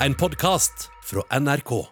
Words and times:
En 0.00 0.14
podkast 0.14 0.90
fra 1.02 1.38
NRK. 1.40 1.86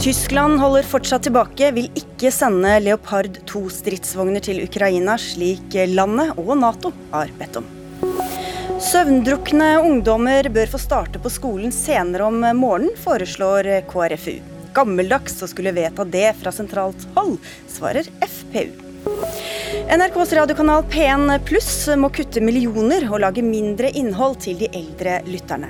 Tyskland 0.00 0.60
holder 0.60 0.82
fortsatt 0.82 1.22
tilbake, 1.22 1.68
vil 1.76 1.90
ikke 1.92 2.32
sende 2.32 2.78
Leopard 2.80 3.42
2-stridsvogner 3.44 4.40
til 4.40 4.62
Ukraina, 4.64 5.18
slik 5.20 5.76
landet 5.92 6.32
og 6.40 6.54
Nato 6.62 6.94
har 7.12 7.32
bedt 7.36 7.60
om. 7.60 7.68
Søvndrukne 8.80 9.74
ungdommer 9.84 10.48
bør 10.48 10.72
få 10.72 10.80
starte 10.80 11.20
på 11.20 11.32
skolen 11.32 11.76
senere 11.76 12.24
om 12.32 12.40
morgenen, 12.56 12.96
foreslår 13.04 13.68
KrFU. 13.92 14.38
Gammeldags 14.74 15.36
å 15.44 15.50
skulle 15.52 15.76
vedta 15.76 16.08
det 16.08 16.30
fra 16.40 16.56
sentralt 16.56 17.04
hold, 17.18 17.36
svarer 17.68 18.08
FPU. 18.24 18.83
NRKs 19.94 20.32
radiokanal 20.32 20.82
P1 20.90 21.38
Pluss 21.46 21.86
må 21.94 22.08
kutte 22.10 22.40
millioner 22.42 23.04
og 23.12 23.20
lage 23.22 23.44
mindre 23.46 23.92
innhold 23.94 24.40
til 24.42 24.56
de 24.58 24.66
eldre 24.74 25.20
lytterne. 25.28 25.68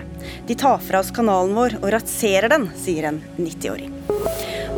De 0.49 0.55
tar 0.57 0.79
fra 0.81 1.03
oss 1.03 1.11
kanalen 1.13 1.53
vår 1.53 1.75
og 1.83 1.91
raserer 1.93 2.49
den, 2.49 2.65
sier 2.81 3.11
en 3.11 3.19
90-åring. 3.37 3.91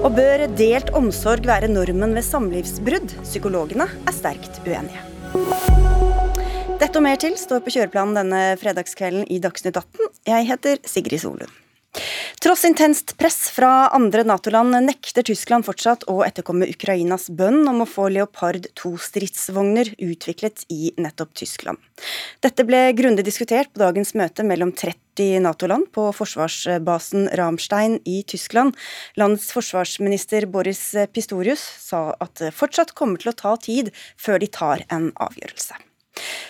Og 0.00 0.08
bør 0.16 0.42
delt 0.58 0.90
omsorg 0.98 1.46
være 1.46 1.70
normen 1.70 2.16
ved 2.18 2.26
samlivsbrudd? 2.26 3.14
Psykologene 3.20 3.86
er 3.86 4.16
sterkt 4.16 4.58
uenige. 4.66 5.04
Dette 6.80 6.98
og 6.98 7.04
mer 7.06 7.20
til 7.22 7.38
står 7.38 7.62
på 7.62 7.76
kjøreplanen 7.76 8.18
denne 8.18 8.42
fredagskvelden 8.58 9.30
i 9.30 9.38
Dagsnytt 9.46 9.78
18. 9.78 10.10
Jeg 10.26 10.50
heter 10.50 10.82
Sigrid 10.90 11.22
Solund. 11.22 11.54
Tross 12.42 12.64
intenst 12.68 13.16
press 13.18 13.50
fra 13.50 13.88
andre 13.96 14.22
Nato-land 14.26 14.76
nekter 14.84 15.24
Tyskland 15.26 15.64
fortsatt 15.66 16.04
å 16.12 16.20
etterkomme 16.26 16.68
Ukrainas 16.68 17.30
bønn 17.32 17.64
om 17.70 17.80
å 17.82 17.88
få 17.88 18.10
Leopard 18.12 18.68
2-stridsvogner 18.78 19.94
utviklet 20.04 20.66
i 20.72 20.92
nettopp 21.00 21.32
Tyskland. 21.40 21.80
Dette 22.44 22.66
ble 22.68 22.90
grundig 22.98 23.24
diskutert 23.26 23.72
på 23.72 23.82
dagens 23.82 24.12
møte 24.18 24.44
mellom 24.46 24.74
30 24.76 25.40
Nato-land 25.46 25.88
på 25.96 26.10
forsvarsbasen 26.12 27.30
Ramstein 27.40 27.98
i 28.04 28.20
Tyskland. 28.28 28.76
Landets 29.16 29.48
forsvarsminister 29.56 30.46
Boris 30.50 30.84
Pistorius 31.16 31.64
sa 31.88 32.10
at 32.20 32.36
det 32.42 32.54
fortsatt 32.54 32.92
kommer 32.94 33.22
til 33.22 33.32
å 33.32 33.38
ta 33.40 33.56
tid 33.56 33.92
før 34.20 34.44
de 34.44 34.52
tar 34.52 34.84
en 34.92 35.10
avgjørelse. 35.16 35.85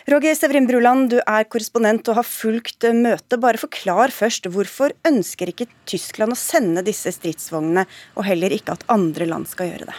Roger 0.07 0.37
Severin 0.39 0.69
Bruland, 0.69 1.11
du 1.11 1.17
er 1.19 1.47
korrespondent 1.51 2.07
og 2.13 2.21
har 2.21 2.27
fulgt 2.27 2.87
møtet. 2.95 3.41
Bare 3.43 3.59
forklar 3.59 4.13
først, 4.15 4.47
hvorfor 4.55 4.95
ønsker 5.09 5.51
ikke 5.51 5.67
Tyskland 5.89 6.37
å 6.37 6.39
sende 6.39 6.85
disse 6.87 7.11
stridsvognene, 7.15 7.87
og 8.15 8.29
heller 8.29 8.55
ikke 8.55 8.77
at 8.77 8.87
andre 8.93 9.27
land 9.27 9.49
skal 9.51 9.73
gjøre 9.73 9.89
det? 9.91 9.97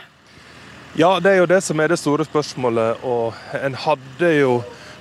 Ja, 0.98 1.18
det 1.20 1.34
er 1.34 1.42
jo 1.42 1.50
det 1.52 1.60
som 1.62 1.82
er 1.84 1.92
det 1.92 2.00
store 2.00 2.26
spørsmålet. 2.26 3.04
Og 3.04 3.36
en 3.60 3.76
hadde 3.78 4.32
jo 4.40 4.54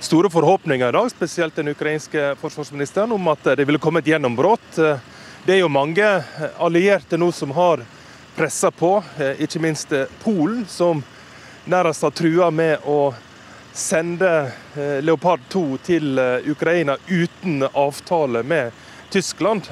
store 0.03 0.29
forhåpninger 0.29 0.91
i 0.91 0.97
dag, 0.97 1.07
spesielt 1.09 1.55
den 1.57 1.71
ukrainske 1.71 2.33
forsvarsministeren, 2.41 3.15
om 3.15 3.31
at 3.31 3.47
det 3.57 3.65
ville 3.65 3.81
komme 3.81 4.03
et 4.03 4.11
gjennombrudd. 4.11 4.67
Det 5.47 5.55
er 5.55 5.63
jo 5.63 5.71
mange 5.71 6.05
allierte 6.59 7.17
nå 7.17 7.31
som 7.31 7.55
har 7.55 7.81
pressa 8.37 8.69
på, 8.69 8.91
ikke 9.39 9.63
minst 9.63 9.95
Polen, 10.21 10.67
som 10.69 10.99
nærmest 11.65 12.03
har 12.05 12.13
trua 12.13 12.51
med 12.53 12.83
å 12.85 13.15
sende 13.77 14.51
eh, 14.75 15.01
Leopard 15.01 15.39
2 15.49 15.77
til 15.77 16.19
eh, 16.19 16.49
Ukraina 16.49 16.97
uten 17.07 17.63
avtale 17.73 18.43
med 18.43 18.71
Tyskland. 19.09 19.69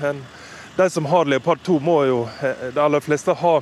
De 0.75 0.89
som 0.89 1.05
har 1.05 1.25
Leopard 1.25 1.59
2, 1.63 1.79
må 1.79 2.03
jo 2.05 2.19
eh, 2.41 2.67
de 2.73 2.79
aller 2.79 2.99
fleste 3.01 3.33
ha, 3.33 3.53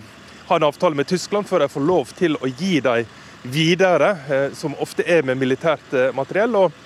ha 0.47 0.55
en 0.55 0.67
avtale 0.67 0.99
med 0.99 1.07
Tyskland 1.07 1.47
før 1.47 1.63
de 1.63 1.69
får 1.71 1.87
lov 1.87 2.11
til 2.19 2.35
å 2.35 2.51
gi 2.51 2.79
dem 2.83 3.05
videre, 3.43 4.13
som 4.55 4.71
ofte 4.79 5.03
er 5.03 5.23
med 5.27 5.35
militært 5.35 5.91
materiell. 6.15 6.53
Og, 6.55 6.77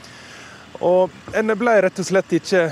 og 0.81 1.35
En 1.37 1.53
ble 1.53 1.75
rett 1.85 1.99
og 2.01 2.07
slett 2.07 2.33
ikke 2.33 2.63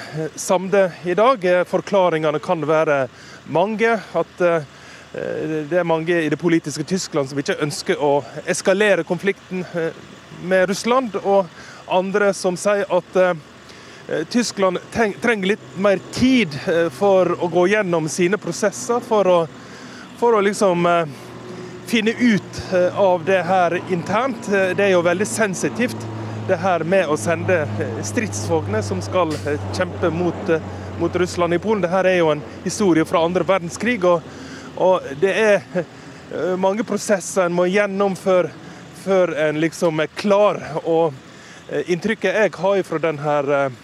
samlet 0.41 1.05
i 1.05 1.13
dag. 1.13 1.45
Forklaringene 1.69 2.41
kan 2.41 2.65
være 2.65 3.03
mange. 3.45 3.91
At 4.17 4.41
det 4.41 5.77
er 5.77 5.85
mange 5.85 6.17
i 6.17 6.33
det 6.33 6.41
politiske 6.41 6.81
Tyskland 6.89 7.29
som 7.29 7.37
ikke 7.37 7.59
ønsker 7.61 8.01
å 8.01 8.15
eskalere 8.49 9.05
konflikten 9.05 9.61
med 10.43 10.69
Russland, 10.69 11.15
og 11.23 11.45
andre 11.87 12.33
som 12.33 12.57
sier 12.57 12.85
at 12.93 13.15
eh, 13.15 13.35
Tyskland 14.29 14.79
trenger 15.21 15.47
litt 15.47 15.77
mer 15.77 16.01
tid 16.13 16.57
eh, 16.67 16.89
for 16.93 17.35
å 17.43 17.49
gå 17.51 17.67
gjennom 17.73 18.09
sine 18.09 18.39
prosesser, 18.41 18.99
for 19.05 19.27
å, 19.27 19.37
for 20.19 20.37
å 20.37 20.43
liksom 20.45 20.85
eh, 20.89 21.15
finne 21.85 22.15
ut 22.17 22.61
av 22.97 23.21
det 23.27 23.43
her 23.45 23.75
internt. 23.93 24.47
Det 24.49 24.81
er 24.81 24.95
jo 24.95 25.03
veldig 25.05 25.27
sensitivt, 25.29 26.07
det 26.47 26.57
her 26.57 26.81
med 26.81 27.05
å 27.09 27.17
sende 27.17 27.59
stridsvogner 28.05 28.81
som 28.81 29.03
skal 29.05 29.35
kjempe 29.73 30.09
mot, 30.09 30.49
mot 30.97 31.15
Russland 31.21 31.53
i 31.53 31.59
Polen. 31.61 31.83
Dette 31.85 32.01
er 32.09 32.17
jo 32.23 32.31
en 32.33 32.41
historie 32.63 33.05
fra 33.05 33.21
andre 33.21 33.45
verdenskrig, 33.45 33.99
og, 34.01 34.25
og 34.81 35.05
det 35.21 35.35
er 35.37 36.57
mange 36.57 36.81
prosesser 36.89 37.45
en 37.45 37.53
må 37.53 37.69
gjennom 37.69 38.17
før 39.05 39.35
en 39.37 39.59
liksom 39.61 39.99
er 39.99 40.11
klar. 40.17 40.59
Og 40.83 41.13
eh, 41.69 41.91
inntrykket 41.93 42.39
jeg 42.39 42.53
har 42.57 42.83
fra 42.87 43.01
denne 43.03 43.37
eh, 43.57 43.81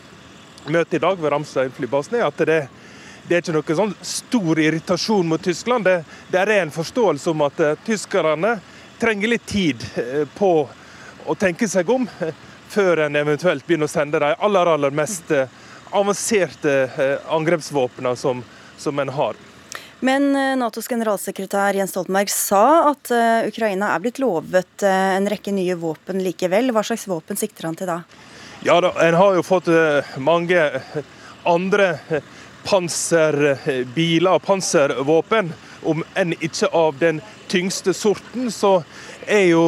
møtet 0.66 0.98
i 0.98 1.04
dag 1.04 1.20
ved 1.22 1.34
Ramstein 1.34 1.74
flybasen, 1.76 2.20
er 2.20 2.28
at 2.28 2.44
det, 2.48 2.60
det 3.28 3.38
er 3.38 3.44
ikke 3.44 3.56
noe 3.58 3.78
sånn 3.82 3.96
stor 4.06 4.62
irritasjon 4.62 5.30
mot 5.30 5.44
Tyskland. 5.44 5.86
Det, 5.86 6.02
det 6.34 6.42
er 6.42 6.56
en 6.60 6.74
forståelse 6.74 7.32
om 7.34 7.46
at 7.48 7.62
uh, 7.66 7.74
tyskerne 7.86 8.56
trenger 9.02 9.34
litt 9.34 9.48
tid 9.50 9.82
på 10.38 10.52
å 11.26 11.36
tenke 11.38 11.66
seg 11.70 11.90
om 11.90 12.06
før 12.70 13.08
en 13.08 13.18
eventuelt 13.18 13.66
begynner 13.66 13.90
å 13.90 13.92
sende 13.92 14.22
de 14.22 14.30
aller, 14.38 14.70
aller 14.76 14.94
mest 14.94 15.34
avanserte 15.90 16.76
angrepsvåpnene 17.34 18.14
som, 18.16 18.44
som 18.78 19.02
en 19.02 19.10
har. 19.18 19.42
Men 20.02 20.36
eh, 20.36 20.56
Natos 20.58 20.88
generalsekretær 20.90 21.78
Jens 21.78 21.92
Stoltenberg 21.94 22.30
sa 22.34 22.90
at 22.90 23.12
uh, 23.14 23.46
Ukraina 23.46 23.92
er 23.94 24.02
blitt 24.02 24.18
lovet 24.18 24.82
uh, 24.82 24.90
en 25.14 25.30
rekke 25.30 25.54
nye 25.54 25.76
våpen 25.78 26.24
likevel. 26.26 26.72
Hva 26.74 26.82
slags 26.88 27.06
våpen 27.10 27.38
sikter 27.38 27.70
han 27.70 27.78
til 27.78 27.86
da? 27.92 28.00
Ja, 28.66 28.80
da, 28.82 28.96
En 29.06 29.18
har 29.20 29.38
jo 29.38 29.44
fått 29.46 29.70
mange 30.18 30.58
andre 31.46 31.92
panserbiler 32.66 34.40
og 34.40 34.42
panservåpen. 34.46 35.54
Om 35.86 36.02
enn 36.18 36.34
ikke 36.40 36.74
av 36.78 36.98
den 36.98 37.22
tyngste 37.50 37.94
sorten, 37.94 38.50
så 38.54 38.80
er 39.26 39.48
jo 39.52 39.64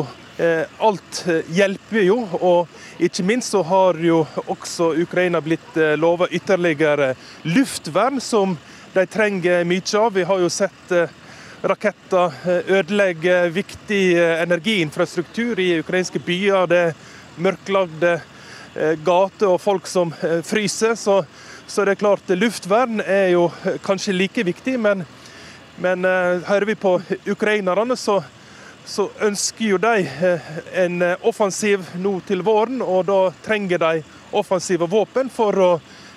alt 0.81 1.23
hjelper 1.53 2.05
jo. 2.05 2.19
Og 2.41 3.01
ikke 3.01 3.25
minst 3.25 3.53
så 3.53 3.61
har 3.65 3.97
jo 4.01 4.23
også 4.45 4.93
Ukraina 5.01 5.41
blitt 5.45 5.77
lova 5.97 6.29
ytterligere 6.29 7.13
luftvern, 7.49 8.21
som 8.21 8.57
de 8.93 9.05
trenger 9.05 9.63
mye 9.65 9.97
av. 9.97 10.13
Vi 10.13 10.23
har 10.23 10.39
jo 10.39 10.49
sett 10.49 10.91
eh, 10.91 11.09
raketter 11.61 12.33
eh, 12.45 12.75
ødelegge 12.77 13.49
viktig 13.49 14.03
eh, 14.17 14.41
energiinfrastruktur 14.43 15.59
i 15.59 15.79
ukrainske 15.79 16.21
byer. 16.21 16.67
Det 16.69 16.83
er 16.89 16.93
mørklagde 17.41 18.19
gater 19.05 19.51
og 19.53 19.59
folk 19.61 19.85
som 19.85 20.09
fryser. 20.45 20.95
Så, 20.97 21.19
så 21.69 21.83
det 21.85 21.93
er 21.93 21.99
klart, 22.01 22.31
luftvern 22.33 23.03
er 23.05 23.27
jo 23.35 23.43
kanskje 23.85 24.15
like 24.15 24.45
viktig, 24.45 24.79
men, 24.81 25.03
men 25.77 26.07
hører 26.47 26.65
vi 26.65 26.75
på 26.81 26.95
ukrainerne, 27.29 27.93
så, 27.93 28.15
så 28.85 29.05
ønsker 29.21 29.75
jo 29.75 29.77
de 29.77 30.07
en 30.85 31.05
offensiv 31.21 31.85
nå 32.01 32.15
til 32.25 32.41
våren, 32.41 32.81
og 32.81 33.05
da 33.11 33.19
trenger 33.45 33.81
de 33.85 34.01
offensive 34.33 34.89
våpen 34.89 35.29
for 35.29 35.61
å 35.61 35.69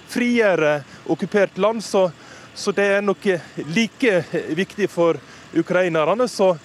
frigjøre 0.08 0.78
okkupert 1.12 1.60
land. 1.60 1.84
Så 1.84 2.08
så 2.56 2.72
det 2.72 2.84
er 2.88 3.02
nok 3.04 3.26
like 3.68 4.24
viktig 4.56 4.88
for 4.90 5.18
ukrainerne. 5.54 6.28
Så, 6.28 6.56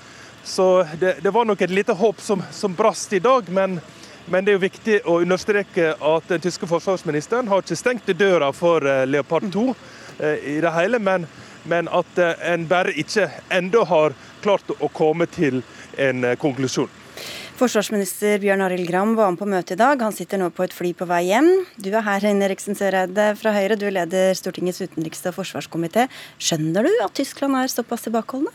så 0.44 0.88
det, 1.00 1.18
det, 1.22 1.32
var 1.32 1.46
nok 1.46 1.62
et 1.62 1.70
lite 1.70 1.94
håp 1.94 2.22
som, 2.22 2.44
som 2.52 2.76
brast 2.76 3.14
i 3.14 3.20
dag. 3.20 3.50
Men, 3.50 3.80
men, 4.26 4.46
det 4.46 4.54
er 4.54 4.60
jo 4.60 4.64
viktig 4.64 5.02
å 5.04 5.20
understreke 5.20 5.92
at 6.00 6.32
den 6.32 6.44
tyske 6.48 6.70
forsvarsministeren 6.70 7.52
har 7.52 7.64
ikke 7.64 7.80
stengt 7.80 8.14
døra 8.16 8.54
for 8.56 8.88
eh, 8.88 9.04
Leopard 9.06 9.52
2 9.52 9.68
eh, 10.20 10.48
i 10.56 10.58
det 10.64 10.72
hele. 10.80 11.00
Men, 11.00 11.28
men 11.68 11.92
at 11.92 12.24
eh, 12.24 12.48
en 12.54 12.66
bare 12.72 12.96
ikke 12.96 13.28
ennå 13.52 13.84
har 13.92 14.16
klart 14.42 14.72
å 14.80 14.92
komme 14.96 15.28
til 15.28 15.60
en 16.00 16.24
konklusjon. 16.40 17.01
Forsvarsminister 17.62 18.40
Bjørn 18.42 18.64
Arild 18.66 18.88
Gram 18.90 19.12
var 19.14 19.30
med 19.30 19.38
på 19.38 19.46
møtet 19.46 19.76
i 19.76 19.78
dag. 19.78 20.00
Han 20.02 20.16
sitter 20.18 20.40
nå 20.42 20.48
på 20.50 20.64
et 20.66 20.74
fly 20.74 20.96
på 20.98 21.06
vei 21.06 21.28
hjem. 21.28 21.50
Du 21.78 21.92
er 21.92 22.02
her, 22.02 22.24
Heine 22.26 22.48
Eriksen 22.48 22.74
Søreide 22.74 23.28
fra 23.38 23.52
Høyre. 23.54 23.78
Du 23.78 23.86
leder 23.86 24.34
Stortingets 24.34 24.82
utenriks- 24.82 25.22
og 25.30 25.36
forsvarskomité. 25.36 26.08
Skjønner 26.42 26.90
du 26.90 26.90
at 27.06 27.14
Tyskland 27.20 27.60
er 27.60 27.70
såpass 27.70 28.08
tilbakeholdne? 28.08 28.50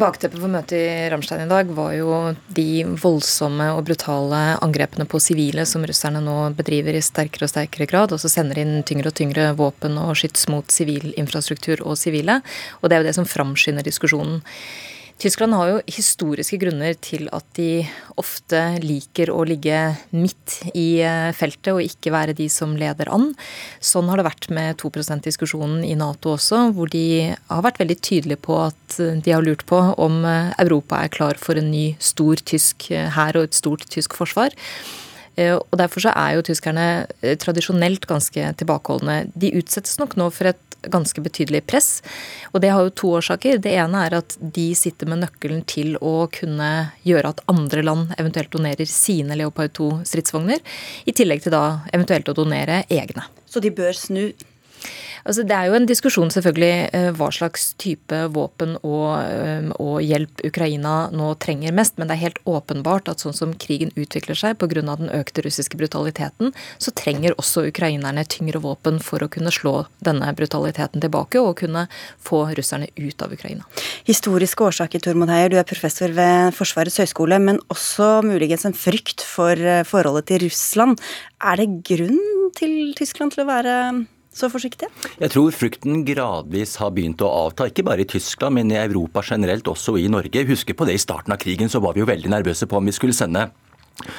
Bakteppet 0.00 0.40
for 0.40 0.50
møtet 0.50 0.78
i 0.78 1.10
Ramstein 1.12 1.44
i 1.44 1.50
dag 1.50 1.68
var 1.76 1.92
jo 1.98 2.14
de 2.56 2.86
voldsomme 3.04 3.68
og 3.76 3.84
brutale 3.90 4.40
angrepene 4.64 5.04
på 5.04 5.20
sivile 5.20 5.68
som 5.68 5.84
russerne 5.84 6.24
nå 6.24 6.38
bedriver 6.56 6.96
i 6.96 7.04
sterkere 7.04 7.44
og 7.44 7.52
sterkere 7.52 7.90
grad, 7.92 8.16
og 8.16 8.24
så 8.24 8.32
sender 8.32 8.64
inn 8.64 8.80
tyngre 8.88 9.12
og 9.12 9.18
tyngre 9.20 9.50
våpen 9.60 10.00
og 10.00 10.16
skyts 10.16 10.48
mot 10.48 10.72
sivil 10.72 11.12
infrastruktur 11.20 11.84
og 11.84 12.00
sivile. 12.00 12.40
Og 12.80 12.88
det 12.88 12.96
er 12.96 13.04
jo 13.04 13.10
det 13.12 13.16
som 13.20 13.28
framskynder 13.28 13.84
diskusjonen. 13.84 14.40
Tyskland 15.22 15.54
har 15.54 15.68
jo 15.70 15.82
historiske 15.86 16.58
grunner 16.60 16.96
til 16.98 17.28
at 17.32 17.46
de 17.56 17.84
ofte 18.20 18.58
liker 18.82 19.30
å 19.32 19.44
ligge 19.46 19.78
midt 20.10 20.56
i 20.74 21.00
eh, 21.06 21.30
feltet 21.36 21.70
og 21.72 21.84
ikke 21.84 22.12
være 22.12 22.34
de 22.36 22.48
som 22.52 22.74
leder 22.78 23.08
an. 23.14 23.30
Sånn 23.78 24.10
har 24.10 24.20
det 24.20 24.26
vært 24.26 24.50
med 24.54 24.80
2 24.82 24.90
%-diskusjonen 24.90 25.86
i 25.86 25.94
Nato 25.98 26.34
også, 26.34 26.66
hvor 26.74 26.90
de 26.92 27.30
har 27.30 27.62
vært 27.64 27.78
veldig 27.84 27.98
tydelige 28.02 28.42
på 28.42 28.58
at 28.66 28.98
de 28.98 29.32
har 29.32 29.46
lurt 29.46 29.64
på 29.70 29.80
om 30.02 30.20
eh, 30.26 30.50
Europa 30.66 31.04
er 31.04 31.14
klar 31.14 31.40
for 31.40 31.62
en 31.62 31.70
ny 31.70 31.86
stor 32.02 32.42
tysk 32.42 32.90
hær 32.90 33.38
og 33.38 33.48
et 33.48 33.62
stort 33.62 33.86
tysk 33.94 34.18
forsvar. 34.18 34.52
Og 35.38 35.74
Derfor 35.80 36.04
så 36.04 36.12
er 36.14 36.36
jo 36.36 36.44
tyskerne 36.46 36.86
tradisjonelt 37.42 38.06
ganske 38.10 38.52
tilbakeholdne. 38.60 39.24
De 39.34 39.50
utsettes 39.58 39.98
nok 39.98 40.14
nå 40.20 40.28
for 40.34 40.52
et 40.52 40.74
ganske 40.92 41.20
betydelig 41.24 41.64
press. 41.66 42.02
Og 42.52 42.62
det 42.62 42.72
har 42.72 42.84
jo 42.84 42.94
to 42.94 43.12
årsaker. 43.18 43.60
Det 43.62 43.72
ene 43.74 44.04
er 44.06 44.18
at 44.20 44.36
de 44.38 44.66
sitter 44.78 45.08
med 45.10 45.22
nøkkelen 45.24 45.64
til 45.70 45.96
å 46.00 46.28
kunne 46.34 46.70
gjøre 47.06 47.34
at 47.34 47.44
andre 47.50 47.84
land 47.86 48.14
eventuelt 48.18 48.52
donerer 48.54 48.88
sine 48.90 49.36
Leopard 49.38 49.74
2-stridsvogner, 49.78 50.60
i 51.08 51.16
tillegg 51.16 51.44
til 51.44 51.54
da 51.54 51.64
eventuelt 51.92 52.28
å 52.30 52.36
donere 52.36 52.84
egne. 52.92 53.26
Så 53.48 53.62
de 53.64 53.72
bør 53.74 53.96
snu 53.96 54.26
Altså, 55.24 55.44
det 55.48 55.56
er 55.56 55.70
jo 55.70 55.76
en 55.78 55.88
diskusjon 55.88 56.32
selvfølgelig 56.32 56.72
eh, 56.92 57.10
hva 57.16 57.30
slags 57.32 57.70
type 57.80 58.18
våpen 58.34 58.76
og, 58.82 59.08
eh, 59.24 59.70
og, 59.80 59.96
hjelp 60.04 60.42
Ukraina 60.44 61.08
nå 61.14 61.30
trenger 61.40 61.72
mest, 61.76 61.96
men 61.96 62.10
det 62.10 62.18
er 62.18 62.24
helt 62.26 62.40
åpenbart 62.48 63.08
at 63.08 63.24
sånn 63.24 63.36
som 63.36 63.54
krigen 63.56 63.92
utvikler 63.96 64.36
seg 64.36 64.58
pga. 64.60 64.82
den 64.84 65.10
økte 65.14 65.44
russiske 65.44 65.78
brutaliteten, 65.80 66.52
så 66.78 66.92
trenger 66.92 67.36
også 67.38 67.66
ukrainerne 67.70 68.24
tyngre 68.28 68.60
våpen 68.60 69.00
for 69.00 69.22
å 69.22 69.30
kunne 69.30 69.52
slå 69.54 69.86
denne 70.04 70.28
brutaliteten 70.36 71.00
tilbake 71.00 71.40
og 71.40 71.56
kunne 71.62 71.86
få 72.20 72.44
russerne 72.56 72.88
ut 72.96 73.22
av 73.22 73.32
Ukraina. 73.32 73.64
Historiske 74.04 74.64
årsaker, 74.64 75.00
Tormod 75.00 75.32
Heier, 75.32 75.48
du 75.48 75.58
er 75.60 75.68
professor 75.68 76.12
ved 76.12 76.52
Forsvarets 76.56 77.00
høgskole, 77.00 77.38
men 77.40 77.62
også 77.72 78.20
muligens 78.26 78.66
en 78.68 78.76
frykt 78.76 79.24
for 79.24 79.56
eh, 79.56 79.84
forholdet 79.88 80.28
til 80.28 80.44
Russland. 80.48 81.00
Er 81.40 81.60
det 81.60 81.70
grunn 81.86 82.50
til 82.58 82.92
Tyskland 82.98 83.34
til 83.34 83.44
å 83.44 83.50
være 83.50 83.78
så 84.34 84.50
forsiktige? 84.52 84.90
Jeg 85.20 85.32
tror 85.34 85.54
frykten 85.54 86.02
gradvis 86.06 86.76
har 86.82 86.92
begynt 86.94 87.22
å 87.24 87.30
avta, 87.46 87.68
ikke 87.70 87.86
bare 87.86 88.04
i 88.04 88.08
Tyskland, 88.10 88.58
men 88.58 88.72
i 88.74 88.80
Europa 88.80 89.22
generelt, 89.24 89.68
også 89.70 89.96
i 90.00 90.08
Norge. 90.10 90.46
Husker 90.48 90.76
på 90.76 90.88
det 90.88 90.98
i 90.98 91.02
starten 91.02 91.34
av 91.34 91.40
krigen, 91.42 91.70
så 91.70 91.82
var 91.84 91.94
vi 91.94 92.02
jo 92.02 92.10
veldig 92.10 92.32
nervøse 92.34 92.68
på 92.68 92.80
om 92.80 92.90
vi 92.90 92.96
skulle 92.96 93.16
sende 93.16 93.48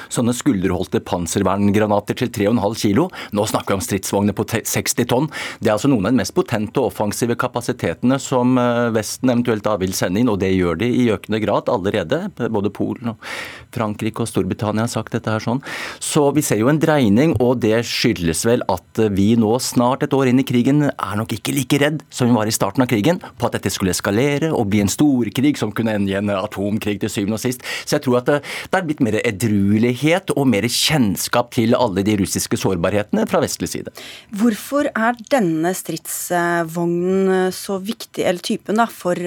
Sånne 0.08 0.32
skulderholdte 0.34 1.02
panserverngranater 1.04 2.16
til 2.16 2.30
3,5 2.32 2.76
kilo. 2.80 3.06
Nå 3.36 3.44
snakker 3.48 3.74
vi 3.74 3.76
om 3.76 3.84
stridsvogner 3.84 4.36
på 4.36 4.46
60 4.48 5.04
tonn. 5.10 5.28
Det 5.60 5.68
er 5.68 5.74
altså 5.74 5.90
noen 5.92 6.08
av 6.08 6.14
de 6.14 6.20
mest 6.22 6.34
potente 6.36 6.80
og 6.80 6.88
offensive 6.90 7.36
kapasitetene 7.38 8.18
som 8.22 8.56
eh, 8.60 8.88
Vesten 8.96 9.30
eventuelt 9.32 9.66
da 9.66 9.76
vil 9.80 9.92
sende 9.96 10.22
inn, 10.22 10.30
og 10.32 10.40
det 10.40 10.54
gjør 10.54 10.80
de 10.80 10.88
i 10.88 11.08
økende 11.12 11.42
grad 11.44 11.68
allerede. 11.72 12.22
Både 12.40 12.72
Polen 12.72 13.12
og 13.12 13.28
Frankrike 13.74 14.24
og 14.24 14.30
Storbritannia 14.30 14.86
har 14.86 14.92
sagt 14.92 15.12
dette 15.14 15.32
her 15.32 15.44
sånn. 15.44 15.60
Så 16.00 16.24
vi 16.34 16.44
ser 16.46 16.62
jo 16.62 16.70
en 16.72 16.80
dreining, 16.80 17.36
og 17.42 17.60
det 17.62 17.82
skyldes 17.86 18.46
vel 18.48 18.64
at 18.72 19.02
vi 19.12 19.34
nå 19.38 19.52
snart 19.62 20.06
et 20.06 20.16
år 20.16 20.32
inn 20.32 20.40
i 20.40 20.46
krigen 20.48 20.88
er 20.88 21.20
nok 21.20 21.36
ikke 21.36 21.54
like 21.54 21.82
redd 21.82 22.00
som 22.08 22.30
vi 22.30 22.36
var 22.38 22.48
i 22.48 22.54
starten 22.54 22.86
av 22.86 22.90
krigen, 22.90 23.20
på 23.20 23.50
at 23.50 23.58
dette 23.58 23.74
skulle 23.74 23.92
eskalere 23.92 24.54
og 24.56 24.70
bli 24.72 24.80
en 24.86 24.92
storkrig 24.92 25.54
som 25.60 25.74
kunne 25.76 25.94
ende 25.98 26.14
i 26.14 26.18
en 26.18 26.32
atomkrig 26.32 26.98
til 27.02 27.12
syvende 27.12 27.36
og 27.36 27.44
sist. 27.44 27.64
Så 27.84 27.98
jeg 27.98 28.06
tror 28.06 28.22
at 28.22 28.30
det, 28.30 28.40
det 28.72 28.80
er 28.80 28.88
blitt 28.88 29.04
mer 29.04 29.20
edru 29.20 29.65
edruelighet 29.66 30.30
og 30.36 30.46
mer 30.50 30.66
kjennskap 30.70 31.50
til 31.54 31.74
alle 31.76 32.04
de 32.06 32.16
russiske 32.20 32.58
sårbarhetene 32.60 33.26
fra 33.28 33.40
vestlig 33.42 33.68
side. 33.70 33.92
Hvorfor 34.36 34.88
er 34.92 35.18
denne 35.32 35.72
stridsvognen 35.74 37.50
så 37.54 37.78
viktig, 37.82 38.24
eller 38.24 38.42
typen, 38.44 38.78
da, 38.78 38.86
for, 38.86 39.18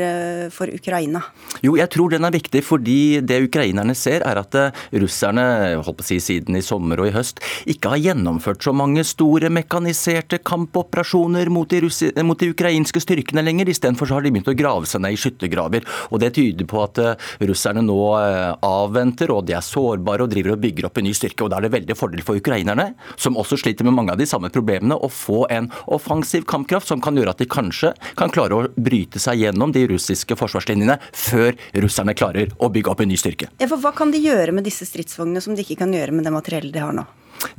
for 0.56 0.72
Ukraina? 0.72 1.22
Jo, 1.66 1.76
jeg 1.80 1.92
tror 1.92 2.14
den 2.14 2.28
er 2.28 2.36
viktig 2.36 2.62
fordi 2.66 3.20
det 3.26 3.42
ukrainerne 3.48 3.96
ser, 3.98 4.24
er 4.28 4.40
at 4.40 4.56
eh, 4.56 4.84
russerne 5.02 5.44
holdt 5.84 6.00
på 6.00 6.06
å 6.06 6.10
si 6.10 6.20
siden 6.24 6.58
i 6.58 6.64
sommer 6.64 7.02
og 7.02 7.10
i 7.10 7.16
høst 7.16 7.42
ikke 7.70 7.94
har 7.94 8.04
gjennomført 8.10 8.64
så 8.64 8.74
mange 8.76 9.04
store 9.08 9.50
mekaniserte 9.54 10.40
kampoperasjoner 10.46 11.52
mot 11.54 11.70
de, 11.70 11.82
russi, 11.86 12.12
mot 12.26 12.40
de 12.40 12.52
ukrainske 12.54 13.02
styrkene 13.04 13.44
lenger. 13.46 13.72
Istedenfor 13.72 14.14
har 14.14 14.24
de 14.24 14.34
begynt 14.34 14.52
å 14.52 14.58
grave 14.58 14.90
seg 14.90 15.04
ned 15.04 15.16
i 15.16 15.20
skyttergraver. 15.20 15.88
Og 16.14 16.22
det 16.24 16.34
tyder 16.38 16.70
på 16.70 16.84
at 16.86 17.02
eh, 17.04 17.30
russerne 17.50 17.84
nå 17.86 18.00
eh, 18.20 18.54
avventer, 18.66 19.34
og 19.34 19.48
de 19.50 19.58
er 19.58 19.66
sårbare 19.66 20.26
og 20.26 20.29
driver 20.32 20.56
og 20.56 20.64
bygger 20.64 20.88
opp 20.90 21.00
en 21.00 21.08
ny 21.08 21.14
styrke. 21.18 21.44
og 21.44 21.52
Da 21.52 21.60
er 21.60 21.68
det 21.68 21.74
veldig 21.76 21.98
fordel 21.98 22.24
for 22.26 22.40
ukrainerne, 22.40 22.94
som 23.18 23.38
også 23.40 23.60
sliter 23.60 23.88
med 23.88 23.96
mange 23.98 24.16
av 24.16 24.22
de 24.22 24.28
samme 24.30 24.52
problemene, 24.54 24.98
å 24.98 25.10
få 25.12 25.46
en 25.50 25.70
offensiv 25.88 26.46
kampkraft 26.50 26.88
som 26.88 27.02
kan 27.02 27.18
gjøre 27.18 27.36
at 27.36 27.42
de 27.42 27.50
kanskje 27.50 27.94
kan 28.20 28.34
klare 28.34 28.58
å 28.58 28.68
bryte 28.76 29.22
seg 29.22 29.44
gjennom 29.44 29.74
de 29.76 29.86
russiske 29.92 30.38
forsvarslinjene 30.40 31.00
før 31.14 31.56
russerne 31.84 32.16
klarer 32.18 32.54
å 32.60 32.72
bygge 32.74 32.94
opp 32.94 33.02
en 33.04 33.12
ny 33.12 33.20
styrke. 33.20 33.52
Ja, 33.60 33.70
for 33.70 33.80
Hva 33.80 33.94
kan 33.96 34.12
de 34.12 34.22
gjøre 34.22 34.54
med 34.56 34.68
disse 34.68 34.86
stridsvognene 34.86 35.42
som 35.42 35.56
de 35.56 35.64
ikke 35.64 35.80
kan 35.84 35.94
gjøre 35.96 36.16
med 36.16 36.28
det 36.28 36.36
materiellet 36.36 36.76
de 36.76 36.84
har 36.84 36.96
nå? 36.96 37.08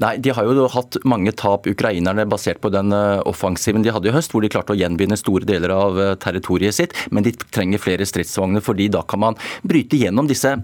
Nei, 0.01 0.17
De 0.19 0.33
har 0.35 0.47
jo 0.47 0.67
hatt 0.73 0.99
mange 1.09 1.33
tap, 1.37 1.67
ukrainerne, 1.71 2.27
basert 2.29 2.61
på 2.63 2.71
den 2.73 2.93
eh, 2.95 3.23
offensiven 3.29 3.85
de 3.85 3.93
hadde 3.95 4.11
i 4.11 4.15
høst, 4.15 4.33
hvor 4.35 4.45
de 4.45 4.51
klarte 4.53 4.75
å 4.75 4.79
gjenvinne 4.79 5.19
store 5.19 5.49
deler 5.49 5.73
av 5.75 6.01
eh, 6.01 6.15
territoriet 6.21 6.77
sitt. 6.77 6.97
Men 7.11 7.27
de 7.27 7.35
trenger 7.41 7.83
flere 7.83 8.07
stridsvogner, 8.09 8.65
fordi 8.65 8.91
da 8.93 9.03
kan 9.09 9.23
man 9.25 9.39
bryte 9.67 10.01
gjennom 10.01 10.29
disse 10.31 10.57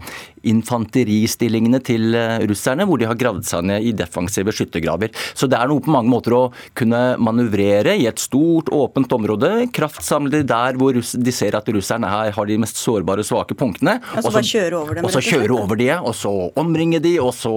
infanteristillingene 0.50 1.80
til 1.84 2.16
eh, 2.16 2.44
russerne, 2.48 2.86
hvor 2.88 3.00
de 3.00 3.08
har 3.08 3.18
gravd 3.18 3.46
seg 3.48 3.66
ned 3.70 3.86
i 3.86 3.94
defensive 3.96 4.54
skyttergraver. 4.54 5.12
Så 5.36 5.48
det 5.50 5.58
er 5.58 5.70
noe 5.70 5.84
på 5.84 5.92
mange 5.92 6.12
måter 6.12 6.36
å 6.36 6.42
kunne 6.78 7.16
manøvrere 7.22 7.96
i 7.96 8.06
et 8.08 8.22
stort, 8.22 8.70
åpent 8.74 9.12
område, 9.16 9.52
kraftsamle 9.76 10.42
der 10.46 10.78
hvor 10.80 10.96
de 10.96 11.34
ser 11.34 11.56
at 11.58 11.68
russerne 11.72 12.10
her 12.10 12.32
har 12.36 12.48
de 12.48 12.58
mest 12.62 12.80
sårbare 12.80 13.24
og 13.24 13.28
svake 13.28 13.56
punktene. 13.58 13.98
Altså 14.14 14.30
og 14.30 14.38
så 14.38 14.44
kjøre 14.46 14.80
over 14.80 14.98
dem? 14.98 15.06
Og 15.06 15.14
så 15.14 15.24
kjøre 15.24 15.56
over 15.56 15.80
de, 15.80 15.90
og 15.96 16.14
så 16.16 16.34
omringe 16.58 17.00
de, 17.02 17.16
og 17.22 17.32
så 17.36 17.54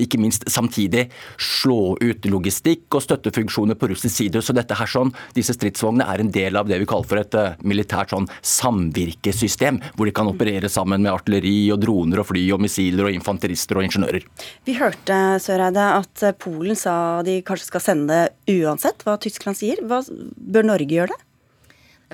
ikke 0.00 0.20
minst 0.22 0.46
samtidig 0.50 1.08
slå 1.40 1.96
ut 2.00 2.28
logistikk 2.30 2.98
og 2.98 3.04
støttefunksjoner 3.04 3.78
på 3.78 3.92
russisk 3.92 4.14
side. 4.14 4.42
Så 4.44 4.54
dette 4.56 4.76
her 4.78 4.90
sånn, 4.90 5.12
disse 5.36 5.54
stridsvognene 5.56 6.08
er 6.08 6.22
en 6.22 6.32
del 6.34 6.58
av 6.58 6.70
det 6.70 6.80
vi 6.82 6.88
kaller 6.88 7.08
for 7.08 7.20
et 7.20 7.36
uh, 7.38 7.54
militært 7.66 8.14
sånn 8.14 8.28
samvirkesystem, 8.40 9.80
hvor 9.96 10.08
de 10.08 10.14
kan 10.16 10.30
operere 10.30 10.70
sammen 10.72 11.04
med 11.04 11.12
artilleri 11.12 11.56
og 11.74 11.82
droner 11.82 12.22
og 12.22 12.28
fly 12.32 12.46
og 12.54 12.62
missiler 12.64 13.08
og 13.08 13.16
infanterister 13.16 13.78
og 13.78 13.86
ingeniører. 13.86 14.26
Vi 14.66 14.76
hørte 14.80 15.18
Søreide, 15.42 15.88
at 16.00 16.24
Polen 16.42 16.78
sa 16.78 16.94
de 17.26 17.40
kanskje 17.46 17.70
skal 17.70 17.84
sende 17.84 18.22
det 18.48 18.58
uansett 18.62 19.04
hva 19.06 19.18
Tyskland 19.20 19.58
sier. 19.58 19.82
Hva, 19.86 20.02
bør 20.36 20.72
Norge 20.72 20.90
gjøre 20.90 21.12
det? 21.14 21.20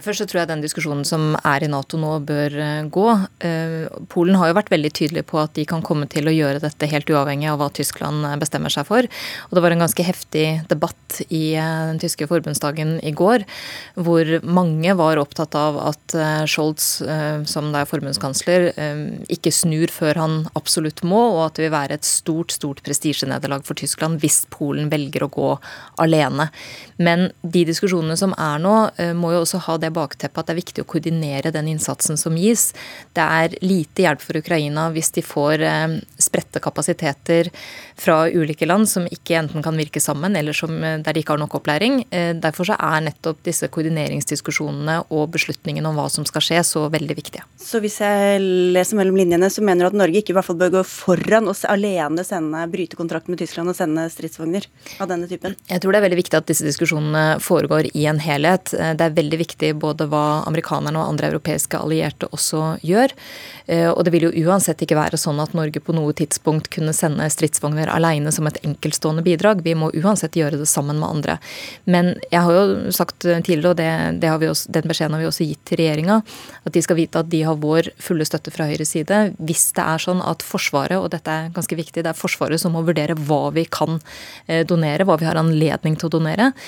Først 0.04 0.22
så 0.22 0.26
tror 0.28 0.42
jeg 0.42 0.48
den 0.50 0.62
diskusjonen 0.62 1.04
som 1.06 1.32
er 1.46 1.64
i 1.64 1.68
Nato 1.70 1.98
nå, 2.00 2.10
bør 2.26 2.54
eh, 2.62 2.88
gå. 2.92 3.06
Eh, 3.44 3.86
Polen 4.12 4.38
har 4.38 4.50
jo 4.50 4.56
vært 4.58 4.70
veldig 4.72 4.90
tydelig 4.94 5.24
på 5.30 5.40
at 5.40 5.54
de 5.56 5.64
kan 5.68 5.82
komme 5.84 6.08
til 6.10 6.28
å 6.28 6.34
gjøre 6.34 6.62
dette 6.62 6.88
helt 6.90 7.10
uavhengig 7.10 7.48
av 7.50 7.58
hva 7.60 7.70
Tyskland 7.74 8.26
eh, 8.26 8.36
bestemmer 8.40 8.72
seg 8.72 8.86
for. 8.88 9.08
Og 9.48 9.56
det 9.56 9.64
var 9.64 9.74
en 9.74 9.84
ganske 9.84 10.06
heftig 10.06 10.46
debatt 10.70 11.20
i 11.28 11.56
den 11.56 11.98
tyske 12.02 12.28
forbundsdagen 12.30 12.98
i 13.06 13.12
går, 13.16 13.44
hvor 13.96 14.28
mange 14.44 14.92
var 14.98 15.20
opptatt 15.20 15.56
av 15.58 15.78
at 15.80 16.14
Scholz, 16.50 16.86
som 17.48 17.70
da 17.72 17.80
er 17.82 17.88
forbundskansler, 17.88 18.68
ikke 19.32 19.52
snur 19.54 19.90
før 19.92 20.20
han 20.20 20.36
absolutt 20.58 21.00
må, 21.08 21.20
og 21.38 21.46
at 21.46 21.58
det 21.58 21.66
vil 21.66 21.74
være 21.74 21.98
et 21.98 22.06
stort, 22.06 22.52
stort 22.54 22.82
prestisjenederlag 22.86 23.64
for 23.66 23.78
Tyskland 23.78 24.20
hvis 24.22 24.42
Polen 24.52 24.92
velger 24.92 25.24
å 25.24 25.32
gå 25.32 25.50
alene. 26.04 26.50
Men 26.98 27.28
de 27.42 27.64
diskusjonene 27.68 28.16
som 28.18 28.34
er 28.34 28.58
nå, 28.62 28.74
må 29.18 29.32
jo 29.34 29.42
også 29.44 29.60
ha 29.68 29.76
det 29.80 29.92
bakteppet 29.94 30.38
at 30.38 30.48
det 30.48 30.54
er 30.54 30.60
viktig 30.60 30.84
å 30.84 30.88
koordinere 30.88 31.52
den 31.54 31.68
innsatsen 31.72 32.18
som 32.20 32.36
gis. 32.38 32.72
Det 33.16 33.24
er 33.24 33.54
lite 33.64 34.04
hjelp 34.04 34.22
for 34.24 34.38
Ukraina 34.40 34.88
hvis 34.94 35.12
de 35.16 35.24
får 35.24 35.64
eh, 35.66 35.98
spredte 36.20 36.62
kapasiteter 36.62 37.50
fra 37.98 38.20
ulike 38.30 38.66
land 38.68 38.88
som 38.90 39.06
ikke 39.10 39.38
enten 39.40 39.64
kan 39.64 39.78
virke 39.78 40.02
sammen, 40.02 40.36
eller 40.38 40.56
som, 40.56 40.74
eh, 40.82 40.98
der 41.04 41.16
de 41.16 41.22
ikke 41.22 41.34
har 41.36 41.42
nok 41.42 41.58
opplæring. 41.60 42.00
Eh, 42.10 42.32
derfor 42.38 42.70
så 42.70 42.78
er 42.78 43.04
nettopp 43.08 43.42
disse 43.46 43.68
koordineringsdiskusjonene 43.74 45.00
og 45.10 45.30
beslutningene 45.34 45.90
om 45.90 45.98
hva 45.98 46.08
som 46.10 46.26
skal 46.28 46.44
skje, 46.44 46.62
så 46.66 46.86
veldig 46.92 47.18
viktige. 47.18 47.44
Så 47.58 47.82
hvis 47.82 47.98
jeg 48.02 48.40
leser 48.74 48.98
mellom 48.98 49.18
linjene, 49.18 49.50
så 49.50 49.62
mener 49.62 49.86
du 49.86 49.92
at 49.92 50.00
Norge 50.02 50.22
ikke 50.22 50.34
i 50.34 50.38
hvert 50.38 50.48
fall 50.48 50.60
bør 50.60 50.78
gå 50.78 50.84
foran 50.86 51.50
og 51.50 51.56
alene 51.68 52.24
sende, 52.26 52.64
bryte 52.70 52.98
kontrakten 52.98 53.34
med 53.34 53.42
Tyskland 53.42 53.68
og 53.72 53.76
sende 53.76 54.06
stridsvogner 54.12 54.66
av 55.00 55.10
denne 55.10 55.28
typen? 55.30 55.56
Jeg 55.68 55.82
tror 55.82 55.92
det 55.92 56.00
er 56.00 56.08
veldig 56.08 56.22
viktig 56.22 56.38
at 56.38 56.48
disse 56.48 56.66
diskusjonene 56.66 56.87
foregår 57.44 57.90
i 57.94 58.06
en 58.06 58.20
helhet. 58.22 58.72
Det 58.72 59.04
er 59.04 59.16
veldig 59.16 59.38
viktig 59.40 59.74
både 59.82 60.08
hva 60.10 60.42
amerikanerne 60.48 60.98
og 60.98 61.14
andre 61.14 61.32
europeiske 61.32 61.78
allierte 61.78 62.28
også 62.32 62.78
gjør. 62.86 63.14
Eh, 63.68 63.88
og 63.90 64.04
det 64.04 64.14
vil 64.14 64.28
jo 64.28 64.46
uansett 64.48 64.80
ikke 64.82 64.96
være 64.96 65.20
sånn 65.20 65.40
at 65.42 65.52
Norge 65.56 65.82
på 65.84 65.92
noe 65.96 66.14
tidspunkt 66.16 66.70
kunne 66.72 66.94
sende 66.96 67.26
stridsvogner 67.32 67.90
alene 67.92 68.32
som 68.32 68.48
et 68.48 68.58
enkeltstående 68.64 69.24
bidrag. 69.26 69.60
Vi 69.64 69.74
må 69.76 69.90
uansett 69.92 70.38
gjøre 70.38 70.62
det 70.62 70.68
sammen 70.70 71.00
med 71.00 71.08
andre. 71.08 71.36
Men 71.84 72.14
jeg 72.32 72.44
har 72.46 72.56
jo 72.56 72.92
sagt 72.94 73.20
tidligere, 73.26 73.74
og 73.74 73.78
det, 73.80 73.90
det 74.22 74.32
også, 74.38 74.72
den 74.72 74.88
beskjeden 74.88 75.16
har 75.16 75.22
vi 75.24 75.28
også 75.28 75.48
gitt 75.48 75.64
til 75.68 75.82
regjeringa, 75.82 76.20
at 76.64 76.74
de 76.74 76.82
skal 76.84 76.98
vite 76.98 77.20
at 77.20 77.28
de 77.32 77.42
har 77.44 77.60
vår 77.60 77.90
fulle 78.02 78.26
støtte 78.28 78.52
fra 78.54 78.68
Høyres 78.70 78.94
side 78.94 79.20
hvis 79.38 79.68
det 79.76 79.84
er 79.84 80.02
sånn 80.02 80.22
at 80.24 80.44
Forsvaret, 80.46 80.96
og 80.96 81.10
dette 81.12 81.32
er 81.32 81.52
ganske 81.54 81.76
viktig, 81.76 82.02
det 82.04 82.12
er 82.12 82.18
Forsvaret 82.18 82.60
som 82.60 82.72
må 82.76 82.82
vurdere 82.86 83.16
hva 83.28 83.48
vi 83.54 83.66
kan 83.68 83.98
eh, 84.46 84.64
donere, 84.68 85.04
hva 85.08 85.18
vi 85.20 85.28
har 85.28 85.38
anledning 85.40 85.98
til 85.98 86.08
å 86.08 86.14
donere. 86.16 86.50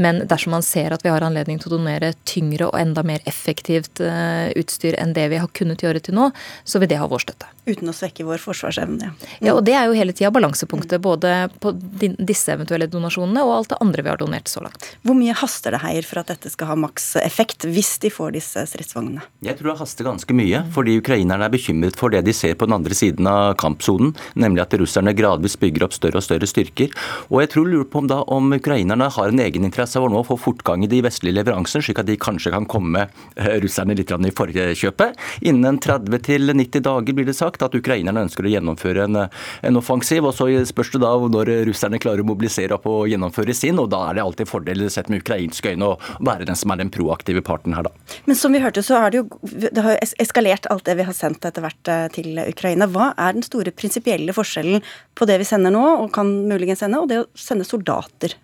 Men 0.00 0.22
dersom 0.28 0.54
man 0.56 0.64
ser 0.66 0.94
at 0.96 1.04
vi 1.04 1.12
har 1.12 1.24
anledning 1.24 1.60
til 1.60 1.70
å 1.70 1.76
donere 1.76 2.14
tyngre 2.28 2.70
og 2.70 2.78
enda 2.80 3.04
mer 3.06 3.20
effektivt 3.28 4.00
utstyr 4.00 4.96
enn 5.00 5.14
det 5.16 5.28
vi 5.32 5.40
har 5.40 5.50
kunnet 5.56 5.84
gjøre 5.84 6.00
til 6.04 6.16
nå, 6.16 6.30
så 6.64 6.80
vil 6.80 6.90
det 6.90 7.00
ha 7.00 7.08
vår 7.10 7.26
støtte. 7.26 7.48
Uten 7.68 7.90
å 7.92 7.94
svekke 7.94 8.24
vår 8.26 8.40
forsvarsevne. 8.42 9.10
Ja, 9.38 9.50
ja 9.50 9.54
og 9.54 9.62
det 9.68 9.74
er 9.76 9.86
jo 9.86 9.94
hele 9.94 10.14
tida 10.16 10.32
balansepunktet. 10.34 10.98
Både 11.04 11.50
på 11.62 11.74
disse 12.00 12.54
eventuelle 12.54 12.88
donasjonene 12.90 13.44
og 13.44 13.52
alt 13.58 13.72
det 13.74 13.80
andre 13.84 14.04
vi 14.06 14.10
har 14.12 14.20
donert 14.20 14.48
så 14.50 14.62
langt. 14.64 14.88
Hvor 15.06 15.16
mye 15.18 15.36
haster 15.36 15.76
det 15.76 15.82
Heier 15.84 16.06
for 16.08 16.22
at 16.22 16.32
dette 16.32 16.50
skal 16.52 16.72
ha 16.72 16.78
maks 16.80 17.12
effekt, 17.20 17.68
hvis 17.68 17.92
de 18.02 18.10
får 18.12 18.34
disse 18.38 18.64
stridsvognene? 18.72 19.22
Jeg 19.44 19.58
tror 19.58 19.72
det 19.72 19.76
haster 19.82 20.08
ganske 20.08 20.36
mye, 20.36 20.64
fordi 20.74 20.96
ukrainerne 21.02 21.46
er 21.46 21.52
bekymret 21.52 21.98
for 22.00 22.12
det 22.12 22.24
de 22.26 22.34
ser 22.36 22.56
på 22.58 22.66
den 22.68 22.78
andre 22.78 22.96
siden 22.96 23.28
av 23.30 23.52
kampsonen, 23.60 24.14
nemlig 24.40 24.64
at 24.64 24.78
russerne 24.80 25.14
gradvis 25.16 25.58
bygger 25.60 25.86
opp 25.86 25.94
større 25.96 26.18
og 26.22 26.26
større 26.26 26.48
styrker. 26.48 26.96
Og 27.28 27.44
jeg 27.44 27.52
tror 27.54 27.68
lurer 27.68 27.88
på 27.92 28.02
om 28.02 28.10
da 28.10 28.22
om 28.32 28.50
ukrainerne 28.56 29.10
har 29.12 29.30
en 29.30 29.44
egeninteresse 29.44 29.89
av 29.96 30.04
for 30.06 30.12
nå 30.12 30.22
å 30.22 30.26
få 30.26 30.36
fortgang 30.40 30.84
i 30.84 30.90
de 30.90 31.00
vestlige 31.04 31.38
leveransene, 31.38 31.84
slik 31.84 32.00
at 32.02 32.08
de 32.08 32.18
kanskje 32.20 32.52
kan 32.54 32.66
komme 32.70 33.06
eh, 33.06 33.56
russerne 33.62 33.96
litt 33.96 34.10
i 34.10 34.34
forkjøpet. 34.34 35.18
Innen 35.46 35.78
30-90 35.82 36.84
dager 36.84 37.16
blir 37.16 37.28
det 37.28 37.36
sagt 37.38 37.62
at 37.62 37.74
ukrainerne 37.76 38.26
ønsker 38.26 38.46
å 38.46 38.52
gjennomføre 38.54 39.06
en, 39.06 39.20
en 39.26 39.80
offensiv. 39.80 40.26
og 40.26 40.34
Så 40.36 40.48
spørs 40.68 40.92
det 40.94 41.02
da 41.04 41.12
når 41.30 41.52
russerne 41.68 42.00
klarer 42.02 42.24
å 42.24 42.30
mobilisere 42.30 42.76
opp 42.76 42.88
og 42.90 43.06
gjennomføre 43.10 43.54
sin. 43.56 43.78
og 43.78 43.90
Da 43.94 44.02
er 44.08 44.18
det 44.18 44.24
alltid 44.24 44.50
fordel 44.50 44.86
sett 44.90 45.10
med 45.12 45.22
ukrainske 45.22 45.74
øyne 45.74 45.92
å 45.92 45.98
være 46.26 46.48
den 46.50 46.58
som 46.58 46.74
er 46.74 46.82
den 46.82 46.92
proaktive 46.92 47.44
parten 47.46 47.76
her, 47.76 47.86
da. 47.86 47.94
Men 48.26 48.38
som 48.38 48.54
vi 48.54 48.62
hørte, 48.62 48.82
så 48.86 49.00
har 49.04 49.14
det 49.14 49.22
jo 49.22 49.28
det 49.42 49.84
har 49.84 49.98
eskalert 50.22 50.68
alt 50.70 50.86
det 50.88 50.96
vi 50.98 51.06
har 51.06 51.16
sendt 51.16 51.46
etter 51.46 51.64
hvert 51.64 51.90
eh, 51.92 52.06
til 52.14 52.42
Ukraina. 52.42 52.88
Hva 52.90 53.12
er 53.16 53.36
den 53.36 53.46
store 53.46 53.74
prinsipielle 53.74 54.34
forskjellen 54.36 54.84
på 55.14 55.28
det 55.28 55.40
vi 55.42 55.48
sender 55.48 55.74
nå, 55.74 55.86
og 56.02 56.12
kan 56.14 56.30
muligens 56.50 56.82
sende, 56.84 57.02
og 57.02 57.10
det 57.10 57.22
å 57.22 57.28
sende 57.38 57.68
soldater 57.68 58.36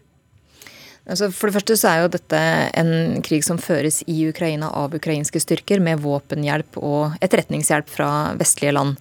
Altså 1.06 1.30
for 1.30 1.48
det 1.48 1.60
første 1.60 1.76
så 1.78 1.90
er 1.90 2.02
jo 2.02 2.12
dette 2.16 2.42
en 2.80 3.22
krig 3.26 3.44
som 3.46 3.60
føres 3.62 4.00
i 4.10 4.18
Ukraina 4.26 4.72
av 4.74 4.94
ukrainske 4.98 5.38
styrker, 5.42 5.78
med 5.82 6.02
våpenhjelp 6.02 6.78
og 6.82 7.18
etterretningshjelp 7.22 7.90
fra 7.92 8.08
vestlige 8.38 8.74
land. 8.74 8.96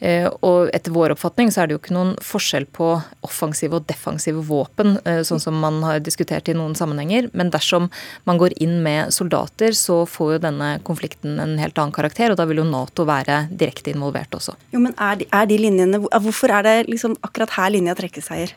Eh, 0.00 0.24
og 0.46 0.70
etter 0.72 0.94
vår 0.94 1.12
oppfatning 1.12 1.50
så 1.52 1.62
er 1.62 1.68
det 1.68 1.74
jo 1.74 1.80
ikke 1.82 1.92
noen 1.92 2.14
forskjell 2.24 2.64
på 2.72 2.88
offensive 3.26 3.76
og 3.76 3.88
defensive 3.90 4.40
våpen, 4.48 4.96
eh, 5.04 5.20
sånn 5.26 5.42
som 5.42 5.58
man 5.60 5.82
har 5.84 6.00
diskutert 6.00 6.48
i 6.48 6.56
noen 6.56 6.76
sammenhenger. 6.78 7.28
Men 7.36 7.52
dersom 7.52 7.90
man 8.24 8.40
går 8.40 8.56
inn 8.64 8.78
med 8.86 9.12
soldater, 9.12 9.76
så 9.76 10.06
får 10.08 10.36
jo 10.36 10.44
denne 10.46 10.70
konflikten 10.86 11.36
en 11.42 11.58
helt 11.60 11.76
annen 11.76 11.92
karakter. 11.92 12.30
Og 12.30 12.40
da 12.40 12.46
vil 12.48 12.62
jo 12.62 12.68
Nato 12.70 13.04
være 13.04 13.42
direkte 13.50 13.92
involvert 13.92 14.32
også. 14.38 14.56
Jo, 14.72 14.80
men 14.80 14.96
er 14.96 15.20
de, 15.20 15.28
er 15.32 15.46
de 15.50 15.60
linjene 15.60 16.00
Hvorfor 16.00 16.52
er 16.54 16.62
det 16.64 16.76
liksom 16.88 17.16
akkurat 17.26 17.52
her 17.58 17.70
linja 17.74 17.94
trekkes, 17.98 18.30
Heier? 18.32 18.54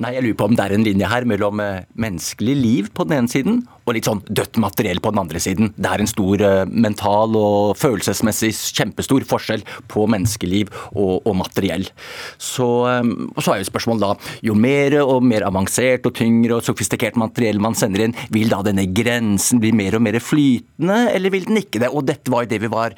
Nei, 0.00 0.14
jeg 0.16 0.24
lurer 0.24 0.36
på 0.40 0.46
om 0.48 0.54
det 0.56 0.64
er 0.64 0.72
en 0.72 0.84
linje 0.86 1.08
her 1.10 1.26
mellom 1.28 1.60
eh, 1.60 1.82
menneskelig 2.00 2.54
liv 2.56 2.86
på 2.96 3.04
den 3.04 3.18
ene 3.18 3.28
siden 3.28 3.58
og 3.84 3.96
litt 3.96 4.06
sånn 4.06 4.22
dødt 4.28 4.56
materiell 4.62 5.00
på 5.02 5.10
den 5.12 5.20
andre 5.20 5.40
siden. 5.42 5.72
Det 5.74 5.90
er 5.90 6.02
en 6.02 6.08
stor 6.08 6.42
uh, 6.44 6.70
mental 6.70 7.34
og 7.34 7.72
følelsesmessig 7.80 8.52
kjempestor 8.76 9.24
forskjell 9.26 9.64
på 9.90 10.04
menneskeliv 10.10 10.70
og, 10.92 11.26
og 11.26 11.34
materiell. 11.40 11.88
Så, 12.38 12.68
um, 12.86 13.32
og 13.34 13.42
så 13.42 13.54
er 13.56 13.62
jo 13.62 13.66
spørsmålet 13.66 14.04
da, 14.04 14.30
jo 14.46 14.54
mer 14.54 14.94
og 15.02 15.24
mer 15.26 15.48
avansert 15.48 16.06
og 16.06 16.14
tyngre 16.20 16.60
og 16.60 16.68
sofistikert 16.68 17.18
materiell 17.18 17.58
man 17.62 17.74
sender 17.78 18.06
inn, 18.06 18.14
vil 18.30 18.52
da 18.52 18.60
denne 18.68 18.86
grensen 18.94 19.58
bli 19.62 19.72
mer 19.74 19.98
og 19.98 20.04
mer 20.06 20.20
flytende, 20.22 21.00
eller 21.10 21.34
vil 21.34 21.48
den 21.50 21.60
ikke 21.64 21.82
det? 21.82 21.90
Og 21.90 22.06
dette 22.06 22.30
var 22.30 22.46
jo 22.46 22.52
det 22.52 22.62
vi 22.62 22.70
var 22.70 22.94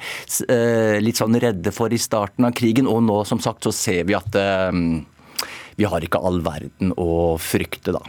litt 1.01 1.19
sånn 1.19 1.39
redde 1.41 1.73
for 1.73 1.93
i 1.93 1.99
starten 2.01 2.45
av 2.45 2.53
krigen, 2.55 2.91
og 2.91 3.01
nå 3.07 3.23
som 3.25 3.41
sagt 3.41 3.65
så 3.65 3.73
ser 3.73 4.05
vi 4.07 4.19
at 4.19 4.37
uh, 4.37 4.69
vi 5.79 5.87
har 5.89 6.05
ikke 6.05 6.21
all 6.21 6.41
verden 6.45 6.93
å 6.97 7.37
frykte, 7.41 7.95
da. 7.95 8.03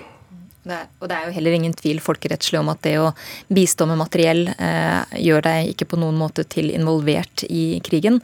Det, 0.65 0.79
og 1.03 1.11
det 1.11 1.17
er 1.17 1.27
jo 1.29 1.35
heller 1.37 1.55
ingen 1.59 1.75
tvil 1.77 1.99
folkerettslig 2.01 2.57
om 2.57 2.71
at 2.73 2.81
det 2.87 2.95
å 2.97 3.11
bistå 3.53 3.85
med 3.89 3.99
materiell 4.01 4.47
eh, 4.55 5.19
gjør 5.21 5.45
deg 5.45 5.75
ikke 5.75 5.91
på 5.91 5.99
noen 6.01 6.17
måte 6.17 6.47
til 6.49 6.71
involvert 6.73 7.45
i 7.53 7.83
krigen. 7.85 8.17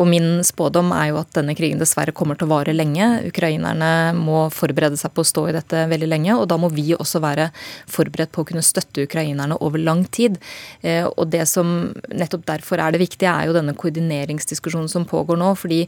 Og 0.00 0.08
min 0.08 0.40
spådom 0.46 0.94
er 0.96 1.10
jo 1.10 1.18
at 1.20 1.34
denne 1.36 1.52
krigen 1.58 1.82
dessverre 1.82 2.14
kommer 2.16 2.40
til 2.40 2.48
å 2.48 2.54
vare 2.54 2.72
lenge. 2.72 3.10
Ukrainerne 3.28 3.90
må 4.16 4.46
forberede 4.54 4.96
seg 4.96 5.12
på 5.12 5.20
å 5.20 5.30
stå 5.34 5.46
i 5.50 5.56
dette 5.58 5.84
veldig 5.92 6.08
lenge, 6.08 6.38
og 6.38 6.48
da 6.48 6.56
må 6.60 6.72
vi 6.72 6.94
også 6.96 7.20
være 7.20 7.50
forberedt 7.92 8.32
på 8.32 8.40
å 8.40 8.48
kunne 8.48 8.64
støtte 8.64 9.04
ukrainerne 9.04 9.60
over 9.60 9.84
lang 9.84 10.06
tid. 10.08 10.40
Eh, 10.80 11.04
og 11.04 11.28
det 11.34 11.44
som 11.50 11.92
nettopp 12.08 12.48
derfor 12.48 12.80
er 12.80 12.96
det 12.96 13.04
viktige, 13.04 13.36
er 13.36 13.50
jo 13.50 13.58
denne 13.58 13.76
koordineringsdiskusjonen 13.76 14.88
som 14.88 15.04
pågår 15.04 15.36
nå. 15.44 15.52
fordi 15.60 15.84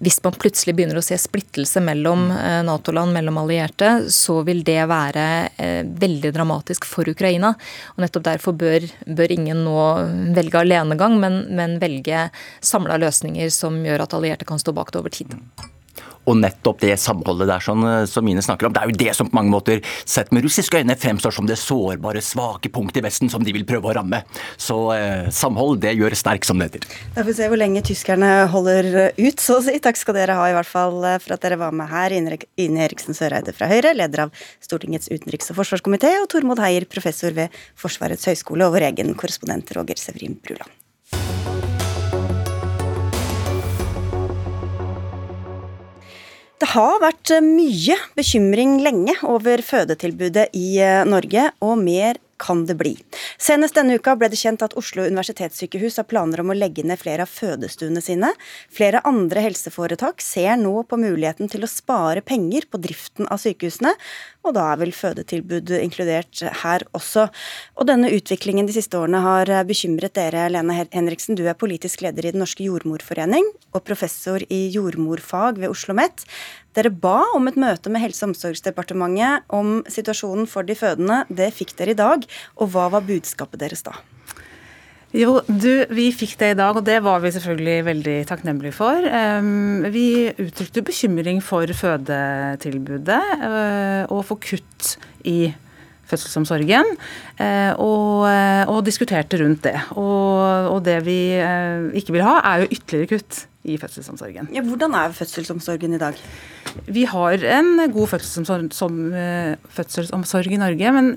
hvis 0.00 0.20
man 0.24 0.36
plutselig 0.36 0.74
begynner 0.76 1.00
å 1.00 1.04
se 1.04 1.18
splittelse 1.20 1.82
mellom 1.84 2.30
eh, 2.32 2.60
Nato-land, 2.66 3.12
mellom 3.16 3.40
allierte, 3.42 3.90
så 4.12 4.40
vil 4.46 4.62
det 4.64 4.78
være 4.90 5.24
eh, 5.60 5.82
veldig 5.84 6.32
dramatisk 6.36 6.88
for 6.88 7.08
Ukraina. 7.10 7.52
Og 7.96 8.04
nettopp 8.04 8.28
derfor 8.30 8.56
bør, 8.56 8.86
bør 9.06 9.34
ingen 9.36 9.64
nå 9.66 9.82
velge 10.36 10.62
alenegang, 10.62 11.18
men, 11.20 11.42
men 11.56 11.76
velge 11.82 12.28
samla 12.64 13.00
løsninger 13.02 13.52
som 13.52 13.82
gjør 13.84 14.06
at 14.06 14.16
allierte 14.16 14.48
kan 14.48 14.62
stå 14.62 14.76
bak 14.76 14.94
det 14.94 15.02
over 15.02 15.20
tid. 15.20 15.36
Og 16.30 16.38
nettopp 16.38 16.80
det 16.84 16.94
samholdet 17.02 17.48
der 17.50 17.64
sånn, 17.64 17.82
eh, 17.88 18.04
som 18.10 18.26
Mine 18.26 18.42
snakker 18.44 18.68
om, 18.68 18.74
det 18.74 18.82
er 18.82 18.90
jo 18.90 18.98
det 19.00 19.14
som 19.18 19.28
på 19.30 19.36
mange 19.38 19.52
måter 19.52 19.82
sett 20.08 20.30
med 20.34 20.44
russiske 20.46 20.78
øyne 20.78 20.96
fremstår 20.98 21.34
som 21.34 21.48
det 21.48 21.58
sårbare, 21.58 22.22
svake 22.22 22.70
punktet 22.72 23.00
i 23.00 23.04
Vesten 23.08 23.32
som 23.32 23.42
de 23.44 23.54
vil 23.56 23.66
prøve 23.68 23.90
å 23.90 23.96
ramme. 23.98 24.22
Så 24.60 24.78
eh, 24.94 25.30
samhold, 25.34 25.80
det 25.82 25.96
gjør 25.98 26.14
sterk, 26.18 26.46
som 26.46 26.60
det 26.60 26.70
heter. 26.70 26.86
Da 27.16 27.22
får 27.22 27.30
vi 27.32 27.36
se 27.40 27.50
hvor 27.50 27.60
lenge 27.60 27.84
tyskerne 27.86 28.30
holder 28.52 28.90
ut, 29.18 29.42
så 29.42 29.58
å 29.58 29.64
si. 29.66 29.76
Takk 29.82 29.98
skal 29.98 30.18
dere 30.18 30.36
ha 30.38 30.48
i 30.50 30.56
hvert 30.56 30.70
fall 30.70 31.00
eh, 31.08 31.18
for 31.22 31.36
at 31.36 31.46
dere 31.46 31.60
var 31.60 31.74
med 31.76 31.90
her. 31.90 32.14
Ine 32.14 32.84
Eriksen 32.86 33.16
Søreide 33.16 33.54
fra 33.56 33.70
Høyre, 33.70 33.94
leder 33.96 34.26
av 34.26 34.44
Stortingets 34.62 35.10
utenriks- 35.10 35.50
og 35.52 35.60
forsvarskomité, 35.62 36.12
og 36.22 36.28
Tormod 36.32 36.62
Heier, 36.62 36.86
professor 36.90 37.34
ved 37.36 37.54
Forsvarets 37.78 38.28
høgskole, 38.30 38.68
og 38.68 38.76
vår 38.78 38.90
egen 38.92 39.16
korrespondent 39.18 39.74
Roger 39.76 39.98
Sevrin 40.00 40.38
Bruland. 40.44 40.79
Det 46.60 46.68
har 46.74 46.98
vært 47.00 47.30
eh, 47.32 47.40
mye 47.44 47.96
bekymring 48.18 48.80
lenge 48.84 49.14
over 49.24 49.62
fødetilbudet 49.64 50.50
i 50.56 50.74
eh, 50.84 51.06
Norge, 51.08 51.46
og 51.64 51.78
mer 51.80 52.20
kan 52.40 52.64
det 52.68 52.76
bli. 52.80 52.94
Senest 53.40 53.76
denne 53.76 53.98
uka 54.00 54.14
ble 54.16 54.30
det 54.32 54.38
kjent 54.40 54.64
at 54.64 54.76
Oslo 54.80 55.04
universitetssykehus 55.04 56.00
har 56.00 56.08
planer 56.08 56.40
om 56.40 56.52
å 56.52 56.56
legge 56.56 56.84
ned 56.86 57.00
flere 57.00 57.26
av 57.26 57.32
fødestuene 57.32 58.00
sine. 58.04 58.32
Flere 58.72 59.02
andre 59.08 59.44
helseforetak 59.44 60.24
ser 60.24 60.56
nå 60.60 60.72
på 60.88 61.00
muligheten 61.00 61.50
til 61.52 61.66
å 61.66 61.70
spare 61.70 62.24
penger 62.24 62.68
på 62.70 62.80
driften 62.80 63.28
av 63.28 63.42
sykehusene, 63.42 63.92
og 64.46 64.56
da 64.56 64.70
er 64.72 64.80
vel 64.80 64.94
fødetilbud 64.96 65.74
inkludert 65.80 66.40
her 66.62 66.86
også. 66.96 67.26
Og 67.76 67.90
denne 67.90 68.08
utviklingen 68.14 68.68
de 68.68 68.78
siste 68.78 68.96
årene 68.96 69.20
har 69.20 69.52
bekymret 69.68 70.16
dere, 70.16 70.48
Lene 70.48 70.86
Henriksen. 70.94 71.36
Du 71.36 71.44
er 71.44 71.58
politisk 71.58 72.00
leder 72.06 72.24
i 72.24 72.32
Den 72.32 72.40
norske 72.40 72.64
jordmorforening 72.64 73.44
og 73.74 73.84
professor 73.84 74.40
i 74.48 74.62
jordmorfag 74.72 75.60
ved 75.60 75.68
Oslo 75.68 75.90
OsloMet. 75.90 76.24
Dere 76.76 76.92
ba 76.94 77.24
om 77.34 77.50
et 77.50 77.58
møte 77.58 77.90
med 77.90 78.04
Helse- 78.04 78.22
og 78.22 78.30
omsorgsdepartementet 78.30 79.48
om 79.50 79.80
situasjonen 79.90 80.46
for 80.46 80.66
de 80.66 80.76
fødende. 80.78 81.24
Det 81.26 81.50
fikk 81.56 81.74
dere 81.80 81.96
i 81.96 81.98
dag. 81.98 82.26
Og 82.62 82.70
hva 82.70 82.86
var 82.94 83.06
budskapet 83.06 83.62
deres 83.62 83.82
da? 83.86 83.96
Jo, 85.10 85.40
du, 85.48 85.88
vi 85.90 86.12
fikk 86.14 86.36
det 86.38 86.52
i 86.52 86.58
dag, 86.60 86.76
og 86.78 86.84
det 86.86 87.00
var 87.02 87.18
vi 87.18 87.32
selvfølgelig 87.34 87.78
veldig 87.88 88.14
takknemlige 88.30 88.76
for. 88.76 89.02
Vi 89.90 90.06
uttrykte 90.30 90.86
bekymring 90.86 91.42
for 91.42 91.66
fødetilbudet 91.66 93.18
øh, 93.42 94.04
og 94.06 94.22
for 94.28 94.38
kutt 94.38 94.94
i 95.26 95.50
fødselsomsorgen, 96.06 96.94
øh, 97.42 97.72
og, 97.82 98.30
øh, 98.30 98.70
og 98.70 98.86
diskuterte 98.86 99.42
rundt 99.42 99.66
det. 99.66 99.74
Og, 99.98 100.70
og 100.76 100.84
det 100.86 101.00
vi 101.06 101.18
ikke 101.98 102.14
vil 102.14 102.26
ha, 102.26 102.38
er 102.46 102.62
jo 102.62 102.70
ytterligere 102.70 103.16
kutt 103.16 103.46
i 103.68 103.76
fødselsomsorgen. 103.80 104.48
Ja, 104.54 104.62
hvordan 104.64 104.94
er 104.96 105.12
fødselsomsorgen 105.16 105.94
i 105.96 106.00
dag? 106.00 106.16
Vi 106.86 107.04
har 107.08 107.44
en 107.58 107.84
god 107.92 108.12
fødselsomsorg, 108.14 108.72
som, 108.72 108.98
fødselsomsorg 109.76 110.54
i 110.54 110.60
Norge, 110.60 110.92
men 110.96 111.12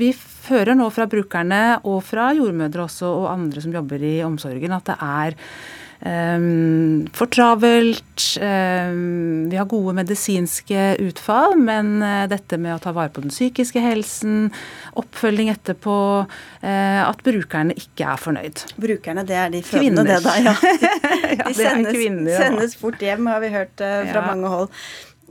vi 0.00 0.10
hører 0.48 0.74
nå 0.78 0.88
fra 0.94 1.06
brukerne 1.10 1.78
og 1.86 2.00
fra 2.06 2.32
jordmødre 2.34 2.86
også, 2.86 3.10
og 3.10 3.32
andre 3.32 3.62
som 3.62 3.74
jobber 3.74 4.02
i 4.02 4.16
omsorgen, 4.26 4.74
at 4.74 4.90
det 4.90 4.96
er 4.98 5.38
Um, 6.00 7.06
for 7.16 7.30
travelt. 7.32 8.26
Um, 8.36 9.46
vi 9.48 9.56
har 9.56 9.68
gode 9.70 9.94
medisinske 9.96 10.82
utfall, 11.06 11.56
men 11.56 11.96
uh, 12.04 12.26
dette 12.30 12.58
med 12.60 12.74
å 12.74 12.82
ta 12.82 12.92
vare 12.96 13.12
på 13.14 13.24
den 13.24 13.32
psykiske 13.32 13.80
helsen, 13.80 14.50
oppfølging 15.00 15.50
etterpå, 15.54 15.96
uh, 16.26 17.02
at 17.06 17.24
brukerne 17.26 17.76
ikke 17.80 18.12
er 18.12 18.20
fornøyd. 18.20 18.64
Brukerne, 18.76 19.24
det 19.28 19.40
er 19.40 19.52
de 19.56 19.64
fødende, 19.64 20.06
det 20.06 20.22
da? 20.26 20.36
Ja. 20.46 20.56
De, 21.26 21.34
de 21.42 21.52
sendes, 21.56 21.94
kvinner, 21.96 22.30
ja. 22.30 22.38
sendes, 22.44 22.74
fort 22.78 23.00
hjem, 23.02 23.26
har 23.30 23.40
vi 23.42 23.48
hørt 23.50 23.80
uh, 23.80 24.02
fra 24.06 24.20
ja. 24.20 24.24
mange 24.28 24.50
hold. 24.52 24.68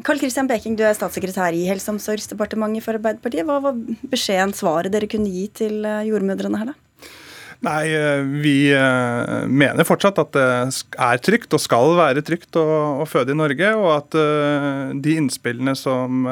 Karl 0.04 0.20
Christian 0.20 0.48
Beking, 0.50 0.76
du 0.76 0.84
er 0.84 0.96
statssekretær 0.98 1.56
i 1.56 1.64
Helse- 1.70 1.88
og 1.88 1.96
omsorgsdepartementet 1.96 2.84
for 2.84 2.98
Arbeiderpartiet. 2.98 3.46
Hva 3.48 3.62
var 3.64 3.78
beskjeden, 4.12 4.52
svaret 4.58 4.92
dere 4.92 5.08
kunne 5.12 5.32
gi 5.32 5.46
til 5.56 5.86
eh, 5.88 6.04
jordmødrene 6.10 6.60
her, 6.60 6.74
da? 6.74 6.85
Nei, 7.64 7.88
eh, 7.96 8.22
vi 8.44 8.56
eh, 8.76 9.46
mener 9.48 9.88
fortsatt 9.88 10.20
at 10.20 10.34
det 10.36 10.46
er 11.02 11.22
trygt 11.24 11.56
og 11.56 11.62
skal 11.64 11.96
være 11.98 12.24
trygt 12.26 12.58
å, 12.60 12.66
å 13.02 13.06
føde 13.08 13.32
i 13.32 13.38
Norge. 13.38 13.72
Og 13.80 13.88
at 13.94 14.18
uh, 14.18 14.92
de 14.92 15.16
innspillene 15.20 15.76
som, 15.78 16.28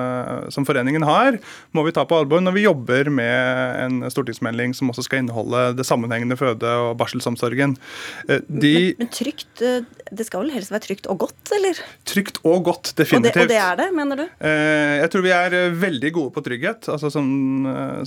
som, 0.54 0.66
foreningen 0.68 1.06
har, 1.08 1.38
må 1.76 1.84
vi 1.88 1.94
ta 1.96 2.04
på 2.08 2.18
alvor 2.18 2.42
når 2.44 2.56
vi 2.58 2.66
jobber 2.66 3.10
med 3.14 3.80
en 3.84 4.12
stortingsmelding 4.12 4.76
som 4.78 4.92
også 4.92 5.06
skal 5.08 5.24
inneholde 5.24 5.66
det 5.78 5.86
sammenhengende 5.88 6.38
føde- 6.40 6.74
og 6.84 6.96
barselsomsorgen. 7.00 7.76
De, 8.28 8.74
men, 8.74 9.04
men, 9.04 9.12
trygt, 9.14 9.62
det 9.62 10.28
skal 10.28 10.44
vel 10.44 10.54
helst 10.56 10.74
være 10.74 10.86
trygt 10.88 11.10
og 11.12 11.22
godt, 11.26 11.54
eller? 11.56 11.80
Trygt 12.10 12.42
og 12.44 12.68
godt, 12.70 12.94
definitivt. 13.00 13.46
Og 13.46 13.48
det, 13.48 13.48
og 13.48 13.54
det 13.54 13.62
er 13.64 13.80
det, 13.82 13.90
mener 13.96 14.22
du? 14.24 14.26
jeg 15.04 15.12
tror 15.14 15.26
vi 15.26 15.34
er 15.36 15.58
veldig 15.84 16.14
gode 16.16 16.34
på 16.36 16.44
trygghet. 16.46 16.90
altså 16.94 17.12
Som, 17.14 17.28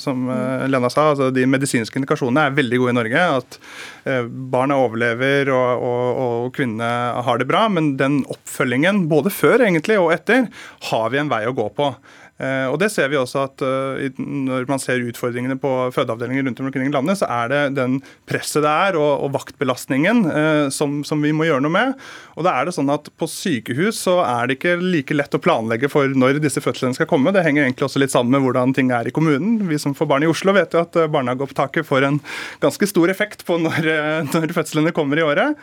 som 0.02 0.26
Lena 0.70 0.90
sa, 0.92 1.10
altså 1.12 1.30
de 1.34 1.46
medisinske 1.48 2.00
indikasjonene 2.00 2.48
er 2.48 2.56
veldig 2.56 2.82
gode 2.82 2.94
i 2.94 2.98
Norge. 3.00 3.15
Norge. 3.16 3.36
At 3.36 3.58
eh, 4.04 4.24
barna 4.26 4.78
overlever 4.80 5.50
og, 5.54 5.82
og, 5.82 6.20
og 6.26 6.54
kvinnene 6.56 7.22
har 7.26 7.38
det 7.40 7.48
bra. 7.48 7.66
Men 7.72 7.96
den 8.00 8.22
oppfølgingen, 8.32 9.06
både 9.08 9.32
før 9.34 9.66
egentlig 9.66 9.98
og 10.00 10.12
etter, 10.14 10.48
har 10.90 11.10
vi 11.10 11.22
en 11.22 11.32
vei 11.32 11.44
å 11.48 11.56
gå 11.56 11.68
på. 11.76 11.92
Eh, 12.36 12.66
og 12.68 12.76
det 12.82 12.90
ser 12.92 13.08
vi 13.08 13.16
også 13.16 13.46
at 13.46 13.62
eh, 13.64 14.18
Når 14.20 14.66
man 14.68 14.80
ser 14.82 15.00
utfordringene 15.08 15.56
på 15.56 15.70
fødeavdelinger 15.94 16.44
rundt 16.44 16.58
omkring 16.60 16.90
i 16.90 16.92
landet, 16.92 17.16
så 17.22 17.28
er 17.32 17.48
det 17.48 17.60
den 17.78 17.96
presset 18.28 18.60
det 18.66 18.72
er, 18.72 18.98
og, 19.00 19.24
og 19.24 19.32
vaktbelastningen 19.38 20.20
eh, 20.28 20.66
som, 20.74 20.98
som, 21.06 21.22
vi 21.24 21.32
må 21.32 21.46
gjøre 21.48 21.64
noe 21.64 21.72
med. 21.72 21.94
Og 22.36 22.44
da 22.44 22.52
er 22.58 22.68
det 22.68 22.74
sånn 22.76 22.92
at 22.92 23.08
På 23.16 23.28
sykehus 23.30 24.02
så 24.04 24.18
er 24.24 24.48
det 24.48 24.58
ikke 24.58 24.76
like 24.82 25.16
lett 25.16 25.32
å 25.32 25.40
planlegge 25.40 25.88
for 25.92 26.12
når 26.12 26.40
disse 26.44 26.60
fødslene 26.60 26.96
skal 26.96 27.08
komme. 27.08 27.32
Det 27.32 27.44
henger 27.46 27.64
egentlig 27.64 27.88
også 27.88 28.02
litt 28.02 28.12
sammen 28.12 28.34
med 28.36 28.44
hvordan 28.44 28.74
ting 28.76 28.92
er 28.92 29.08
i 29.08 29.14
kommunen. 29.14 29.56
Vi 29.70 29.80
som 29.80 29.96
får 29.96 30.10
barn 30.10 30.26
i 30.26 30.30
Oslo 30.30 30.52
vet 30.56 30.76
jo 30.76 30.82
at 30.84 30.98
barnehageopptaket 31.12 31.88
får 31.88 32.08
en 32.10 32.20
ganske 32.60 32.90
stor 32.90 33.12
effekt 33.12 33.46
på 33.48 33.56
når, 33.62 33.88
når 34.34 34.54
fødslene 34.56 34.92
kommer 34.96 35.20
i 35.20 35.24
året. 35.24 35.56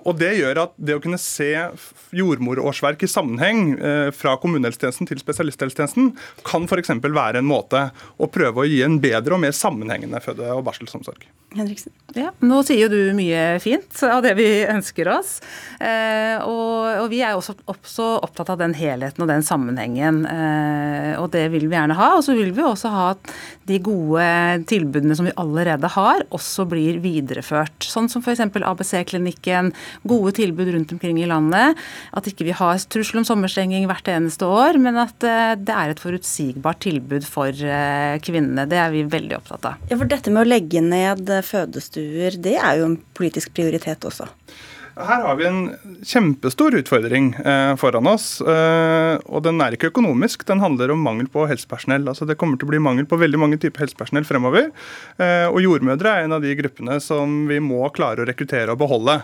Og 0.00 0.12
Det 0.18 0.32
gjør 0.38 0.64
at 0.64 0.74
det 0.80 0.96
å 0.96 1.02
kunne 1.02 1.20
se 1.20 1.50
jordmorårsverk 2.16 3.04
i 3.04 3.10
sammenheng 3.10 3.74
fra 4.16 4.36
kommunehelsetjenesten 4.40 5.10
til 5.10 5.20
spesialisthelsetjenesten 5.20 5.73
spesialisthelsetjenesten 5.74 6.44
kan 6.44 6.64
f.eks. 6.68 6.90
være 7.04 7.42
en 7.42 7.48
måte 7.48 7.88
å 8.18 8.30
prøve 8.30 8.62
å 8.62 8.68
gi 8.68 8.82
en 8.84 9.00
bedre 9.02 9.34
og 9.34 9.44
mer 9.44 9.52
sammenhengende 9.52 10.22
føde- 10.24 10.54
og 10.54 10.64
barselsomsorg. 10.64 11.26
Henriksen. 11.54 11.92
Ja, 12.14 12.30
nå 12.46 12.60
sier 12.66 12.84
jo 12.84 12.90
du 12.90 13.14
mye 13.16 13.58
fint 13.62 14.00
av 14.06 14.22
det 14.24 14.34
vi 14.38 14.46
ønsker 14.66 15.08
oss. 15.10 15.36
Eh, 15.78 16.38
og, 16.42 17.04
og, 17.04 17.06
vi 17.10 17.20
er 17.26 17.34
også, 17.34 17.56
også, 17.70 18.06
opptatt 18.26 18.52
av 18.54 18.60
den 18.60 18.74
helheten 18.74 19.22
og 19.22 19.30
den 19.30 19.44
sammenhengen. 19.46 20.22
Eh, 20.26 21.14
og 21.20 21.30
det 21.34 21.46
vil 21.54 21.68
vi 21.68 21.76
gjerne 21.76 21.96
ha. 21.98 22.10
Og 22.18 22.24
så 22.26 22.36
vil 22.38 22.52
vi 22.54 22.64
også 22.64 22.90
ha 22.92 23.06
at 23.14 23.32
de 23.70 23.80
gode 23.82 24.26
tilbudene 24.70 25.16
som 25.18 25.28
vi 25.28 25.34
allerede 25.40 25.90
har, 25.94 26.26
også 26.34 26.66
blir 26.70 27.00
videreført. 27.04 27.86
Sånn 27.86 28.10
som 28.12 28.22
f.eks. 28.24 28.42
ABC-klinikken, 28.44 29.72
gode 30.06 30.34
tilbud 30.38 30.74
rundt 30.74 30.94
omkring 30.96 31.22
i 31.22 31.30
landet. 31.30 31.78
At 32.14 32.30
ikke 32.30 32.48
vi 32.48 32.56
har 32.56 32.82
trussel 32.90 33.22
om 33.22 33.28
sommerstenging 33.28 33.88
hvert 33.90 34.10
eneste 34.10 34.48
år, 34.48 34.78
men 34.82 34.98
at 35.02 35.26
eh, 35.26 35.54
det 35.66 35.74
er 35.74 35.92
et 35.92 36.02
forutsigbart 36.02 36.82
tilbud 36.84 37.26
for 37.28 37.50
eh, 37.50 38.18
kvinnene. 38.24 38.66
Det 38.70 38.78
er 38.80 38.92
vi 38.94 39.06
veldig 39.08 39.38
opptatt 39.40 39.70
av. 39.70 39.88
Ja, 39.90 39.98
for 40.00 40.10
dette 40.10 40.32
med 40.34 40.44
å 40.44 40.50
legge 40.50 40.84
ned 40.84 41.32
fødestuer, 41.48 42.38
det 42.44 42.58
er 42.60 42.80
jo 42.80 42.92
en 42.92 43.00
politisk 43.16 43.54
prioritet 43.56 44.06
også? 44.08 44.28
Her 44.94 45.24
har 45.26 45.38
vi 45.40 45.46
en 45.48 45.62
kjempestor 46.06 46.76
utfordring 46.78 47.32
eh, 47.42 47.72
foran 47.80 48.06
oss. 48.06 48.38
Eh, 48.40 49.16
og 49.26 49.42
den 49.42 49.58
er 49.64 49.74
ikke 49.74 49.90
økonomisk, 49.90 50.44
den 50.46 50.62
handler 50.62 50.92
om 50.94 51.02
mangel 51.02 51.26
på 51.30 51.48
helsepersonell. 51.50 52.06
Altså 52.10 52.28
Det 52.28 52.36
kommer 52.38 52.60
til 52.60 52.68
å 52.68 52.70
bli 52.70 52.82
mangel 52.82 53.08
på 53.10 53.18
veldig 53.18 53.40
mange 53.42 53.58
typer 53.62 53.82
helsepersonell 53.82 54.26
fremover. 54.28 54.70
Eh, 55.18 55.48
og 55.50 55.58
jordmødre 55.64 56.12
er 56.12 56.28
en 56.28 56.36
av 56.38 56.46
de 56.46 56.54
gruppene 56.60 57.00
som 57.02 57.42
vi 57.50 57.58
må 57.64 57.82
klare 57.96 58.22
å 58.22 58.28
rekruttere 58.28 58.76
og 58.76 58.80
beholde. 58.84 59.18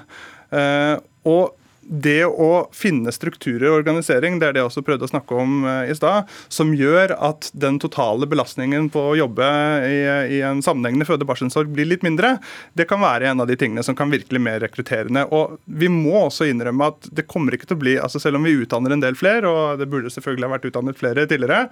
Eh, 0.50 0.96
og 1.30 1.54
det 1.82 2.24
å 2.28 2.68
finne 2.76 3.12
strukturer 3.14 3.70
og 3.70 3.80
organisering, 3.80 4.38
det 4.38 4.48
er 4.48 4.54
det 4.54 4.62
jeg 4.62 4.68
også 4.68 4.84
prøvde 4.86 5.06
å 5.06 5.10
snakke 5.10 5.36
om 5.42 5.64
eh, 5.66 5.90
i 5.90 5.96
stad, 5.96 6.28
som 6.52 6.74
gjør 6.76 7.14
at 7.16 7.50
den 7.56 7.80
totale 7.82 8.28
belastningen 8.30 8.90
på 8.92 9.02
å 9.10 9.16
jobbe 9.18 9.48
i, 9.88 9.98
i 10.36 10.40
en 10.46 10.62
sammenhengende 10.64 11.08
føde- 11.08 11.26
og 11.26 11.32
barselomsorg 11.32 11.72
blir 11.74 11.88
litt 11.90 12.04
mindre, 12.06 12.36
det 12.78 12.86
kan 12.90 13.02
være 13.02 13.30
en 13.30 13.42
av 13.42 13.50
de 13.50 13.56
tingene 13.58 13.84
som 13.86 13.96
kan 13.98 14.12
virkelig 14.12 14.42
mer 14.42 14.60
rekrutterende. 14.62 15.26
Og 15.34 15.58
vi 15.64 15.90
må 15.92 16.14
også 16.26 16.48
innrømme 16.50 16.90
at 16.92 17.10
det 17.16 17.26
kommer 17.30 17.56
ikke 17.56 17.70
til 17.70 17.78
å 17.78 17.82
bli 17.82 17.96
altså 18.00 18.20
Selv 18.20 18.36
om 18.36 18.44
vi 18.44 18.52
utdanner 18.60 18.92
en 18.92 19.02
del 19.02 19.16
flere, 19.16 19.48
og 19.48 19.80
det 19.80 19.86
burde 19.90 20.10
selvfølgelig 20.12 20.46
ha 20.46 20.52
vært 20.52 20.66
utdannet 20.68 20.98
flere 21.00 21.24
tidligere, 21.30 21.70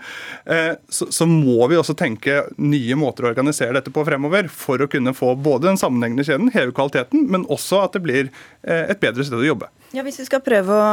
eh, 0.49 0.73
så, 0.89 1.11
så 1.13 1.27
må 1.29 1.67
vi 1.69 1.77
også 1.79 1.97
tenke 1.99 2.41
nye 2.57 2.97
måter 2.99 3.27
å 3.27 3.33
organisere 3.33 3.77
dette 3.77 3.93
på 3.95 4.05
fremover 4.09 4.49
for 4.53 4.81
å 4.81 4.89
kunne 4.91 5.13
få 5.17 5.35
både 5.37 5.69
den 5.69 5.81
sammenhengende 5.81 6.25
kjeden, 6.27 6.49
heve 6.55 6.73
kvaliteten, 6.77 7.27
men 7.29 7.45
også 7.53 7.85
at 7.85 7.99
det 7.99 8.05
blir 8.07 8.31
eh, 8.31 8.89
et 8.89 9.03
bedre 9.03 9.27
sted 9.27 9.39
å 9.39 9.51
jobbe. 9.51 9.69
Ja, 9.93 10.03
Hvis 10.05 10.19
vi 10.21 10.27
skal 10.29 10.45
prøve 10.45 10.75
å 10.75 10.89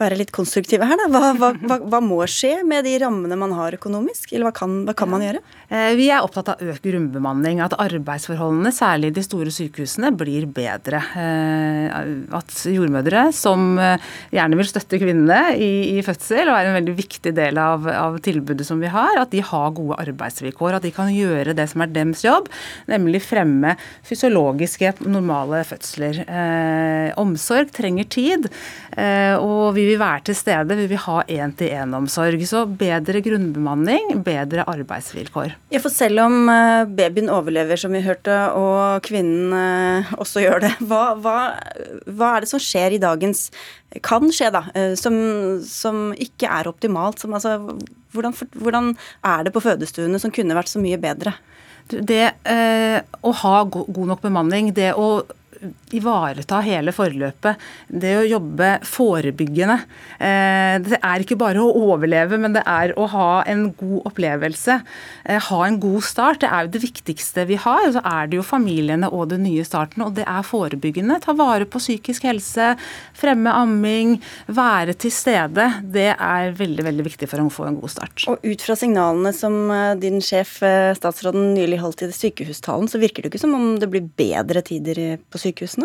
være 0.00 0.18
litt 0.20 0.32
konstruktive 0.34 0.86
her, 0.88 0.98
da. 1.00 1.08
Hva, 1.12 1.32
hva, 1.36 1.52
hva, 1.68 1.78
hva, 1.92 2.00
må 2.04 2.20
skje 2.30 2.60
med 2.66 2.86
de 2.88 2.96
rammene 3.02 3.38
man 3.38 3.54
har 3.56 3.76
økonomisk, 3.76 4.32
eller 4.32 4.48
hva 4.48 4.54
kan, 4.56 4.82
kan 4.96 5.10
man 5.12 5.24
gjøre? 5.24 5.42
Eh, 5.70 5.92
vi 5.98 6.08
er 6.10 6.24
opptatt 6.24 6.50
av 6.54 6.62
økt 6.72 6.86
grunnbemanning, 6.86 7.60
at 7.62 7.76
arbeidsforholdene, 7.78 8.72
særlig 8.74 9.12
i 9.12 9.16
de 9.20 9.24
store 9.26 9.52
sykehusene, 9.54 10.12
blir 10.18 10.48
bedre. 10.50 11.02
Eh, 11.20 12.00
at 12.36 12.56
jordmødre, 12.66 13.28
som 13.36 13.76
eh, 13.78 14.10
gjerne 14.34 14.58
vil 14.58 14.70
støtte 14.70 15.00
kvinnene 15.02 15.54
i, 15.54 15.70
i 15.94 16.04
fødsel, 16.06 16.50
og 16.50 16.56
er 16.56 16.70
en 16.70 16.78
veldig 16.80 16.96
viktig 16.98 17.34
del 17.36 17.60
av, 17.60 17.86
av, 17.86 18.18
tilbudet 18.24 18.66
som 18.66 18.82
vi 18.82 18.90
har, 18.90 19.20
at 19.20 19.30
de 19.34 19.44
har 19.46 19.76
gode 19.76 20.00
arbeidsvilkår. 20.02 20.78
At 20.78 20.86
de 20.86 20.94
kan 20.94 21.12
gjøre 21.14 21.54
det 21.56 21.68
som 21.70 21.84
er 21.84 21.92
dems 21.94 22.24
jobb, 22.24 22.50
nemlig 22.90 23.22
fremme 23.24 23.76
fysiologiske, 24.06 24.96
normale 25.06 25.62
fødsler. 25.68 26.22
omsorg 27.20 27.70
trenger 27.74 28.06
tid, 28.10 28.48
og 29.40 29.74
vi 29.76 29.89
vil 29.90 30.00
være 30.00 30.24
til 30.28 30.36
stede, 30.38 30.76
vi 30.78 30.86
vil 30.90 31.02
ha 31.04 31.18
én-til-én-omsorg. 31.26 32.44
Så 32.48 32.64
bedre 32.80 33.22
grunnbemanning, 33.24 34.14
bedre 34.26 34.64
arbeidsvilkår. 34.70 35.56
Ja, 35.74 35.82
for 35.82 35.92
selv 35.92 36.24
om 36.24 36.48
eh, 36.52 36.86
babyen 36.88 37.30
overlever, 37.32 37.80
som 37.80 37.94
vi 37.94 38.04
hørte, 38.04 38.36
og 38.56 39.02
kvinnen 39.06 39.54
eh, 39.56 40.14
også 40.20 40.44
gjør 40.46 40.64
det, 40.66 40.72
hva, 40.90 41.04
hva, 41.20 41.36
hva 42.06 42.34
er 42.36 42.46
det 42.46 42.52
som 42.52 42.62
skjer 42.62 42.96
i 42.96 43.02
dagens 43.02 43.48
kan 44.06 44.30
skje, 44.30 44.52
da, 44.54 44.64
eh, 44.78 44.94
som, 44.98 45.16
som 45.66 46.10
ikke 46.14 46.50
er 46.50 46.70
optimalt? 46.70 47.22
Som, 47.22 47.34
altså, 47.34 47.56
hvordan, 48.14 48.36
hvordan, 48.54 48.94
er 49.26 49.44
det 49.46 49.54
på 49.54 49.62
fødestuene 49.64 50.20
som 50.22 50.32
kunne 50.34 50.56
vært 50.56 50.70
så 50.70 50.82
mye 50.82 51.00
bedre? 51.00 51.34
Det 51.90 52.22
eh, 52.46 53.00
å 53.26 53.34
ha 53.42 53.54
god 53.66 54.06
nok 54.12 54.22
bemanning, 54.22 54.70
det 54.76 54.92
å 54.94 55.24
ivareta 55.96 56.60
hele 56.64 56.92
forløpet. 56.94 57.60
Det 57.86 58.12
å 58.18 58.26
jobbe 58.26 58.70
forebyggende. 58.86 59.76
Eh, 60.18 60.76
det 60.84 60.98
er 60.98 61.24
ikke 61.24 61.38
bare 61.40 61.62
å 61.62 61.72
overleve, 61.90 62.38
men 62.40 62.54
det 62.56 62.64
er 62.68 62.94
å 62.98 63.06
ha 63.10 63.42
en 63.50 63.68
god 63.78 64.10
opplevelse. 64.10 64.80
Eh, 65.24 65.40
ha 65.50 65.60
en 65.66 65.78
god 65.82 66.04
start. 66.06 66.42
Det 66.44 66.50
er 66.50 66.66
jo 66.66 66.72
det 66.76 66.82
viktigste 66.84 67.46
vi 67.50 67.58
har. 67.60 67.86
Så 67.94 68.02
er 68.04 68.30
det 68.30 68.40
jo 68.40 68.46
familiene 68.46 69.10
og 69.10 69.30
den 69.32 69.44
nye 69.46 69.66
starten, 69.66 70.04
og 70.06 70.16
det 70.18 70.26
er 70.26 70.46
forebyggende. 70.46 71.20
Ta 71.24 71.34
vare 71.36 71.68
på 71.68 71.82
psykisk 71.82 72.26
helse, 72.28 72.72
fremme 73.16 73.52
amming, 73.52 74.18
være 74.46 74.96
til 75.00 75.14
stede. 75.14 75.68
Det 75.82 76.10
er 76.14 76.54
veldig, 76.58 76.86
veldig 76.86 77.08
viktig 77.10 77.30
for 77.30 77.42
å 77.42 77.48
få 77.52 77.68
en 77.68 77.80
god 77.80 77.94
start. 77.96 78.26
Og 78.30 78.42
ut 78.46 78.66
fra 78.66 78.78
signalene 78.78 79.34
som 79.36 79.60
eh, 79.74 79.94
din 80.00 80.20
sjef, 80.24 80.58
statsråden, 80.96 81.52
nylig 81.54 81.80
holdt 81.80 82.04
i 82.06 82.12
sykehustalen, 82.14 82.88
så 82.90 83.00
virker 83.00 83.24
det 83.24 83.32
ikke 83.32 83.42
som 83.42 83.54
om 83.56 83.68
det 83.80 83.88
blir 83.90 84.06
bedre 84.20 84.62
tider 84.64 85.18
på 85.30 85.38
sykehus 85.40 85.50
sykehusene? 85.50 85.79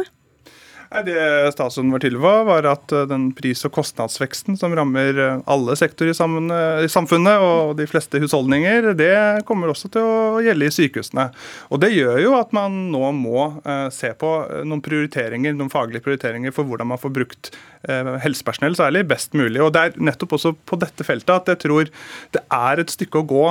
Det 1.05 1.53
statsråden 1.55 1.89
var 1.93 2.01
til 2.03 2.17
for, 2.21 2.45
var 2.45 2.67
at 2.69 2.93
eh, 2.93 3.07
den 3.09 3.29
pris- 3.35 3.63
og 3.65 3.73
kostnadsveksten 3.75 4.57
som 4.59 4.73
rammer 4.77 5.17
eh, 5.17 5.41
alle 5.49 5.75
sektorer 5.79 6.13
i 6.13 6.89
samfunnet 6.91 7.41
og 7.41 7.73
de 7.79 7.87
fleste 7.89 8.21
husholdninger, 8.21 8.91
det 8.97 9.45
kommer 9.49 9.71
også 9.73 9.89
til 9.95 10.05
å 10.05 10.43
gjelde 10.45 10.69
i 10.69 10.75
sykehusene. 10.75 11.29
Og 11.73 11.81
Det 11.81 11.91
gjør 11.95 12.21
jo 12.21 12.35
at 12.37 12.53
man 12.55 12.77
nå 12.93 13.09
må 13.17 13.47
eh, 13.65 13.87
se 13.93 14.13
på 14.13 14.31
noen 14.63 14.83
prioriteringer, 14.85 15.57
noen 15.57 15.73
faglige 15.73 16.05
prioriteringer 16.05 16.53
for 16.55 16.67
hvordan 16.67 16.93
man 16.93 17.01
får 17.01 17.15
brukt 17.15 17.55
helsepersonell 17.85 18.73
særlig 18.73 19.03
best 19.05 19.35
mulig. 19.37 19.59
Og 19.61 19.69
Det 19.75 19.81
er 19.81 19.97
nettopp 20.01 20.31
også 20.39 20.55
på 20.65 20.77
dette 20.81 21.05
feltet 21.05 21.29
at 21.29 21.51
jeg 21.51 21.59
tror 21.67 21.91
det 22.33 22.41
er 22.41 22.79
et 22.81 22.89
stykke 22.89 23.21
å 23.21 23.27
gå 23.29 23.43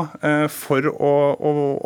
for 0.51 0.88
å, 0.90 1.12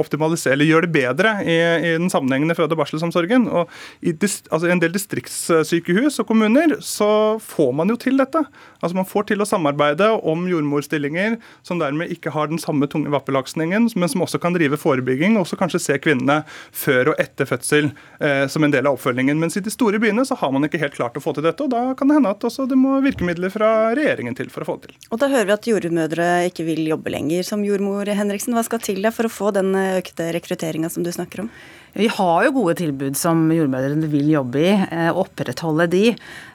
optimalisere, 0.00 0.54
eller 0.56 0.70
gjøre 0.70 0.88
det 0.88 0.94
bedre 0.94 1.34
i, 1.44 1.58
den 2.00 2.08
sammenhengende 2.08 2.56
føde- 2.56 2.72
og 2.72 2.80
barselsomsorgen. 2.80 3.44
Og 3.52 3.68
i, 4.00 4.14
altså, 4.16 4.64
en 4.72 4.80
del 4.80 4.96
distrikts 4.96 5.47
sykehus 5.66 6.20
og 6.22 6.28
kommuner, 6.28 6.76
så 6.84 7.38
får 7.42 7.72
man 7.76 7.92
jo 7.92 7.98
til 8.00 8.18
dette. 8.20 8.44
Altså 8.80 8.96
Man 8.98 9.08
får 9.08 9.28
til 9.30 9.42
å 9.42 9.46
samarbeide 9.48 10.10
om 10.28 10.46
jordmorstillinger 10.50 11.38
som 11.66 11.80
dermed 11.82 12.12
ikke 12.14 12.32
har 12.34 12.50
den 12.50 12.60
samme 12.62 12.86
tunge 12.90 13.10
vappelaksningen, 13.12 13.90
men 13.94 14.10
som 14.10 14.24
også 14.24 14.40
kan 14.42 14.54
drive 14.56 14.78
forebygging, 14.80 15.36
og 15.36 15.46
også 15.46 15.58
kanskje 15.60 15.82
se 15.82 15.98
kvinnene 16.02 16.40
før 16.72 17.12
og 17.12 17.22
etter 17.22 17.48
fødsel 17.48 17.90
eh, 18.20 18.44
som 18.50 18.64
en 18.64 18.74
del 18.74 18.86
av 18.86 18.98
oppfølgingen. 18.98 19.40
Mens 19.40 19.58
i 19.58 19.64
de 19.64 19.72
store 19.74 20.00
byene 20.02 20.26
så 20.28 20.38
har 20.38 20.52
man 20.54 20.68
ikke 20.68 20.82
helt 20.82 20.96
klart 20.98 21.18
å 21.18 21.24
få 21.24 21.34
til 21.36 21.46
dette, 21.48 21.64
og 21.64 21.74
da 21.74 21.96
kan 21.98 22.10
det 22.10 22.18
hende 22.18 22.34
at 22.34 22.46
også 22.46 22.68
det 22.70 22.78
må 22.78 22.98
virkemidler 23.04 23.52
fra 23.54 23.72
regjeringen 23.98 24.38
til 24.38 24.52
for 24.52 24.64
å 24.64 24.70
få 24.70 24.78
det 24.78 24.92
til. 24.92 25.00
Og 25.10 25.22
da 25.22 25.30
hører 25.32 25.50
vi 25.50 25.56
at 25.56 25.72
jordmødre 25.72 26.28
ikke 26.52 26.68
vil 26.68 26.84
jobbe 26.92 27.14
lenger 27.14 27.46
som 27.46 27.64
jordmor, 27.66 28.08
Henriksen. 28.08 28.56
Hva 28.56 28.66
skal 28.66 28.82
til 28.84 29.02
da 29.04 29.14
for 29.14 29.28
å 29.28 29.32
få 29.32 29.52
den 29.56 29.74
økte 29.74 30.30
rekrutteringa 30.36 30.90
som 30.92 31.06
du 31.06 31.12
snakker 31.14 31.46
om? 31.46 31.52
Vi 31.98 32.06
har 32.12 32.44
jo 32.44 32.52
gode 32.54 32.76
tilbud 32.78 33.16
som 33.18 33.46
jordmødrene 33.50 34.06
vil 34.12 34.28
jobbe 34.30 34.60
i, 34.60 34.74
eh, 34.76 35.08
og 35.10 35.24
opprettholde 35.24 35.88
de. 35.90 36.04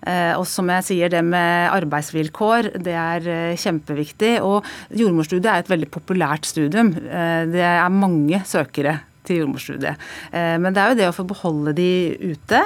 Eh, 0.05 0.33
og 0.37 0.45
som 0.47 0.69
jeg 0.69 0.85
sier, 0.87 1.09
det 1.09 1.23
med 1.25 1.73
arbeidsvilkår, 2.13 2.73
det 2.83 2.93
er 2.93 3.29
eh, 3.29 3.57
kjempeviktig. 3.57 4.35
Og 4.43 4.63
jordmorstudiet 4.93 5.49
er 5.49 5.63
et 5.63 5.71
veldig 5.71 5.89
populært 5.91 6.45
studium. 6.45 6.93
Det 6.93 7.63
er 7.63 7.89
mange 7.89 8.43
søkere 8.45 9.01
til 9.23 9.39
jordmorstudiet. 9.39 9.99
Men 10.33 10.73
det 10.75 10.81
er 10.81 10.89
jo 10.91 10.97
det 10.99 11.05
å 11.07 11.15
få 11.15 11.23
beholde 11.23 11.71
de 11.77 12.11
ute. 12.19 12.59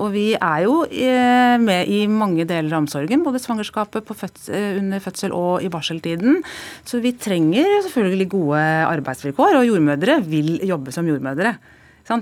Og 0.00 0.06
vi 0.14 0.30
er 0.32 0.62
jo 0.64 0.78
med 1.60 1.90
i 1.92 2.06
mange 2.08 2.46
deler 2.48 2.72
av 2.72 2.80
omsorgen, 2.80 3.24
både 3.26 3.42
svangerskapet, 3.42 4.08
fødsel, 4.08 4.78
under 4.80 5.04
fødsel 5.04 5.36
og 5.36 5.66
i 5.66 5.68
barseltiden. 5.72 6.40
Så 6.88 7.02
vi 7.04 7.12
trenger 7.12 7.68
selvfølgelig 7.84 8.30
gode 8.32 8.62
arbeidsvilkår, 8.88 9.60
og 9.60 9.68
jordmødre 9.68 10.22
vil 10.24 10.54
jobbe 10.64 10.96
som 10.96 11.10
jordmødre. 11.12 11.58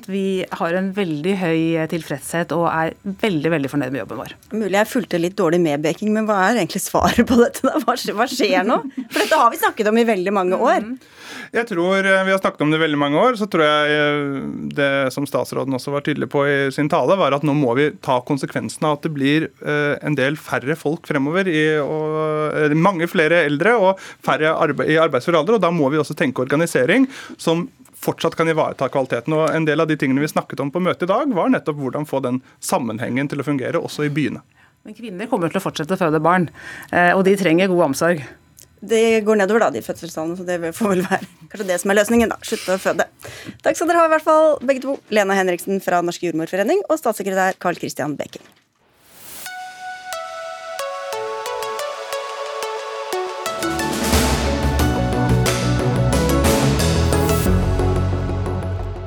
Vi 0.07 0.45
har 0.59 0.75
en 0.75 0.89
veldig 0.95 1.35
høy 1.39 1.61
tilfredshet 1.93 2.51
og 2.57 2.67
er 2.71 2.95
veldig 3.23 3.53
veldig 3.55 3.71
fornøyd 3.71 3.93
med 3.95 4.03
jobben 4.03 4.21
vår. 4.23 4.35
Mulig 4.57 4.75
jeg 4.75 4.91
fulgte 4.91 5.21
litt 5.23 5.37
dårlig 5.39 5.61
med, 5.63 5.85
Beking, 5.85 6.11
men 6.15 6.27
hva 6.27 6.41
er 6.49 6.59
egentlig 6.61 6.83
svaret 6.83 7.23
på 7.29 7.39
dette? 7.39 7.63
da? 7.63 7.79
Hva 7.85 8.27
skjer 8.31 8.67
nå? 8.67 8.81
For 8.97 9.21
dette 9.23 9.39
har 9.39 9.53
vi 9.53 9.61
snakket 9.61 9.91
om 9.93 10.01
i 10.01 10.07
veldig 10.09 10.35
mange 10.35 10.59
år. 10.59 10.83
Mm. 10.83 10.97
Jeg 11.55 11.69
tror 11.71 12.07
eh, 12.07 12.25
Vi 12.27 12.33
har 12.35 12.41
snakket 12.41 12.65
om 12.65 12.73
det 12.73 12.81
i 12.81 12.83
veldig 12.83 13.01
mange 13.01 13.23
år. 13.23 13.39
Så 13.39 13.49
tror 13.51 13.65
jeg 13.67 13.95
eh, 13.95 14.43
det 14.77 14.91
som 15.15 15.27
statsråden 15.29 15.77
også 15.79 15.95
var 15.95 16.05
tydelig 16.07 16.29
på 16.33 16.45
i 16.49 16.57
sin 16.75 16.91
tale, 16.93 17.19
var 17.19 17.37
at 17.37 17.47
nå 17.47 17.55
må 17.57 17.77
vi 17.79 17.89
ta 18.05 18.19
konsekvensen 18.27 18.87
av 18.89 18.99
at 18.99 19.07
det 19.07 19.15
blir 19.15 19.49
eh, 19.63 19.95
en 20.03 20.19
del 20.19 20.39
færre 20.41 20.77
folk 20.79 21.07
fremover. 21.09 21.47
I, 21.47 21.65
og, 21.83 22.75
mange 22.77 23.09
flere 23.11 23.45
eldre 23.47 23.77
og 23.79 24.03
færre 24.25 24.53
i 24.87 24.99
arbeidsfør 25.01 25.41
alder. 25.41 25.59
og 25.59 25.65
Da 25.65 25.73
må 25.75 25.91
vi 25.93 26.01
også 26.03 26.17
tenke 26.19 26.43
organisering 26.45 27.07
som 27.39 27.69
fortsatt 28.01 28.37
kan 28.39 28.49
ivareta 28.49 28.89
kvaliteten. 28.93 29.35
Og 29.37 29.51
En 29.55 29.67
del 29.69 29.81
av 29.81 29.89
de 29.91 29.97
tingene 29.97 30.23
vi 30.23 30.31
snakket 30.31 30.61
om 30.61 30.73
på 30.73 30.83
møtet 30.83 31.09
i 31.09 31.13
dag, 31.13 31.33
var 31.35 31.53
nettopp 31.53 31.79
hvordan 31.81 32.09
få 32.09 32.23
den 32.25 32.43
sammenhengen 32.61 33.29
til 33.29 33.43
å 33.43 33.47
fungere 33.47 33.83
også 33.83 34.07
i 34.07 34.13
byene. 34.13 34.43
Men 34.87 34.95
kvinner 34.95 35.27
kommer 35.27 35.51
til 35.51 35.59
å 35.59 35.65
fortsette 35.65 35.97
å 35.97 35.99
føde 35.99 36.23
barn, 36.23 36.51
eh, 36.93 37.11
og 37.17 37.25
de 37.27 37.35
trenger 37.37 37.73
god 37.73 37.89
omsorg. 37.89 38.21
Det 38.87 39.25
går 39.25 39.41
nedover, 39.41 39.65
da, 39.65 39.71
de 39.75 39.83
fødselstallene, 39.83 40.37
så 40.39 40.45
det 40.47 40.75
får 40.77 40.93
vel 40.93 41.03
være 41.03 41.49
kanskje 41.51 41.67
det 41.67 41.81
som 41.83 41.91
er 41.91 41.99
løsningen. 41.99 42.31
da, 42.31 42.37
Slutte 42.45 42.77
å 42.77 42.83
føde. 42.83 43.09
Takk 43.65 43.79
skal 43.79 43.91
dere 43.91 44.05
ha, 44.05 44.07
i 44.07 44.15
hvert 44.15 44.27
fall, 44.27 44.59
begge 44.63 44.85
to. 44.85 44.99
Lena 45.11 45.35
Henriksen 45.35 45.83
fra 45.83 46.03
Norsk 46.05 46.29
jordmorforening 46.29 46.85
og 46.87 47.01
statssekretær 47.01 47.59
Carl 47.59 47.81
Christian 47.81 48.15
Beking. 48.21 48.45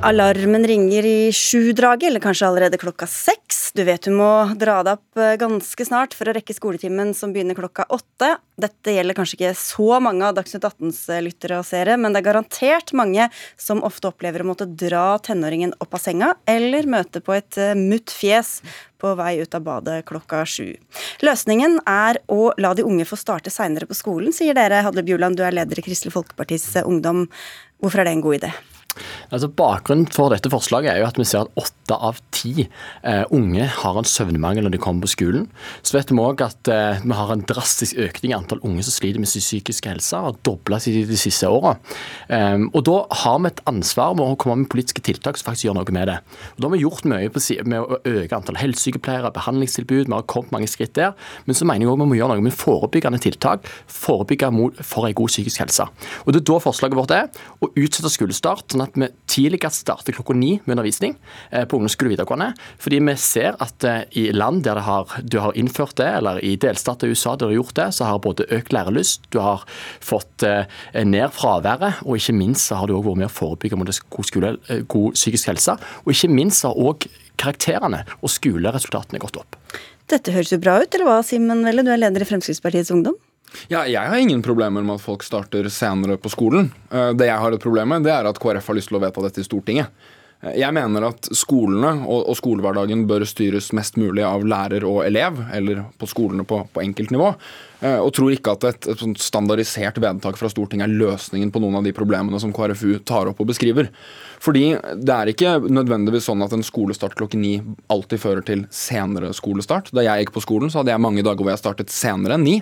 Alarmen 0.01 0.67
ringer 0.67 1.05
i 1.05 1.31
sju-draget, 1.31 2.07
eller 2.07 2.19
kanskje 2.23 2.47
allerede 2.47 2.77
klokka 2.79 3.07
seks. 3.07 3.73
Du 3.75 3.81
vet 3.83 4.05
du 4.07 4.13
må 4.15 4.29
dra 4.55 4.77
deg 4.87 4.95
opp 4.95 5.19
eh, 5.19 5.33
ganske 5.41 5.85
snart 5.85 6.15
for 6.15 6.31
å 6.31 6.35
rekke 6.37 6.55
skoletimen 6.55 7.11
som 7.17 7.33
begynner 7.35 7.57
klokka 7.57 7.83
åtte. 7.91 8.29
Dette 8.55 8.93
gjelder 8.95 9.17
kanskje 9.17 9.35
ikke 9.35 9.51
så 9.59 9.99
mange 9.99 10.23
av 10.23 10.37
Dagsnytt 10.37 10.63
18s 10.69 11.01
eh, 11.11 11.19
lyttere 11.25 11.59
og 11.59 11.67
seere, 11.67 11.97
men 11.99 12.15
det 12.15 12.21
er 12.21 12.27
garantert 12.29 12.95
mange 12.95 13.27
som 13.59 13.83
ofte 13.83 14.07
opplever 14.13 14.45
å 14.45 14.47
måtte 14.53 14.69
dra 14.71 15.19
tenåringen 15.19 15.75
opp 15.83 15.99
av 15.99 16.05
senga, 16.05 16.31
eller 16.47 16.87
møte 16.87 17.19
på 17.19 17.35
et 17.35 17.59
eh, 17.59 17.75
mutt 17.75 18.15
fjes 18.15 18.61
på 19.03 19.13
vei 19.19 19.35
ut 19.43 19.59
av 19.59 19.67
badet 19.67 19.99
klokka 20.07 20.45
sju. 20.47 20.71
Løsningen 21.27 21.81
er 21.83 22.23
å 22.31 22.53
la 22.55 22.71
de 22.71 22.87
unge 22.87 23.03
få 23.03 23.19
starte 23.19 23.51
seinere 23.51 23.91
på 23.91 23.99
skolen, 23.99 24.31
sier 24.31 24.55
dere. 24.55 24.79
Hadle 24.87 25.03
Bjuland, 25.03 25.35
du 25.35 25.43
er 25.43 25.59
leder 25.59 25.83
i 25.83 25.87
Kristelig 25.91 26.15
Folkepartis 26.15 26.71
Ungdom. 26.87 27.25
Hvorfor 27.83 27.99
er 27.99 28.07
det 28.07 28.15
en 28.21 28.29
god 28.29 28.43
idé? 28.45 28.57
Altså 29.29 29.49
Bakgrunnen 29.53 30.07
for 30.11 30.33
dette 30.33 30.49
forslaget 30.51 30.91
er 30.93 31.01
jo 31.01 31.07
at 31.07 31.19
vi 31.19 31.25
ser 31.27 31.45
at 31.45 31.59
åtte 31.59 31.95
av 31.95 32.19
ti 32.33 32.65
eh, 32.65 33.23
unge 33.35 33.65
har 33.81 33.97
en 33.99 34.07
søvnmangel 34.07 34.65
når 34.65 34.75
de 34.75 34.81
kommer 34.81 35.05
på 35.05 35.13
skolen. 35.13 35.47
Så 35.85 35.95
vet 35.97 36.11
vi 36.11 36.19
òg 36.21 36.43
at 36.45 36.71
eh, 36.71 37.01
vi 37.03 37.17
har 37.17 37.33
en 37.33 37.43
drastisk 37.47 37.99
økning 38.01 38.33
i 38.33 38.37
antall 38.37 38.61
unge 38.65 38.85
som 38.85 38.95
sliter 38.95 39.21
med 39.21 39.29
sin 39.31 39.43
psykiske 39.43 39.91
helse, 39.91 40.17
har 40.17 40.37
dobla 40.45 40.79
seg 40.81 40.97
de 41.09 41.19
siste 41.19 41.49
åra. 41.49 41.75
Um, 42.29 42.67
og 42.73 42.83
da 42.87 42.97
har 43.21 43.39
vi 43.43 43.51
et 43.51 43.61
ansvar 43.69 44.15
med 44.17 44.25
å 44.25 44.37
komme 44.39 44.63
med 44.63 44.71
politiske 44.71 45.03
tiltak 45.05 45.39
som 45.39 45.49
faktisk 45.49 45.69
gjør 45.69 45.79
noe 45.79 45.95
med 45.95 46.09
det. 46.09 46.17
Og 46.55 46.61
Da 46.61 46.67
har 46.67 46.75
vi 46.75 46.81
gjort 46.83 47.07
mye 47.09 47.29
med 47.69 47.79
å 47.79 47.99
øke 47.99 48.37
antall 48.37 48.59
helsesykepleiere, 48.59 49.31
behandlingstilbud, 49.35 50.09
vi 50.09 50.15
har 50.15 50.27
kommet 50.29 50.53
mange 50.55 50.69
skritt 50.71 50.95
der. 50.97 51.15
Men 51.45 51.57
så 51.57 51.67
mener 51.67 51.85
jeg 51.85 51.93
òg 51.93 52.01
vi 52.01 52.09
må 52.11 52.19
gjøre 52.19 52.37
noe 52.37 52.45
med 52.45 52.55
forebyggende 52.55 53.21
tiltak, 53.23 53.67
forebygge 53.87 54.51
for 54.85 55.07
en 55.07 55.17
god 55.17 55.33
psykisk 55.33 55.63
helse. 55.63 55.87
Og 56.25 56.33
Det 56.33 56.41
er 56.41 56.47
da 56.49 56.59
forslaget 56.63 56.97
vårt 56.97 57.15
er 57.15 57.29
å 57.63 57.71
utsette 57.73 58.11
skolestart 58.11 58.73
sånn 58.73 58.85
at 58.85 58.88
vi 58.95 59.09
tidligst 59.29 59.83
starter 59.83 60.15
klokka 60.15 60.33
ni 60.37 60.51
med 60.65 60.75
undervisning 60.75 61.15
eh, 61.51 61.65
på 61.65 61.77
ungdomsskole 61.77 62.09
og 62.09 62.15
videregående. 62.15 62.49
Fordi 62.81 62.99
vi 63.05 63.15
ser 63.21 63.57
at 63.63 63.85
eh, 63.87 64.01
i 64.19 64.25
land 64.35 64.63
der 64.67 64.81
har, 64.85 65.13
du 65.23 65.39
har 65.43 65.57
innført 65.59 65.97
det, 65.99 66.09
eller 66.19 66.41
i 66.45 66.55
delstater 66.59 67.07
i 67.07 67.15
USA 67.15 67.35
der 67.35 67.45
du 67.45 67.51
har 67.51 67.59
gjort 67.59 67.75
det, 67.79 67.87
så 67.97 68.09
har 68.09 68.23
både 68.23 68.47
økt 68.55 68.73
lærelyst, 68.75 69.29
du 69.33 69.39
har 69.43 69.65
fått 70.01 70.45
eh, 70.47 70.65
ned 71.03 71.33
fraværet, 71.35 72.03
og 72.05 72.19
ikke 72.19 72.37
minst 72.37 72.69
så 72.69 72.79
har 72.79 72.89
du 72.89 72.97
òg 72.97 73.05
vært 73.07 73.23
med 73.23 73.29
å 73.29 73.33
forebygge 73.33 73.79
mot 73.79 73.89
god, 73.89 74.27
skole, 74.27 74.55
god 74.89 75.17
psykisk 75.17 75.53
helse. 75.53 75.77
Og 76.05 76.13
ikke 76.15 76.31
minst 76.33 76.65
har 76.67 76.77
òg 76.77 77.07
karakterene 77.39 78.03
og 78.19 78.31
skoleresultatene 78.33 79.21
gått 79.21 79.39
opp. 79.39 79.57
Dette 80.09 80.33
høres 80.33 80.51
jo 80.53 80.59
bra 80.61 80.79
ut, 80.81 80.89
eller 80.89 81.05
hva, 81.05 81.19
Simen 81.25 81.61
Velle, 81.65 81.85
du 81.85 81.91
er 81.93 82.01
leder 82.01 82.25
i 82.25 82.27
Fremskrittspartiets 82.27 82.89
Ungdom? 82.95 83.17
Ja, 83.69 83.83
jeg 83.87 84.01
har 84.01 84.17
ingen 84.17 84.41
problemer 84.45 84.85
med 84.85 84.99
at 84.99 85.03
folk 85.03 85.23
starter 85.25 85.67
senere 85.73 86.19
på 86.21 86.31
skolen. 86.31 86.71
Eh, 86.91 87.11
det 87.17 87.29
jeg 87.29 87.41
har 87.41 87.55
et 87.55 87.63
problem 87.63 87.93
med, 87.93 88.05
det 88.07 88.13
er 88.13 88.29
at 88.29 88.39
KrF 88.41 88.71
har 88.71 88.77
lyst 88.77 88.91
til 88.91 88.99
å 88.99 89.03
vedta 89.03 89.23
dette 89.25 89.41
i 89.41 89.47
Stortinget. 89.47 89.89
Eh, 90.43 90.59
jeg 90.61 90.75
mener 90.75 91.09
at 91.09 91.31
skolene 91.35 91.95
og, 92.05 92.29
skolehverdagen 92.39 93.05
bør 93.09 93.25
styres 93.29 93.71
mest 93.77 93.99
mulig 93.99 94.25
av 94.25 94.45
lærer 94.47 94.85
og 94.87 95.01
elev, 95.07 95.41
eller 95.55 95.83
på 95.99 96.09
skolene 96.09 96.45
på, 96.47 96.61
på 96.73 96.85
enkeltnivå. 96.85 97.33
Eh, 97.79 97.99
og 97.99 98.11
tror 98.15 98.33
ikke 98.35 98.55
at 98.57 98.65
et, 98.67 98.87
et 98.91 99.21
standardisert 99.23 99.99
vedtak 100.03 100.39
fra 100.39 100.49
Stortinget 100.51 100.89
er 100.89 100.97
løsningen 100.99 101.51
på 101.53 101.61
noen 101.63 101.79
av 101.79 101.85
de 101.85 101.93
problemene 101.95 102.39
som 102.41 102.51
KrFU 102.55 102.97
tar 103.07 103.29
opp 103.31 103.39
og 103.39 103.47
beskriver. 103.51 103.87
Fordi 104.43 104.73
det 104.99 105.13
er 105.15 105.31
ikke 105.31 105.53
nødvendigvis 105.67 106.27
sånn 106.29 106.43
at 106.43 106.53
en 106.55 106.63
skolestart 106.63 107.15
klokken 107.19 107.41
ni 107.43 107.53
alltid 107.91 108.21
fører 108.23 108.43
til 108.47 108.65
senere 108.73 109.31
skolestart. 109.35 109.91
Da 109.95 110.03
jeg 110.03 110.25
gikk 110.25 110.35
på 110.35 110.43
skolen, 110.43 110.71
så 110.71 110.81
hadde 110.81 110.93
jeg 110.93 111.03
mange 111.03 111.23
dager 111.23 111.43
hvor 111.43 111.53
jeg 111.53 111.61
startet 111.61 111.93
senere 111.93 112.35
enn 112.35 112.45
ni. 112.47 112.57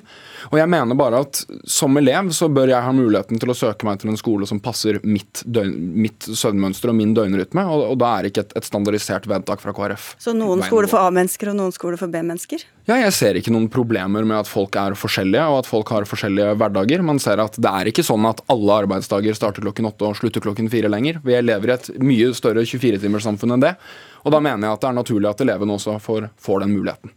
Og 0.52 0.58
jeg 0.62 0.70
mener 0.74 0.98
bare 0.98 1.24
at 1.26 1.44
som 1.70 1.98
elev 1.98 2.32
så 2.38 2.50
bør 2.54 2.74
jeg 2.74 2.86
ha 2.86 2.94
muligheten 2.94 3.42
til 3.42 3.54
å 3.54 3.58
søke 3.58 3.90
meg 3.90 4.02
til 4.02 4.14
en 4.14 4.22
skole 4.22 4.50
som 4.50 4.62
passer 4.62 5.02
mitt, 5.06 5.44
døgn, 5.46 5.76
mitt 5.98 6.30
søvnmønster 6.30 6.94
og 6.94 6.98
min 6.98 7.14
døgnrytme, 7.18 7.66
og, 7.66 7.92
og, 7.92 8.00
da 8.02 8.14
er 8.16 8.26
det 8.26 8.34
ikke 8.34 8.48
et, 8.48 8.58
et 8.62 8.70
standardisert 8.70 9.30
vedtak 9.30 9.62
fra 9.64 9.74
KrF. 9.78 10.14
Så 10.22 10.34
noen 10.38 10.66
skoler 10.66 10.90
for 10.92 11.06
A-mennesker 11.06 11.54
og 11.54 11.62
noen 11.62 11.74
skoler 11.76 12.02
for 12.02 12.12
B-mennesker? 12.14 12.66
Ja, 12.88 12.96
jeg 13.02 13.12
ser 13.12 13.36
ikke 13.36 13.52
noen 13.52 13.66
problemer 13.68 14.24
med 14.24 14.38
at 14.38 14.48
folk 14.48 14.78
er 14.80 14.94
forskjellige, 14.96 15.44
og 15.52 15.58
at 15.60 15.68
folk 15.68 15.90
har 15.92 16.08
forskjellige 16.08 16.54
hverdager. 16.56 17.02
Man 17.04 17.20
ser 17.20 17.42
at 17.44 17.60
det 17.60 17.68
er 17.68 17.90
ikke 17.92 18.06
sånn 18.08 18.24
at 18.30 18.40
alle 18.54 18.78
arbeidsdager 18.86 19.36
starter 19.36 19.66
klokken 19.66 19.90
åtte 19.90 20.08
og 20.08 20.16
slutter 20.16 20.46
klokken 20.46 20.72
fire 20.72 20.88
lenger. 20.88 21.20
Vi 21.28 21.36
lever 21.44 21.74
i 21.74 21.76
et 21.76 21.90
mye 22.00 22.32
større 22.38 22.64
24-timerssamfunn 22.64 23.58
enn 23.58 23.66
det. 23.66 23.74
Og 24.24 24.32
da 24.32 24.40
mener 24.40 24.70
jeg 24.70 24.80
at 24.80 24.86
det 24.86 24.92
er 24.94 25.00
naturlig 25.02 25.34
at 25.34 25.44
elevene 25.44 25.76
også 25.76 26.00
får, 26.00 26.30
får 26.40 26.64
den 26.64 26.78
muligheten. 26.78 27.12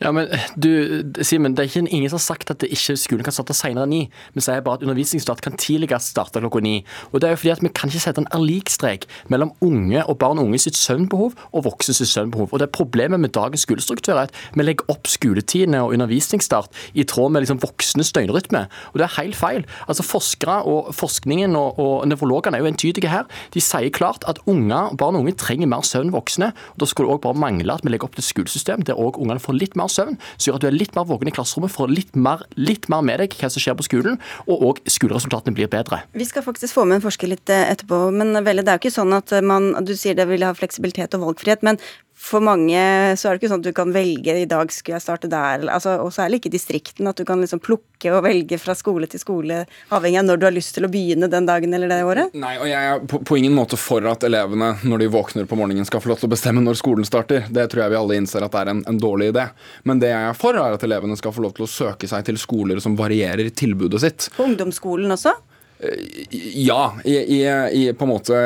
Ja, 0.00 0.12
men 0.12 0.28
du, 0.56 1.02
Simen, 1.22 1.54
Det 1.56 1.64
er 1.64 1.70
ikke 1.70 1.88
ingen 1.88 2.10
som 2.10 2.18
har 2.18 2.24
sagt 2.24 2.50
at 2.50 2.64
ikke 2.66 2.96
skolen 2.98 3.26
kan 3.26 3.34
starte 3.34 3.54
senere 3.56 3.86
enn 3.86 3.92
ni. 3.92 4.02
Vi 4.34 4.44
sier 4.44 4.64
bare 4.64 4.80
at 4.80 4.86
undervisningsstart 4.86 5.42
kan 5.44 5.56
tidligst 5.60 6.12
starte 6.14 6.40
klokka 6.42 6.62
ni. 6.64 6.78
Og 7.12 7.20
det 7.20 7.28
er 7.28 7.36
jo 7.36 7.42
fordi 7.42 7.54
at 7.54 7.62
Vi 7.66 7.72
kan 7.74 7.90
ikke 7.90 8.00
sette 8.00 8.22
en 8.22 8.30
erlikstrek 8.36 9.06
mellom 9.28 9.52
unge 9.64 10.04
og 10.06 10.18
barn 10.18 10.38
og 10.38 10.46
unge 10.48 10.60
sitt 10.62 10.76
søvnbehov 10.78 11.34
og 11.52 11.64
voksne 11.66 11.94
sitt 11.96 12.12
søvnbehov. 12.12 12.52
Og 12.52 12.60
det 12.60 12.68
er 12.68 12.74
Problemet 12.76 13.20
med 13.20 13.32
dagens 13.34 13.64
skolestruktur 13.66 14.14
er 14.14 14.28
at 14.28 14.34
vi 14.54 14.62
legger 14.62 14.86
opp 14.92 15.08
skoletidene 15.08 15.80
og 15.82 15.94
undervisningsstart 15.96 16.70
i 16.94 17.06
tråd 17.08 17.32
med 17.32 17.42
liksom 17.42 17.60
voksnes 17.62 18.12
døgnrytme. 18.12 18.66
Og 18.92 19.00
det 19.00 19.06
er 19.06 19.16
helt 19.16 19.36
feil. 19.36 19.64
Altså 19.88 20.04
Forskere 20.06 20.62
og 20.68 20.92
forskningen 20.94 21.56
og, 21.56 21.80
og 21.82 22.06
nevrologene 22.08 22.58
er 22.58 22.62
jo 22.62 22.70
entydige 22.70 23.10
her. 23.10 23.26
De 23.54 23.62
sier 23.64 23.90
klart 23.90 24.24
at 24.28 24.38
unge, 24.46 24.82
barn 24.98 25.16
og 25.16 25.24
unge 25.24 25.34
trenger 25.40 25.70
mer 25.70 25.82
søvn 25.86 26.06
enn 26.06 26.14
voksne. 26.14 26.52
og 26.74 26.80
Da 26.80 26.88
skulle 26.88 27.10
det 27.10 27.18
òg 27.18 27.24
bare 27.26 27.40
mangle 27.40 27.74
at 27.74 27.84
vi 27.84 27.92
legger 27.92 28.08
opp 28.08 28.16
til 28.18 28.26
skolesystem 28.26 28.84
der 28.86 28.98
òg 28.98 29.18
ungene 29.20 29.42
får 29.42 29.55
litt 29.58 29.76
mer 29.78 29.90
søvn, 29.92 30.18
som 30.36 30.48
gjør 30.48 30.58
at 30.60 30.66
du 30.66 30.68
er 30.70 30.78
litt 30.78 30.96
mer 30.96 31.08
våken 31.08 31.30
i 31.30 31.34
klasserommet, 31.34 31.74
får 31.74 31.92
litt 31.92 32.16
mer, 32.16 32.44
litt 32.58 32.88
mer 32.92 33.04
med 33.06 33.22
deg 33.22 33.36
hva 33.40 33.50
som 33.52 33.62
skjer 33.62 33.76
på 33.78 33.86
skolen, 33.86 34.20
og 34.46 34.64
òg 34.70 34.82
skoleresultatene 34.90 35.56
blir 35.56 35.70
bedre. 35.72 36.02
Vi 36.16 36.28
skal 36.28 36.44
faktisk 36.46 36.76
få 36.76 36.86
med 36.88 37.00
en 37.00 37.06
forsker 37.06 37.30
litt 37.32 37.52
eh, 37.52 37.68
etterpå, 37.72 38.06
men 38.14 38.36
Velle, 38.46 38.64
det 38.64 38.72
er 38.72 38.78
jo 38.78 38.86
ikke 38.86 38.98
sånn 38.98 39.14
at 39.16 39.32
man 39.42 39.72
Du 39.86 39.94
sier 39.98 40.16
det 40.16 40.26
vil 40.28 40.44
ha 40.46 40.52
fleksibilitet 40.56 41.14
og 41.16 41.24
valgfrihet, 41.26 41.64
men 41.66 41.80
for 42.16 42.40
mange 42.40 42.80
så 43.20 43.28
er 43.28 43.34
det 43.36 43.42
ikke 43.42 43.50
sånn 43.50 43.60
at 43.60 43.68
du 43.68 43.76
kan 43.76 43.92
velge 43.92 44.34
i 44.40 44.48
dag 44.48 44.70
skulle 44.72 44.96
jeg 44.96 45.04
starte 45.04 45.28
der, 45.30 45.66
altså, 45.68 45.98
og 46.00 46.12
særlig 46.14 46.40
ikke 46.40 46.48
i 46.48 46.54
distrikten, 46.54 47.08
at 47.10 47.18
du 47.20 47.26
kan 47.28 47.42
liksom 47.42 47.60
plukke 47.60 48.12
og 48.14 48.22
velge 48.24 48.56
fra 48.60 48.72
skole 48.78 49.08
til 49.10 49.20
skole, 49.20 49.58
avhengig 49.92 50.22
av 50.22 50.28
når 50.30 50.40
du 50.40 50.46
har 50.48 50.54
lyst 50.56 50.72
til 50.76 50.88
å 50.88 50.90
begynne 50.92 51.28
den 51.32 51.48
dagen 51.48 51.76
eller 51.76 51.92
det 51.92 52.00
året? 52.08 52.36
Nei, 52.38 52.54
og 52.56 52.70
jeg 52.70 52.92
er 52.92 53.04
på, 53.12 53.20
på 53.20 53.38
ingen 53.38 53.56
måte 53.56 53.78
for 53.80 54.04
at 54.08 54.24
elevene 54.26 54.72
når 54.88 55.04
de 55.04 55.10
våkner 55.12 55.48
på 55.50 55.58
morgenen 55.60 55.88
skal 55.88 56.02
få 56.02 56.14
lov 56.14 56.22
til 56.22 56.30
å 56.30 56.32
bestemme 56.32 56.64
når 56.64 56.80
skolen 56.80 57.08
starter. 57.08 57.50
Det 57.52 57.66
tror 57.72 57.84
jeg 57.84 57.92
vi 57.92 58.00
alle 58.00 58.20
innser 58.22 58.46
at 58.46 58.56
er 58.56 58.72
en, 58.72 58.80
en 58.88 59.00
dårlig 59.00 59.30
idé. 59.34 59.48
Men 59.84 60.00
det 60.00 60.14
jeg 60.14 60.30
er 60.30 60.40
for, 60.40 60.56
er 60.56 60.78
at 60.78 60.86
elevene 60.88 61.18
skal 61.20 61.36
få 61.36 61.44
lov 61.44 61.56
til 61.56 61.66
å 61.66 61.70
søke 61.70 62.08
seg 62.08 62.24
til 62.26 62.40
skoler 62.40 62.80
som 62.82 62.96
varierer 62.98 63.52
tilbudet 63.52 64.02
sitt. 64.02 64.30
På 64.36 64.48
ungdomsskolen 64.48 65.12
også? 65.12 65.36
Ja, 66.54 66.94
i, 67.04 67.16
i, 67.16 67.40
i, 67.72 67.92
på 67.92 68.04
en 68.06 68.10
måte 68.10 68.38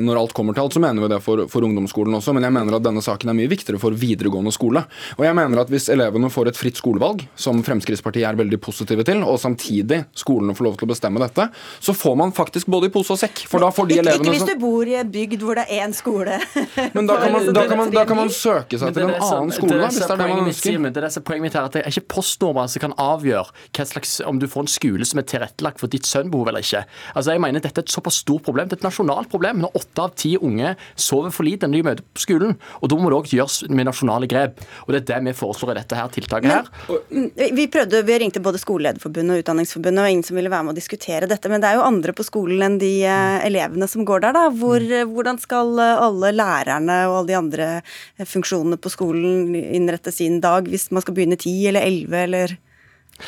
når 0.00 0.20
alt 0.20 0.34
kommer 0.36 0.54
til 0.54 0.62
alt, 0.62 0.74
så 0.76 0.82
mener 0.82 1.02
vi 1.02 1.08
det 1.10 1.18
for, 1.24 1.42
for, 1.50 1.66
ungdomsskolen 1.66 2.14
også. 2.14 2.34
Men 2.36 2.46
jeg 2.46 2.54
mener 2.54 2.76
at 2.78 2.84
denne 2.84 3.02
saken 3.02 3.32
er 3.32 3.36
mye 3.36 3.50
viktigere 3.50 3.80
for 3.82 3.96
videregående 3.98 4.52
skole. 4.54 4.84
Og 5.18 5.24
jeg 5.26 5.36
mener 5.36 5.62
at 5.64 5.72
hvis 5.72 5.88
elevene 5.90 6.30
får 6.30 6.52
et 6.52 6.60
fritt 6.60 6.78
skolevalg, 6.78 7.24
som 7.34 7.58
Fremskrittspartiet 7.66 8.28
er 8.28 8.38
veldig 8.38 8.60
positive 8.62 9.04
til, 9.06 9.24
og 9.26 9.40
samtidig 9.42 10.04
skolene 10.14 10.54
får 10.54 10.68
lov 10.68 10.78
til 10.78 10.86
å 10.86 10.92
bestemme 10.92 11.22
dette, 11.22 11.48
så 11.82 11.94
får 11.96 12.16
man 12.22 12.34
faktisk 12.36 12.70
både 12.70 12.90
i 12.90 12.94
pose 12.94 13.16
og 13.16 13.20
sekk. 13.20 13.42
For 13.50 13.62
da 13.62 13.72
får 13.74 13.90
de 13.90 13.98
ikke, 13.98 14.06
elevene 14.06 14.30
Ikke 14.30 14.36
hvis 14.36 14.54
du 14.54 14.62
bor 14.62 14.92
i 14.92 14.96
en 15.00 15.10
bygd 15.10 15.44
hvor 15.46 15.58
det 15.58 15.66
er 15.66 15.84
én 15.88 15.96
skole. 15.96 16.38
Men 16.96 17.10
da 17.10 17.18
kan 17.24 17.34
man, 17.34 17.50
da 17.50 17.66
kan 17.66 17.82
man, 17.82 17.92
da 17.98 18.06
kan 18.06 18.20
man 18.22 18.32
søke 18.34 18.78
seg 18.78 18.94
til 18.94 19.08
en 19.08 19.16
annen 19.18 19.54
skole, 19.56 19.82
hvis 19.88 19.98
det 19.98 20.06
er 20.06 20.22
det 20.22 20.30
man 20.30 20.46
ønsker. 20.46 20.78
det 20.86 20.94
er 20.94 21.08
det 21.08 21.12
som 21.16 21.24
er 21.24 21.28
poenget 21.32 21.48
mitt 21.48 21.58
her, 21.58 21.66
at 21.66 21.76
det 21.76 21.84
er 21.84 21.90
ikke 21.90 22.06
postnummer 22.14 22.70
som 22.70 22.86
kan 22.86 22.96
avgjøre 23.00 23.86
slags, 23.90 24.20
om 24.26 24.38
du 24.38 24.46
får 24.50 24.68
en 24.68 24.70
skole 24.70 25.06
som 25.08 25.18
er 25.18 25.26
tilrettelagt 25.26 25.82
for 25.82 25.90
ditt 25.90 26.06
sønnbehov 26.06 26.50
eller 26.52 26.59
ikke. 26.64 26.84
Altså, 27.14 27.34
jeg 27.34 27.42
mener 27.42 27.60
Dette 27.60 27.82
er 27.82 27.86
et 27.86 27.92
såpass 27.92 28.20
stort 28.22 28.44
problem. 28.46 28.68
Det 28.68 28.78
er 28.78 28.82
et 28.82 28.88
nasjonalt 28.88 29.30
problem 29.32 29.60
når 29.62 29.76
åtte 29.80 30.04
av 30.04 30.14
ti 30.18 30.34
unge 30.38 30.74
sover 30.94 31.34
for 31.34 31.46
lite 31.46 31.68
når 31.68 31.76
de 31.76 31.86
møter 31.88 32.06
på 32.06 32.24
skolen. 32.24 32.56
og 32.80 32.92
Da 32.92 32.98
må 33.00 33.10
det 33.10 33.18
òg 33.18 33.32
gjøres 33.34 33.58
med 33.68 33.88
nasjonale 33.88 34.28
grep. 34.30 34.60
og 34.86 34.94
Det 34.94 35.02
er 35.02 35.08
det 35.10 35.20
vi 35.28 35.36
foreslår 35.40 35.74
i 35.74 35.78
dette 35.80 35.98
her 35.98 36.08
tiltaket. 36.08 36.50
her. 36.50 36.70
Men, 37.10 37.30
mm, 37.30 37.56
vi 37.56 37.66
prøvde, 37.66 38.02
vi 38.06 38.18
ringte 38.18 38.42
både 38.42 38.60
Skolelederforbundet 38.60 39.36
og 39.36 39.44
Utdanningsforbundet, 39.44 40.04
og 40.04 40.10
ingen 40.10 40.26
som 40.26 40.36
ville 40.36 40.50
være 40.50 40.64
med 40.64 40.74
å 40.74 40.80
diskutere 40.80 41.28
dette. 41.30 41.48
Men 41.48 41.60
det 41.60 41.70
er 41.70 41.78
jo 41.78 41.86
andre 41.86 42.12
på 42.12 42.26
skolen 42.26 42.62
enn 42.66 42.78
de 42.78 42.92
eh, 43.04 43.46
elevene 43.46 43.88
som 43.88 44.04
går 44.04 44.24
der. 44.26 44.36
da. 44.36 44.46
Hvor, 44.50 44.80
mm. 44.80 45.14
Hvordan 45.14 45.40
skal 45.42 45.78
eh, 45.78 46.04
alle 46.06 46.32
lærerne 46.34 46.98
og 47.08 47.20
alle 47.20 47.30
de 47.32 47.38
andre 47.38 47.68
eh, 47.82 48.24
funksjonene 48.24 48.80
på 48.80 48.92
skolen 48.92 49.54
innrette 49.54 50.12
sin 50.12 50.40
dag 50.40 50.68
hvis 50.68 50.90
man 50.94 51.04
skal 51.04 51.16
begynne 51.16 51.38
ti 51.40 51.54
eller 51.68 51.86
elleve 51.86 52.24
eller 52.26 52.58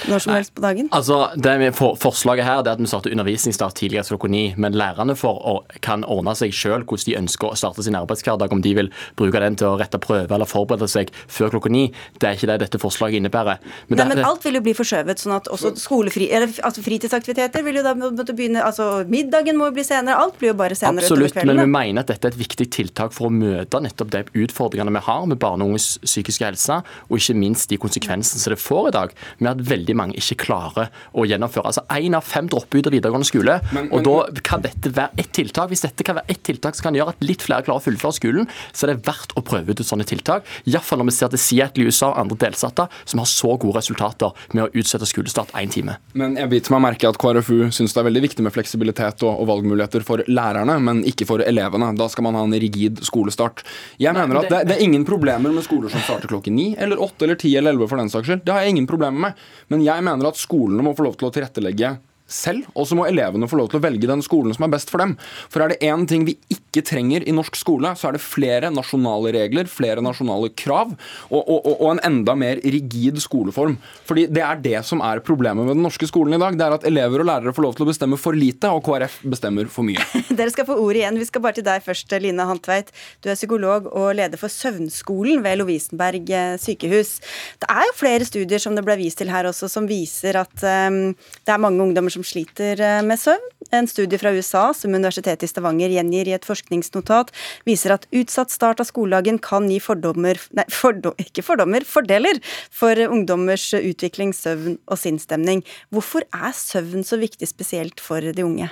når 0.08 0.24
som 0.24 0.34
helst 0.34 0.54
på 0.56 0.64
dagen? 0.64 0.88
Altså, 0.92 1.18
det 1.36 1.74
for, 1.78 1.96
Forslaget 2.00 2.46
her 2.46 2.62
er 2.62 2.72
at 2.74 2.80
vi 2.80 2.88
starter 2.90 3.12
undervisningsstart 3.14 3.76
tidligere 3.78 4.08
klokka 4.12 4.30
ni. 4.32 4.44
Men 4.56 4.76
lærerne 4.78 5.16
for, 5.18 5.64
kan 5.84 6.04
ordne 6.04 6.34
seg 6.38 6.54
selv 6.56 6.86
hvordan 6.86 7.08
de 7.08 7.18
ønsker 7.22 7.52
å 7.52 7.58
starte 7.58 7.84
sin 7.84 7.96
arbeidshverdag. 7.98 8.52
Om 8.52 8.62
de 8.64 8.74
vil 8.78 8.90
bruke 9.18 9.40
den 9.42 9.56
til 9.58 9.72
å 9.72 9.78
rette 9.80 10.00
prøve 10.02 10.32
eller 10.34 10.48
forberede 10.48 10.88
seg 10.90 11.12
før 11.30 11.54
klokka 11.56 11.72
ni. 11.72 11.86
Det 12.18 12.28
er 12.28 12.38
ikke 12.38 12.50
det 12.52 12.60
dette 12.66 12.80
forslaget 12.82 13.20
innebærer. 13.20 13.62
Men, 13.88 14.02
Nei, 14.02 14.08
men 14.14 14.24
alt 14.26 14.44
vil 14.46 14.58
jo 14.58 14.64
bli 14.64 14.74
forskjøvet. 14.76 15.22
sånn 15.22 15.36
at 15.36 15.50
også 15.52 15.74
skolefri, 15.80 16.28
eller, 16.32 16.52
altså 16.64 16.84
Fritidsaktiviteter 16.84 17.64
vil 17.66 17.80
jo 17.80 17.84
da 17.86 17.94
måtte 17.98 18.34
begynne 18.36 18.62
altså 18.64 19.04
Middagen 19.10 19.58
må 19.58 19.70
jo 19.70 19.76
bli 19.76 19.84
senere. 19.86 20.18
Alt 20.22 20.38
blir 20.40 20.52
jo 20.52 20.58
bare 20.58 20.76
senere 20.78 21.06
Absolutt, 21.06 21.36
men 21.48 21.60
vi 21.60 21.68
mener 21.70 22.04
at 22.04 22.12
dette 22.12 22.28
er 22.28 22.34
et 22.34 22.40
viktig 22.40 22.68
tiltak 22.74 23.14
for 23.14 23.28
å 23.28 23.34
møte 23.34 23.80
nettopp 23.82 24.12
de 24.14 24.22
utfordringene 24.44 24.94
vi 24.96 25.04
har 25.08 25.26
med 25.28 25.40
barn 25.42 25.64
og 25.64 25.72
unges 25.72 25.96
psykiske 26.04 26.46
helse, 26.46 26.80
og 27.08 27.18
ikke 27.18 27.36
minst 27.38 27.72
de 27.72 27.78
konsekvensene 27.80 28.42
som 28.42 28.54
det 28.54 28.60
får 28.62 28.90
i 28.90 28.94
dag. 28.98 29.16
med 29.42 29.50
at 29.52 29.64
veldig 29.68 29.81
mange 29.98 30.16
ikke 30.20 30.38
klarer 30.46 30.90
å 31.12 31.26
gjennomføre. 31.28 31.72
Altså 31.72 31.84
Én 31.92 32.16
av 32.16 32.24
fem 32.26 32.48
dropper 32.50 32.80
ut 32.80 32.88
av 32.88 32.94
videregående 32.96 33.28
skole. 33.28 33.58
Men, 33.72 33.88
men, 33.90 33.92
og 33.92 34.06
Da 34.06 34.42
kan 34.46 34.64
dette 34.64 34.92
være 34.94 35.18
ett 35.20 35.32
tiltak. 35.36 35.70
Hvis 35.72 35.84
dette 35.84 36.06
kan 36.06 36.18
være 36.18 36.30
ett 36.32 36.42
tiltak 36.46 36.78
som 36.78 36.88
kan 36.88 36.98
gjøre 36.98 37.14
at 37.16 37.24
litt 37.24 37.44
flere 37.44 37.66
klarer 37.66 37.82
å 37.82 37.84
fullføre 37.84 38.16
skolen, 38.16 38.48
så 38.72 38.86
er 38.86 38.94
det 38.94 39.06
verdt 39.06 39.34
å 39.38 39.44
prøve 39.46 39.74
ut 39.74 39.84
sånne 39.86 40.06
tiltak. 40.08 40.46
Iallfall 40.68 41.02
når 41.02 41.10
vi 41.10 41.16
ser 41.16 41.32
til 41.32 41.42
Seattle 41.42 41.84
i 41.84 41.90
USA 41.90 42.12
og 42.12 42.20
andre 42.24 42.38
delstater 42.46 43.02
som 43.04 43.22
har 43.22 43.30
så 43.30 43.54
gode 43.56 43.78
resultater 43.78 44.32
med 44.56 44.64
å 44.66 44.70
utsette 44.78 45.08
skolestart 45.08 45.52
én 45.58 45.72
time. 45.72 45.96
Men 46.18 46.36
jeg 46.38 46.50
biter 46.52 46.74
meg 46.74 46.84
merke 46.86 47.10
at 47.10 47.18
KrFU 47.20 47.70
syns 47.74 47.94
det 47.94 48.02
er 48.02 48.08
veldig 48.08 48.24
viktig 48.26 48.46
med 48.46 48.54
fleksibilitet 48.54 49.24
og, 49.26 49.32
og, 49.34 49.48
valgmuligheter 49.52 50.04
for 50.06 50.22
lærerne, 50.28 50.78
men 50.84 51.02
ikke 51.08 51.26
for 51.28 51.44
elevene. 51.44 51.92
Da 51.98 52.08
skal 52.12 52.26
man 52.28 52.38
ha 52.38 52.44
en 52.46 52.56
rigid 52.62 53.02
skolestart. 53.06 53.64
Jeg 54.02 54.14
mener 54.16 54.42
at 54.42 54.50
det, 54.52 54.62
det 54.70 54.76
er 54.78 54.84
ingen 54.84 55.06
problemer 55.08 55.54
med 55.54 55.66
skoler 55.66 55.92
som 55.92 56.02
starter 56.04 56.30
klokken 56.30 56.56
ni 56.56 56.72
eller 56.78 57.00
åtte 57.02 57.26
eller 57.26 57.38
ti 57.40 57.52
eller 57.56 57.74
elleve 57.74 57.90
for 57.90 58.00
den 58.00 58.12
saks 58.12 58.28
skyld. 58.28 58.44
Det 58.46 58.54
har 58.54 58.64
jeg 58.64 58.76
ingen 58.76 58.88
problemer 58.90 59.28
med. 59.28 59.42
Men 59.72 59.84
jeg 59.86 60.04
mener 60.04 60.28
at 60.28 60.40
skolene 60.40 60.84
må 60.84 60.92
få 60.96 61.06
lov 61.06 61.16
til 61.16 61.30
å 61.30 61.32
tilrettelegge 61.34 61.94
selv, 62.32 62.66
og 62.74 62.88
så 62.88 62.96
må 62.98 63.06
elevene 63.08 63.48
få 63.50 63.58
lov 63.60 63.70
til 63.72 63.80
å 63.80 63.84
velge 63.84 64.08
den 64.10 64.24
skolen 64.24 64.54
som 64.56 64.66
er 64.66 64.72
best 64.74 64.92
for 64.92 65.02
dem. 65.02 65.14
For 65.52 65.62
er 65.62 65.72
det 65.72 65.82
én 65.86 66.06
ting 66.08 66.26
vi 66.28 66.36
ikke 66.52 66.84
trenger 66.88 67.26
i 67.28 67.34
norsk 67.34 67.56
skole, 67.58 67.92
så 67.98 68.08
er 68.08 68.16
det 68.16 68.24
flere 68.24 68.72
nasjonale 68.72 69.32
regler, 69.36 69.68
flere 69.70 70.04
nasjonale 70.04 70.50
krav, 70.58 70.94
og, 71.30 71.42
og, 71.42 71.68
og, 71.74 71.86
en 71.92 72.02
enda 72.08 72.34
mer 72.38 72.60
rigid 72.64 73.20
skoleform. 73.22 73.76
Fordi 74.08 74.26
det 74.32 74.44
er 74.46 74.62
det 74.64 74.78
som 74.88 75.02
er 75.04 75.22
problemet 75.24 75.66
med 75.66 75.76
den 75.76 75.84
norske 75.84 76.08
skolen 76.08 76.36
i 76.36 76.40
dag. 76.40 76.56
Det 76.58 76.66
er 76.66 76.76
at 76.78 76.86
elever 76.88 77.22
og 77.22 77.28
lærere 77.28 77.54
får 77.54 77.66
lov 77.66 77.76
til 77.76 77.86
å 77.86 77.90
bestemme 77.90 78.20
for 78.20 78.36
lite, 78.36 78.70
og 78.72 78.84
KrF 78.86 79.20
bestemmer 79.34 79.68
for 79.72 79.86
mye. 79.86 80.02
Dere 80.38 80.52
skal 80.54 80.68
få 80.68 80.78
ordet 80.80 81.02
igjen. 81.02 81.20
Vi 81.20 81.28
skal 81.28 81.44
bare 81.44 81.58
til 81.58 81.66
deg 81.68 81.84
først, 81.84 82.16
Line 82.22 82.48
Hantveit. 82.48 82.92
Du 83.22 83.30
er 83.30 83.38
psykolog 83.38 83.88
og 83.92 84.12
leder 84.18 84.40
for 84.40 84.52
Søvnskolen 84.52 85.42
ved 85.44 85.60
Lovisenberg 85.60 86.32
eh, 86.32 86.56
sykehus. 86.62 87.18
Det 87.62 87.68
er 87.70 87.86
jo 87.88 87.96
flere 87.98 88.28
studier 88.28 88.62
som 88.62 88.76
det 88.76 88.84
ble 88.86 88.96
vist 89.00 89.20
til 89.20 89.32
her 89.32 89.48
også, 89.50 89.68
som 89.70 89.88
viser 89.90 90.38
at 90.40 90.64
um, 90.88 91.12
det 91.12 91.52
er 91.54 91.62
mange 91.62 91.82
ungdommer 91.84 92.12
som 92.12 92.21
som 92.22 92.30
sliter 92.30 92.80
eh, 92.80 93.02
med 93.02 93.18
søvn. 93.18 93.42
En 93.72 93.88
studie 93.88 94.18
fra 94.18 94.32
USA 94.32 94.72
som 94.74 94.94
Universitetet 94.94 95.46
i 95.46 95.50
Stavanger 95.50 95.90
gjengir 95.90 96.28
i 96.28 96.34
et 96.36 96.46
forskningsnotat, 96.46 97.32
viser 97.64 97.94
at 97.94 98.06
utsatt 98.12 98.52
start 98.52 98.80
av 98.80 98.86
skoledagen 98.86 99.40
kan 99.42 99.68
gi 99.70 99.80
fordommer, 99.80 100.38
nei, 100.52 100.66
fordom, 100.70 101.16
ikke 101.18 101.42
fordommer, 101.42 101.84
fordeler 101.88 102.38
for 102.70 102.98
ungdommers 103.08 103.72
utvikling, 103.74 104.34
søvn 104.36 104.78
og 104.86 105.00
sinnsstemning. 105.00 105.64
Hvorfor 105.90 106.26
er 106.36 106.52
søvn 106.54 107.04
så 107.04 107.18
viktig 107.18 107.48
spesielt 107.48 108.00
for 108.00 108.20
de 108.20 108.44
unge? 108.44 108.68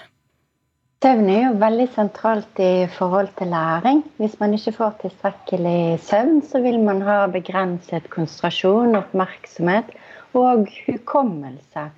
Søvn 1.00 1.30
er 1.32 1.46
jo 1.46 1.54
veldig 1.62 1.86
sentralt 1.94 2.60
i 2.60 2.84
forhold 2.98 3.30
til 3.38 3.48
læring. 3.54 4.02
Hvis 4.20 4.36
man 4.42 4.52
ikke 4.52 4.76
får 4.76 4.98
tilstrekkelig 5.00 5.96
søvn, 6.04 6.42
så 6.44 6.60
vil 6.60 6.76
man 6.84 7.00
ha 7.06 7.22
begrenset 7.32 8.10
konsentrasjon, 8.12 8.98
oppmerksomhet 9.00 9.96
og 10.36 10.68
hukommelse. 10.84 11.88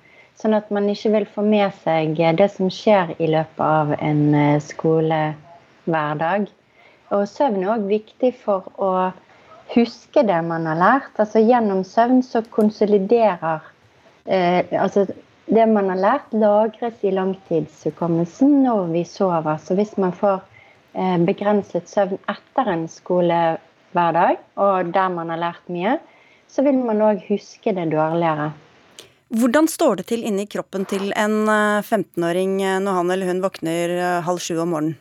Sånn 0.43 0.57
at 0.57 0.71
man 0.75 0.89
ikke 0.91 1.09
vil 1.13 1.25
få 1.31 1.41
med 1.47 1.71
seg 1.85 2.17
det 2.19 2.49
som 2.51 2.67
skjer 2.67 3.13
i 3.15 3.29
løpet 3.31 3.61
av 3.63 3.93
en 3.95 4.23
eh, 4.35 4.57
skolehverdag. 4.59 6.49
Og 7.15 7.21
søvn 7.31 7.61
er 7.61 7.69
òg 7.71 7.85
viktig 7.87 8.33
for 8.41 8.65
å 8.75 8.89
huske 9.71 10.25
det 10.27 10.41
man 10.43 10.67
har 10.67 10.81
lært. 10.81 11.13
Altså 11.15 11.39
Gjennom 11.39 11.85
søvn 11.87 12.19
så 12.27 12.41
konsoliderer 12.51 13.63
eh, 14.25 14.67
altså 14.75 15.05
Det 15.47 15.63
man 15.67 15.87
har 15.93 16.01
lært, 16.01 16.35
lagres 16.35 16.99
i 17.07 17.13
langtidshukommelsen 17.15 18.65
når 18.65 18.91
vi 18.97 19.05
sover. 19.07 19.63
Så 19.63 19.79
hvis 19.79 19.95
man 19.95 20.11
får 20.11 20.41
eh, 20.91 21.15
begrenset 21.23 21.87
søvn 21.87 22.19
etter 22.31 22.73
en 22.73 22.83
skolehverdag, 22.91 24.43
og 24.59 24.91
der 24.91 25.15
man 25.15 25.31
har 25.31 25.39
lært 25.39 25.71
mye, 25.71 25.95
så 26.51 26.67
vil 26.67 26.83
man 26.83 27.03
òg 27.03 27.23
huske 27.31 27.75
det 27.79 27.93
dårligere. 27.95 28.51
Hvordan 29.33 29.65
står 29.65 29.95
det 29.97 30.03
til 30.11 30.21
inni 30.29 30.43
kroppen 30.45 30.83
til 30.85 31.07
en 31.17 31.47
15-åring 31.49 32.59
eh, 32.61 32.75
når 32.85 32.97
han 32.99 33.13
eller 33.15 33.31
hun 33.31 33.39
våkner 33.41 33.93
eh, 33.95 34.19
halv 34.27 34.37
sju 34.37 34.59
om 34.61 34.69
morgenen? 34.75 34.99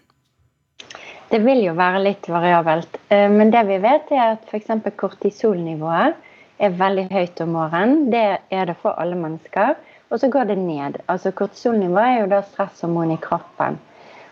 Det 1.29 1.40
vil 1.45 1.61
jo 1.66 1.75
være 1.77 2.01
litt 2.01 2.31
variabelt. 2.33 2.97
Eh, 3.12 3.27
men 3.29 3.53
det 3.53 3.66
vi 3.68 3.77
vet 3.85 4.09
er 4.16 4.38
at 4.38 4.49
f.eks. 4.49 4.73
kortisolnivået 4.97 6.16
er 6.64 6.81
veldig 6.81 7.07
høyt 7.12 7.45
om 7.45 7.53
morgenen. 7.59 8.09
Det 8.09 8.25
er 8.49 8.73
det 8.73 8.79
for 8.81 8.97
alle 8.97 9.21
mennesker. 9.21 9.77
Og 10.09 10.25
så 10.25 10.33
går 10.33 10.49
det 10.49 10.59
ned. 10.64 10.97
Altså 11.12 11.37
Kortisolnivået 11.37 12.09
er 12.09 12.18
jo 12.23 12.33
da 12.33 12.40
stresshormon 12.49 13.12
i 13.12 13.21
kroppen. 13.21 13.77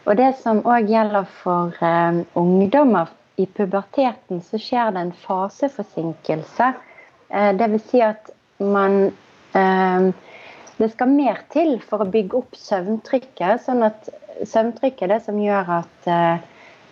Og 0.09 0.17
det 0.17 0.33
som 0.41 0.65
òg 0.65 0.89
gjelder 0.89 1.29
for 1.45 1.77
ungdommer 2.41 3.13
i 3.37 3.45
puberteten, 3.45 4.41
så 4.45 4.61
skjer 4.61 4.93
det 4.97 5.05
en 5.05 5.17
faseforsinkelse. 5.29 6.75
Det 7.57 7.69
vil 7.73 7.83
si 7.89 8.05
at 8.05 8.33
man 8.61 9.11
det 10.81 10.89
skal 10.95 11.13
mer 11.13 11.43
til 11.53 11.75
for 11.85 12.01
å 12.01 12.09
bygge 12.09 12.39
opp 12.39 12.57
søvntrykket. 12.57 13.61
sånn 13.67 13.85
at 13.85 14.09
søvntrykket 14.49 15.05
er 15.05 15.13
det 15.15 15.21
som 15.27 15.41
gjør 15.41 15.73
at 15.81 16.09
eh, 16.09 16.41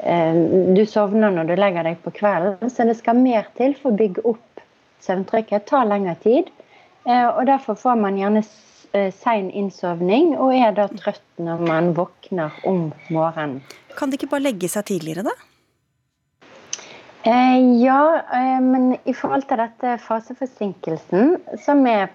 eh, 0.04 0.40
du 0.76 0.84
sovner 0.84 1.32
når 1.32 1.48
du 1.48 1.54
legger 1.56 1.88
deg 1.88 2.00
på 2.04 2.12
kvelden. 2.18 2.68
Så 2.68 2.84
det 2.88 2.98
skal 2.98 3.16
mer 3.20 3.48
til 3.56 3.76
for 3.78 3.92
å 3.92 3.98
bygge 3.98 4.26
opp 4.28 4.64
søvntrykket. 5.04 5.64
Det 5.64 5.72
tar 5.72 5.88
lengre 5.88 6.18
tid. 6.24 6.52
Eh, 7.08 7.28
og 7.30 7.46
derfor 7.48 7.78
får 7.80 8.00
man 8.04 8.20
gjerne 8.20 8.44
sein 9.12 9.50
innsovning 9.52 10.30
og 10.40 10.54
er 10.56 10.70
da 10.72 10.86
trøtt 10.88 11.42
når 11.44 11.60
man 11.68 11.90
våkner 11.96 12.54
om 12.66 12.86
morgenen. 13.12 13.58
Kan 13.98 14.08
det 14.08 14.16
ikke 14.16 14.30
bare 14.32 14.46
legge 14.46 14.70
seg 14.72 14.86
tidligere, 14.88 15.26
da? 15.28 15.34
ja, 17.28 18.00
men 18.64 18.94
i 19.04 19.12
forhold 19.12 19.44
til 19.50 19.60
dette 19.60 19.98
faseforsinkelsen, 20.00 21.34
som 21.60 21.82
er 21.90 22.06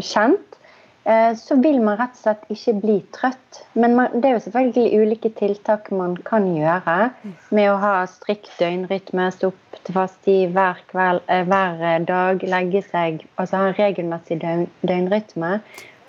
kjent, 0.00 0.56
eh, 1.04 1.34
så 1.38 1.56
vil 1.62 1.80
man 1.84 1.98
rett 1.98 2.14
og 2.16 2.22
slett 2.22 2.46
ikke 2.52 2.74
bli 2.82 2.96
trøtt. 3.14 3.60
Men 3.74 3.96
man, 3.98 4.14
det 4.14 4.28
er 4.28 4.36
jo 4.36 4.44
selvfølgelig 4.46 5.00
ulike 5.02 5.32
tiltak 5.38 5.90
man 5.90 6.16
kan 6.28 6.48
gjøre. 6.56 7.10
Med 7.50 7.70
å 7.72 7.80
ha 7.82 7.94
strikt 8.10 8.52
døgnrytme, 8.60 9.28
stå 9.32 9.52
opp 9.52 9.80
til 9.82 9.98
fast 9.98 10.22
tid 10.26 10.54
hver, 10.56 10.80
kveld, 10.92 11.22
eh, 11.28 11.44
hver 11.46 12.06
dag, 12.06 12.42
legge 12.42 12.82
seg 12.86 13.26
Altså 13.36 13.60
ha 13.60 13.68
en 13.68 13.78
regelmessig 13.78 14.40
døgn, 14.42 14.66
døgnrytme. 14.86 15.60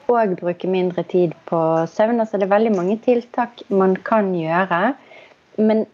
Og 0.08 0.38
bruke 0.40 0.70
mindre 0.72 1.04
tid 1.04 1.34
på 1.50 1.60
søvn. 1.92 2.22
Altså 2.24 2.40
det 2.40 2.48
er 2.48 2.56
veldig 2.56 2.76
mange 2.78 2.98
tiltak 3.04 3.62
man 3.70 3.98
kan 4.08 4.32
gjøre. 4.36 4.96
Men 5.60 5.86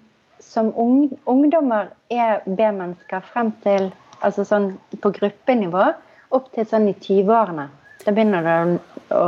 som 0.44 0.70
ung, 0.78 1.10
ungdommer 1.26 1.90
er 2.12 2.44
B-mennesker 2.46 3.24
frem 3.26 3.52
til 3.64 3.90
altså 4.24 4.46
sånn 4.48 4.68
på 5.02 5.12
gruppenivå 5.16 5.88
opp 6.36 6.52
til 6.56 6.68
sånn 6.70 6.90
i 6.92 6.96
20-årene. 6.98 7.68
Da 8.04 8.12
begynner 8.12 8.44
du 8.44 9.16
å 9.16 9.26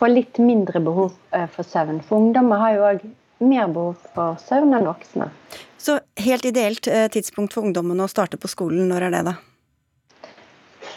få 0.00 0.08
litt 0.10 0.40
mindre 0.42 0.80
behov 0.84 1.12
eh, 1.36 1.46
for 1.52 1.66
søvn. 1.66 2.00
For 2.04 2.20
ungdommer 2.20 2.60
har 2.62 2.76
jo 2.76 2.86
òg 2.88 3.04
mer 3.44 3.70
behov 3.72 4.00
for 4.14 4.40
søvn 4.42 4.76
enn 4.76 4.88
voksne. 4.88 5.30
Så 5.80 5.98
helt 6.20 6.44
ideelt 6.48 6.88
eh, 6.88 7.06
tidspunkt 7.12 7.56
for 7.56 7.68
ungdommene 7.68 8.04
å 8.04 8.12
starte 8.12 8.40
på 8.40 8.50
skolen, 8.52 8.88
når 8.90 9.08
er 9.08 9.16
det 9.16 9.22
da? 9.30 9.36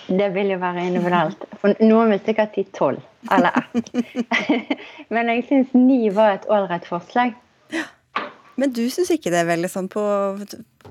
Det 0.07 0.29
vil 0.35 0.51
jo 0.51 0.59
være 0.59 0.83
individuelt. 0.89 1.45
For 1.61 1.79
noen 1.79 2.11
vil 2.11 2.21
sikkert 2.25 2.57
si 2.57 2.65
tolv 2.75 3.03
eller 3.31 3.55
ett. 3.55 3.91
Men 5.13 5.31
jeg 5.31 5.45
syns 5.47 5.75
ni 5.77 6.09
var 6.11 6.35
et 6.35 6.47
ålreit 6.51 6.87
forslag. 6.87 7.37
Men 8.59 8.73
du 8.75 8.83
syns 8.91 9.11
ikke 9.15 9.31
det 9.33 9.39
er 9.41 9.49
veldig 9.49 9.71
sånn 9.71 9.87
på, 9.91 10.03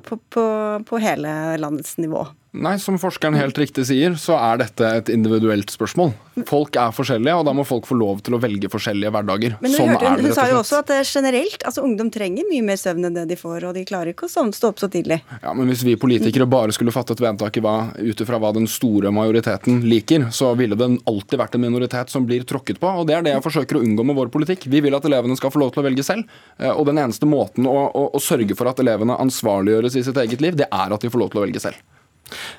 på, 0.03 0.19
på, 0.33 0.45
på 0.89 1.03
hele 1.03 1.57
landets 1.61 1.99
nivå? 2.01 2.27
Nei, 2.53 2.75
som 2.77 2.99
forskeren 3.01 3.33
helt 3.33 3.57
riktig 3.57 3.87
sier, 3.89 4.13
så 4.21 4.35
er 4.37 4.59
dette 4.61 4.85
et 4.85 5.09
individuelt 5.09 5.71
spørsmål. 5.73 6.11
Folk 6.49 6.77
er 6.77 6.93
forskjellige, 6.93 7.33
og 7.41 7.47
da 7.49 7.55
må 7.57 7.65
folk 7.65 7.87
få 7.89 7.97
lov 7.97 8.19
til 8.25 8.37
å 8.37 8.41
velge 8.43 8.69
forskjellige 8.73 9.09
hverdager. 9.15 9.55
Men 9.65 9.73
sånn 9.73 9.89
hørte, 9.89 10.11
hun, 10.11 10.19
det, 10.21 10.27
hun 10.29 10.37
sa 10.37 10.45
jo 10.51 10.59
også 10.61 10.83
at 10.83 10.93
generelt, 11.09 11.65
altså 11.65 11.85
ungdom 11.87 12.11
trenger 12.13 12.45
mye 12.51 12.67
mer 12.67 12.77
søvn 12.81 13.09
enn 13.09 13.17
det 13.17 13.25
de 13.31 13.39
får, 13.41 13.65
og 13.71 13.73
de 13.79 13.87
klarer 13.89 14.13
ikke 14.13 14.29
å 14.29 14.33
stå 14.53 14.69
opp 14.69 14.83
så 14.83 14.91
tidlig. 14.93 15.23
Ja, 15.41 15.55
men 15.57 15.71
Hvis 15.73 15.85
vi 15.89 15.95
politikere 16.01 16.45
bare 16.45 16.77
skulle 16.77 16.93
fattet 16.93 17.23
vedtak 17.25 17.57
ut 17.57 18.21
ifra 18.21 18.41
hva 18.43 18.53
den 18.53 18.69
store 18.69 19.09
majoriteten 19.17 19.81
liker, 19.89 20.29
så 20.37 20.53
ville 20.59 20.77
det 20.77 20.91
alltid 21.09 21.41
vært 21.41 21.57
en 21.57 21.65
minoritet 21.65 22.13
som 22.13 22.29
blir 22.29 22.45
tråkket 22.45 22.83
på. 22.85 22.93
og 23.01 23.09
Det 23.09 23.17
er 23.17 23.25
det 23.25 23.33
jeg 23.39 23.47
forsøker 23.49 23.81
å 23.81 23.85
unngå 23.87 24.05
med 24.11 24.21
vår 24.21 24.33
politikk. 24.35 24.69
Vi 24.69 24.85
vil 24.85 25.01
at 25.01 25.09
elevene 25.09 25.41
skal 25.41 25.55
få 25.57 25.65
lov 25.65 25.73
til 25.73 25.81
å 25.81 25.89
velge 25.89 26.05
selv. 26.05 26.29
eh, 26.61 26.69
Og 26.69 26.85
den 26.89 27.01
eneste 27.01 27.25
måten 27.25 27.65
å, 27.65 27.79
å, 27.89 28.07
å 28.13 28.21
sørge 28.21 28.57
for 28.61 28.69
at 28.69 28.85
elevene 28.85 29.17
ansvarliggjøres 29.83 30.09
i 30.09 30.11
sitt 30.11 30.21
eget 30.23 30.41
liv, 30.41 30.57
det 30.57 30.69
er 30.71 30.95
at 30.95 31.03
de 31.03 31.11
får 31.11 31.23
lov 31.23 31.31
til 31.33 31.41
å 31.41 31.45
velge 31.47 31.61
selv. 31.63 31.77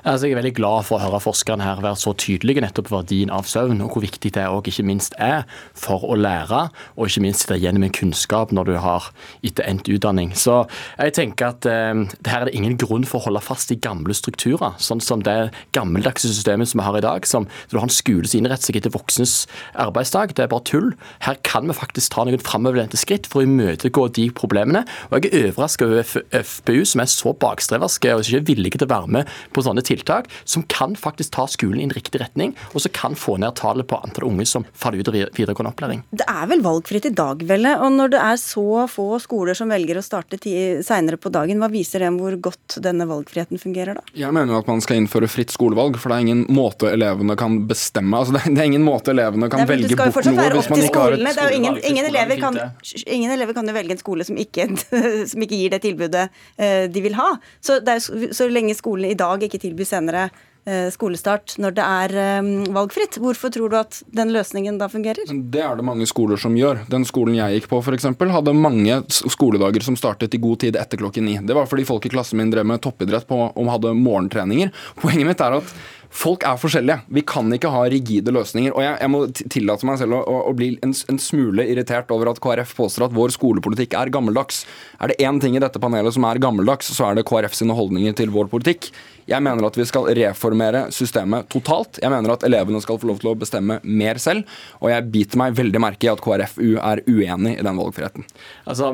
Altså, 0.03 0.27
jeg 0.27 0.35
er 0.35 0.41
veldig 0.41 0.55
glad 0.57 0.87
for 0.87 0.97
å 0.97 1.03
høre 1.05 1.21
forskerne 1.23 1.65
her 1.65 1.83
være 1.83 1.99
så 1.99 2.15
tydelige 2.17 2.63
nettopp 2.63 2.89
på 2.89 2.97
verdien 2.97 3.33
av 3.33 3.47
søvn, 3.49 3.81
og 3.83 3.95
hvor 3.95 4.05
viktig 4.05 4.33
det 4.35 4.45
også 4.47 4.73
ikke 4.73 4.87
minst 4.87 5.17
er 5.21 5.47
for 5.77 6.05
å 6.07 6.17
lære, 6.17 6.67
og 6.97 7.09
ikke 7.09 7.23
minst 7.25 7.43
sitte 7.43 7.57
igjen 7.59 7.79
med 7.81 7.93
kunnskap 7.95 8.53
når 8.55 8.69
du 8.69 8.75
har 8.83 9.09
etter 9.43 9.67
endt 9.67 9.89
utdanning. 9.91 10.31
Så 10.37 10.63
jeg 10.97 11.15
tenker 11.17 11.51
at 11.51 11.67
eh, 11.69 12.03
her 12.29 12.43
er 12.43 12.49
det 12.49 12.55
ingen 12.57 12.77
grunn 12.79 13.07
for 13.07 13.19
å 13.19 13.27
holde 13.27 13.43
fast 13.43 13.71
i 13.73 13.79
gamle 13.79 14.15
strukturer, 14.17 14.77
sånn 14.81 15.03
som 15.03 15.23
det 15.25 15.51
gammeldagse 15.75 16.29
systemet 16.31 16.71
som 16.71 16.81
vi 16.81 16.87
har 16.87 16.99
i 16.99 17.05
dag, 17.05 17.27
som 17.27 17.47
du 17.71 17.77
har 17.77 17.87
en 17.87 17.93
skole 17.93 18.29
som 18.29 18.41
innretter 18.41 18.69
seg 18.69 18.79
etter 18.79 18.93
voksnes 18.93 19.35
arbeidsdag. 19.79 20.35
Det 20.37 20.45
er 20.45 20.51
bare 20.51 20.65
tull. 20.67 20.93
Her 21.25 21.39
kan 21.45 21.67
vi 21.69 21.77
faktisk 21.77 22.13
ta 22.15 22.25
noen 22.27 22.43
framoverlente 22.43 22.99
skritt 22.99 23.27
for 23.29 23.41
å 23.41 23.47
imøtegå 23.47 24.07
de 24.17 24.29
problemene. 24.35 24.85
Og 25.11 25.27
jeg 25.27 25.31
er 25.33 25.49
overrasket 25.51 25.87
over 25.87 26.43
FPU, 26.43 26.83
som 26.87 27.03
er 27.03 27.11
så 27.11 27.33
bakstreverske 27.43 28.13
og 28.15 28.25
ikke 28.25 28.45
villige 28.53 28.79
til 28.79 28.87
å 28.87 28.93
være 28.93 29.13
med 29.17 29.33
på 29.53 29.62
sånne 29.65 29.83
tiltak, 29.85 30.29
som 30.43 30.65
kan 30.71 30.95
faktisk 30.99 31.33
ta 31.37 31.47
skolen 31.51 31.81
i 31.81 31.87
en 31.87 31.95
riktig 31.95 32.21
retning, 32.21 32.55
og 32.73 32.83
som 32.83 32.93
kan 32.95 33.17
få 33.19 33.37
ned 33.41 33.55
tallet 33.59 33.87
på 33.89 33.99
antall 33.99 34.29
unge 34.29 34.45
som 34.49 34.65
faller 34.73 35.03
ut 35.03 35.11
av 35.11 35.17
vid- 35.17 35.33
videregående 35.37 35.73
opplæring. 35.73 36.03
Det 36.11 36.27
er 36.29 36.47
vel 36.51 36.63
valgfritt 36.65 37.09
i 37.09 37.13
dag, 37.15 37.43
Velle, 37.47 37.75
og 37.81 37.91
når 37.95 38.13
det 38.15 38.21
er 38.23 38.39
så 38.41 38.85
få 38.91 39.07
skoler 39.23 39.57
som 39.57 39.71
velger 39.71 39.99
å 39.99 40.05
starte 40.05 40.39
seinere 40.43 41.19
på 41.21 41.31
dagen, 41.33 41.61
hva 41.61 41.69
viser 41.71 42.03
det 42.03 42.11
om 42.11 42.19
hvor 42.21 42.35
godt 42.49 42.77
denne 42.83 43.07
valgfriheten 43.09 43.61
fungerer 43.61 43.99
da? 43.99 44.05
Jeg 44.17 44.33
mener 44.35 44.55
jo 44.55 44.61
at 44.61 44.69
man 44.69 44.81
skal 44.83 44.99
innføre 45.01 45.29
fritt 45.31 45.53
skolevalg, 45.53 45.97
for 46.01 46.11
det 46.11 46.19
er 46.19 46.27
ingen 46.27 46.43
måte 46.53 46.91
elevene 46.93 47.37
kan 47.39 47.61
bestemme 47.69 48.19
altså 48.19 48.35
det, 48.35 48.43
er, 48.49 48.65
ingen 48.67 48.85
måte 48.85 49.13
elevene 49.13 49.49
kan 49.51 49.67
velge 49.69 49.97
bort 49.97 50.27
noe 50.27 50.47
hvis 50.53 50.69
man 50.71 50.83
ikke 50.83 51.03
har 51.03 51.15
et 51.15 51.21
skolevalg. 51.21 51.37
Det 51.37 51.43
er 51.43 51.53
jo 51.53 51.59
ingen, 51.59 51.79
ingen, 51.89 52.09
elever 52.09 52.41
kan, 52.41 52.59
ingen 53.05 53.33
elever 53.35 53.57
kan 53.57 53.69
jo 53.69 53.75
velge 53.75 53.97
en 53.97 54.01
skole 54.01 54.27
som 54.27 54.39
ikke, 54.39 54.67
som 55.31 55.45
ikke 55.45 55.59
gir 55.59 55.73
det 55.73 55.81
tilbudet 55.85 56.25
eh, 56.57 56.85
de 56.93 57.03
vil 57.05 57.17
ha. 57.19 57.29
Så, 57.63 57.79
det 57.83 57.97
er, 57.97 58.31
så 58.35 58.49
lenge 58.51 58.75
skolen 58.77 59.11
i 59.11 59.17
dag 59.19 59.42
ikke 59.47 59.61
tilby 59.61 59.85
senere 59.87 60.27
eh, 60.65 60.89
skolestart 60.93 61.55
når 61.61 61.75
det 61.77 61.85
er 61.85 62.15
eh, 62.23 62.51
valgfritt, 62.75 63.19
hvorfor 63.23 63.53
tror 63.53 63.71
du 63.73 63.77
at 63.79 63.99
den 64.15 64.33
løsningen 64.35 64.79
da 64.81 64.89
fungerer? 64.91 65.29
Det 65.29 65.63
er 65.63 65.79
det 65.79 65.87
mange 65.87 66.07
skoler 66.09 66.39
som 66.39 66.57
gjør. 66.57 66.83
Den 66.91 67.07
skolen 67.09 67.37
jeg 67.39 67.59
gikk 67.59 67.71
på 67.71 67.81
eksempel, 67.95 68.33
hadde 68.33 68.55
mange 68.57 69.01
skoledager 69.09 69.85
som 69.85 69.97
startet 69.99 70.35
i 70.35 70.41
god 70.43 70.63
tid 70.65 70.79
etter 70.79 71.01
klokken 71.01 71.27
ni. 71.27 71.37
Det 71.41 71.57
var 71.57 71.69
fordi 71.69 71.87
folk 71.89 72.07
i 72.07 72.13
klassen 72.13 72.41
min 72.41 72.53
drev 72.53 72.67
med 72.67 72.83
toppidrett 72.83 73.27
på, 73.29 73.39
og 73.51 73.73
hadde 73.75 73.95
morgentreninger. 73.97 74.73
Poenget 75.01 75.29
mitt 75.29 75.43
er 75.43 75.59
at 75.59 75.75
Folk 76.13 76.43
er 76.45 76.59
forskjellige. 76.61 77.01
Vi 77.17 77.23
kan 77.25 77.49
ikke 77.55 77.71
ha 77.73 77.83
rigide 77.89 78.33
løsninger. 78.35 78.75
Og 78.75 78.83
jeg, 78.85 78.97
jeg 79.01 79.11
må 79.11 79.21
tillate 79.33 79.87
meg 79.89 79.97
selv 80.01 80.19
å, 80.19 80.21
å, 80.29 80.35
å 80.51 80.53
bli 80.57 80.69
en, 80.85 80.93
en 81.09 81.19
smule 81.21 81.65
irritert 81.71 82.11
over 82.13 82.29
at 82.29 82.41
KrF 82.43 82.75
påstår 82.77 83.07
at 83.07 83.15
vår 83.17 83.33
skolepolitikk 83.33 83.97
er 83.97 84.13
gammeldags. 84.13 84.61
Er 85.01 85.09
det 85.09 85.17
én 85.25 85.41
ting 85.41 85.57
i 85.57 85.63
dette 85.63 85.81
panelet 85.81 86.13
som 86.13 86.27
er 86.29 86.41
gammeldags, 86.43 86.91
så 86.93 87.09
er 87.09 87.17
det 87.17 87.25
KrF 87.29 87.57
sine 87.57 87.75
holdninger 87.77 88.13
til 88.19 88.33
vår 88.35 88.51
politikk. 88.53 88.91
Jeg 89.29 89.39
mener 89.43 89.65
at 89.65 89.77
vi 89.79 89.85
skal 89.87 90.09
reformere 90.17 90.83
systemet 90.93 91.47
totalt. 91.51 91.99
Jeg 92.03 92.11
mener 92.11 92.33
at 92.33 92.43
elevene 92.45 92.81
skal 92.83 92.99
få 92.99 93.07
lov 93.09 93.21
til 93.21 93.31
å 93.31 93.35
bestemme 93.39 93.79
mer 93.83 94.19
selv. 94.21 94.47
Og 94.83 94.91
jeg 94.91 95.07
biter 95.13 95.39
meg 95.39 95.55
veldig 95.57 95.81
merke 95.81 96.07
i 96.07 96.11
at 96.11 96.21
KrFU 96.23 96.75
er 96.75 97.03
uenig 97.07 97.55
i 97.55 97.63
den 97.65 97.79
valgfriheten. 97.79 98.27
Altså, 98.69 98.91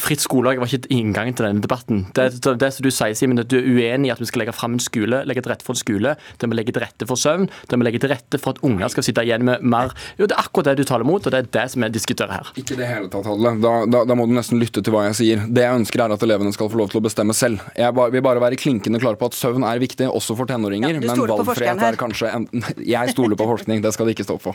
Fritt 0.00 0.24
skolelag 0.24 0.60
var 0.60 0.70
ikke 0.70 0.90
inngangen 0.92 1.38
til 1.38 1.46
denne 1.46 1.64
debatten. 1.64 2.04
Det, 2.16 2.42
det, 2.42 2.56
det 2.60 2.72
som 2.74 2.86
du 2.86 2.90
sier, 2.92 3.16
Simen, 3.16 3.40
at 3.42 3.50
du 3.50 3.60
er 3.60 3.68
uenig 3.70 4.10
i 4.10 4.14
at 4.14 4.22
vi 4.22 4.28
skal 4.28 4.44
legge 4.44 4.56
fram 4.56 4.76
en 4.76 4.82
skole, 4.82 5.22
legge 5.28 5.44
til 5.44 5.54
rette 5.54 5.66
for 5.66 5.78
en 5.78 5.82
skole 5.82 6.16
der 6.50 6.56
vi 6.56 6.58
legger 6.58 6.76
til 6.76 6.84
rette 6.84 7.06
for 7.08 7.20
søvn, 7.20 7.48
der 7.70 7.80
vi 7.80 7.86
legger 7.86 8.04
til 8.04 8.12
rette 8.14 8.40
for 8.42 8.56
at 8.56 8.62
unger 8.66 8.90
skal 8.92 9.06
sitte 9.06 9.24
igjen 9.26 9.46
med 9.46 9.62
mer 9.62 9.94
Jo, 10.18 10.26
det 10.26 10.34
er 10.34 10.42
akkurat 10.42 10.70
det 10.70 10.82
du 10.82 10.88
taler 10.88 11.06
mot, 11.06 11.24
og 11.24 11.32
det 11.32 11.38
er 11.38 11.48
det 11.54 11.66
som 11.72 11.84
vi 11.84 11.90
diskuterer 11.94 12.32
her. 12.34 12.50
Ikke 12.58 12.74
i 12.74 12.80
det 12.80 12.88
hele 12.88 13.08
tatt, 13.12 13.26
Hadle. 13.28 13.54
Da, 13.62 13.72
da, 13.90 14.02
da 14.08 14.16
må 14.18 14.26
du 14.28 14.34
nesten 14.36 14.60
lytte 14.60 14.82
til 14.84 14.94
hva 14.94 15.06
jeg 15.08 15.18
sier. 15.20 15.44
Det 15.46 15.64
jeg 15.64 15.80
ønsker 15.82 16.04
er 16.04 16.14
at 16.14 16.24
elevene 16.26 16.52
skal 16.54 16.70
få 16.72 16.80
lov 16.80 16.90
til 16.92 17.00
å 17.00 17.04
bestemme 17.04 17.36
selv. 17.36 17.62
Jeg 17.78 17.94
ba, 17.96 18.08
vil 18.12 18.24
bare 18.24 18.42
være 18.42 18.58
klinkende 18.60 19.00
klar 19.02 19.18
på 19.20 19.30
at 19.30 19.38
søvn 19.38 19.64
er 19.66 19.82
viktig, 19.82 20.08
også 20.10 20.36
for 20.38 20.50
tenåringer. 20.50 20.98
Ja, 20.98 21.02
men 21.04 21.24
valgfrihet 21.30 21.84
er 21.86 21.98
kanskje 22.00 22.32
en, 22.34 22.48
Jeg 22.94 23.14
stoler 23.14 23.38
på 23.38 23.48
forskning, 23.48 23.82
det 23.84 23.92
skal 23.94 24.08
det 24.08 24.16
ikke 24.16 24.26
stå 24.28 24.38
på. 24.42 24.54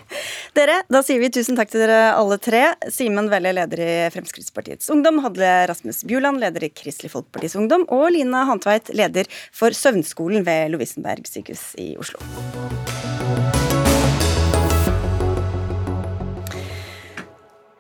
Dere, 0.57 0.81
da 0.91 1.01
sier 1.05 1.21
vi 1.23 1.31
tusen 1.33 1.57
takk 1.57 1.71
til 1.73 1.85
dere 1.85 2.13
alle 2.15 2.39
tre. 2.41 2.63
Simen 2.93 3.29
Velle, 3.31 3.53
leder 3.55 3.83
i 3.83 3.91
Fremskrittspartiets 4.13 4.91
Ungdom, 4.93 5.21
Hadle 5.25 5.51
Rasmus 5.71 6.03
Bjuland, 6.07 6.41
leder 6.43 6.67
i 6.67 6.71
Kristelig 6.73 7.13
Folkepartis 7.13 7.57
Ungdom, 7.59 7.87
og 7.93 8.09
Lina 8.15 8.45
Hantveit, 8.49 8.91
leder 8.95 9.29
for 9.55 9.75
Søvnskolen 9.75 10.45
ved 10.47 10.73
Lovisenberg 10.73 11.27
sykehus 11.29 11.73
i 11.81 11.84
Oslo. 11.93 12.19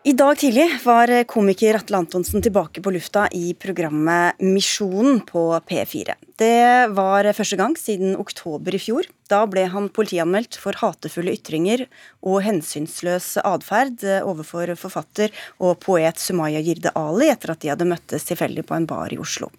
I 0.05 0.13
dag 0.13 0.37
tidlig 0.37 0.67
var 0.83 1.09
komiker 1.25 1.79
Atle 1.79 1.97
Antonsen 1.97 2.45
tilbake 2.45 2.81
på 2.85 2.93
lufta 2.93 3.25
i 3.33 3.55
programmet 3.57 4.37
Misjonen 4.45 5.23
på 5.25 5.47
P4. 5.65 6.13
Det 6.35 6.91
var 6.91 7.27
første 7.31 7.55
gang 7.55 7.77
siden 7.79 8.17
oktober 8.19 8.75
i 8.75 8.81
fjor. 8.81 9.07
Da 9.31 9.39
ble 9.49 9.63
han 9.71 9.87
politianmeldt 9.89 10.57
for 10.61 10.77
hatefulle 10.77 11.33
ytringer 11.33 11.85
og 12.25 12.43
hensynsløs 12.45 13.31
atferd 13.41 14.03
overfor 14.19 14.69
forfatter 14.77 15.31
og 15.63 15.79
poet 15.81 16.19
Sumaya 16.21 16.59
Jirde 16.61 16.91
Ali 16.99 17.31
etter 17.31 17.55
at 17.55 17.63
de 17.63 17.71
hadde 17.71 17.87
møttes 17.89 18.27
tilfeldig 18.27 18.67
på 18.69 18.75
en 18.77 18.85
bar 18.89 19.13
i 19.15 19.17
Oslo. 19.21 19.49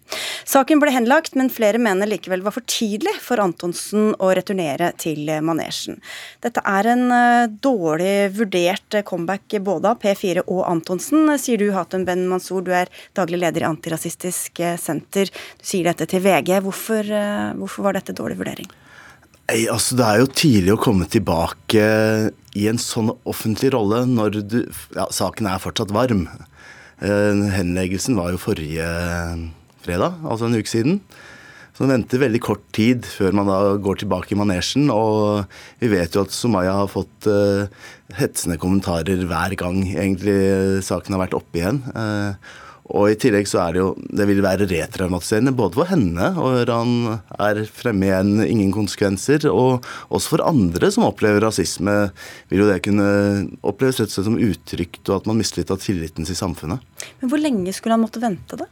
Saken 0.47 0.79
ble 0.79 0.93
henlagt, 0.95 1.35
men 1.35 1.51
flere 1.51 1.81
mener 1.83 2.07
likevel 2.07 2.45
var 2.47 2.55
for 2.55 2.67
tidlig 2.71 3.17
for 3.25 3.43
Antonsen 3.43 4.13
å 4.23 4.31
returnere 4.39 4.93
til 5.03 5.33
manesjen. 5.43 5.99
Dette 6.45 6.63
er 6.63 6.91
en 6.93 7.05
eh, 7.11 7.49
dårlig 7.51 8.15
vurdert 8.37 9.01
comeback 9.09 9.59
både 9.67 9.91
av 9.91 9.99
P4 10.05 10.45
og 10.47 10.63
Antonsen, 10.69 11.33
sier 11.43 11.59
du 11.59 11.73
Hatem 11.75 12.07
Ben 12.07 12.23
Mansour. 12.31 12.63
Du 12.63 12.71
er 12.71 12.93
daglig 13.19 13.43
leder 13.43 13.65
i 13.65 13.69
Antirasistisk 13.73 14.63
Senter. 14.79 15.33
Du 15.59 15.67
sier 15.67 15.91
dette 15.91 16.07
til 16.13 16.23
VG. 16.23 16.55
Hvorfor, 16.67 17.07
eh, 17.07 17.55
hvorfor 17.61 17.87
var 17.87 17.97
dette 17.97 18.15
dårlig 18.17 18.41
vurdering? 18.41 18.69
Nei, 19.47 19.61
altså 19.71 19.95
Det 19.99 20.07
er 20.07 20.19
jo 20.19 20.33
tidlig 20.35 20.75
å 20.75 20.83
komme 20.83 21.07
tilbake 21.07 21.85
i 22.59 22.67
en 22.67 22.81
sånn 22.83 23.13
offentlig 23.25 23.71
rolle 23.77 24.03
når 24.11 24.41
du 24.43 24.59
Ja, 24.97 25.07
saken 25.15 25.47
er 25.47 25.63
fortsatt 25.63 25.95
varm. 25.95 26.27
Eh, 26.99 27.47
Henleggelsen 27.55 28.19
var 28.19 28.35
jo 28.35 28.43
forrige 28.43 28.91
fredag, 29.87 30.19
altså 30.27 30.49
en 30.49 30.59
uke 30.59 30.73
siden. 30.73 31.01
Så 31.77 31.85
man 31.85 31.99
venter 31.99 32.23
veldig 32.23 32.39
kort 32.41 32.63
tid 32.73 33.05
før 33.05 33.35
man 33.37 33.51
da 33.51 33.77
går 33.85 33.99
tilbake 34.01 34.33
i 34.33 34.39
manesjen. 34.41 34.89
Og 34.89 35.45
vi 35.83 35.91
vet 35.93 36.17
jo 36.17 36.23
at 36.25 36.33
Somaya 36.33 36.73
har 36.79 36.89
fått 36.89 37.29
uh, 37.29 37.69
hetsende 38.17 38.57
kommentarer 38.57 39.27
hver 39.29 39.53
gang 39.61 39.83
egentlig 39.85 40.37
eh, 40.41 40.79
saken 40.85 41.13
har 41.13 41.27
vært 41.27 41.37
oppe 41.37 41.61
igjen. 41.61 41.83
Eh, 41.93 42.55
og 42.87 43.11
i 43.11 43.17
tillegg 43.19 43.49
så 43.51 43.61
er 43.65 43.75
det 43.75 43.81
jo 43.81 43.89
Det 43.99 44.27
vil 44.29 44.43
være 44.45 44.69
retraumatiserende 44.71 45.55
både 45.57 45.79
for 45.81 45.91
henne, 45.91 46.29
og 46.39 46.71
han 46.71 47.19
er 47.43 47.65
fremme 47.67 48.07
igjen 48.07 48.45
ingen 48.45 48.73
konsekvenser, 48.75 49.49
og 49.51 49.85
også 50.09 50.37
for 50.37 50.47
andre 50.47 50.91
som 50.95 51.07
opplever 51.09 51.43
rasisme, 51.43 51.97
vil 52.51 52.63
jo 52.63 52.71
det 52.71 52.83
kunne 52.87 53.09
oppleves 53.67 53.99
rett 54.01 54.13
og 54.13 54.15
slett 54.15 54.29
som 54.31 54.39
utrygt, 54.39 55.03
og 55.09 55.19
at 55.19 55.29
man 55.31 55.41
mister 55.41 55.63
litt 55.63 55.75
av 55.75 55.83
tilliten 55.83 56.29
til 56.29 56.39
samfunnet. 56.39 56.83
Men 57.21 57.33
hvor 57.33 57.43
lenge 57.43 57.75
skulle 57.75 57.99
han 57.99 58.05
måtte 58.07 58.23
vente, 58.23 58.59
da? 58.61 58.71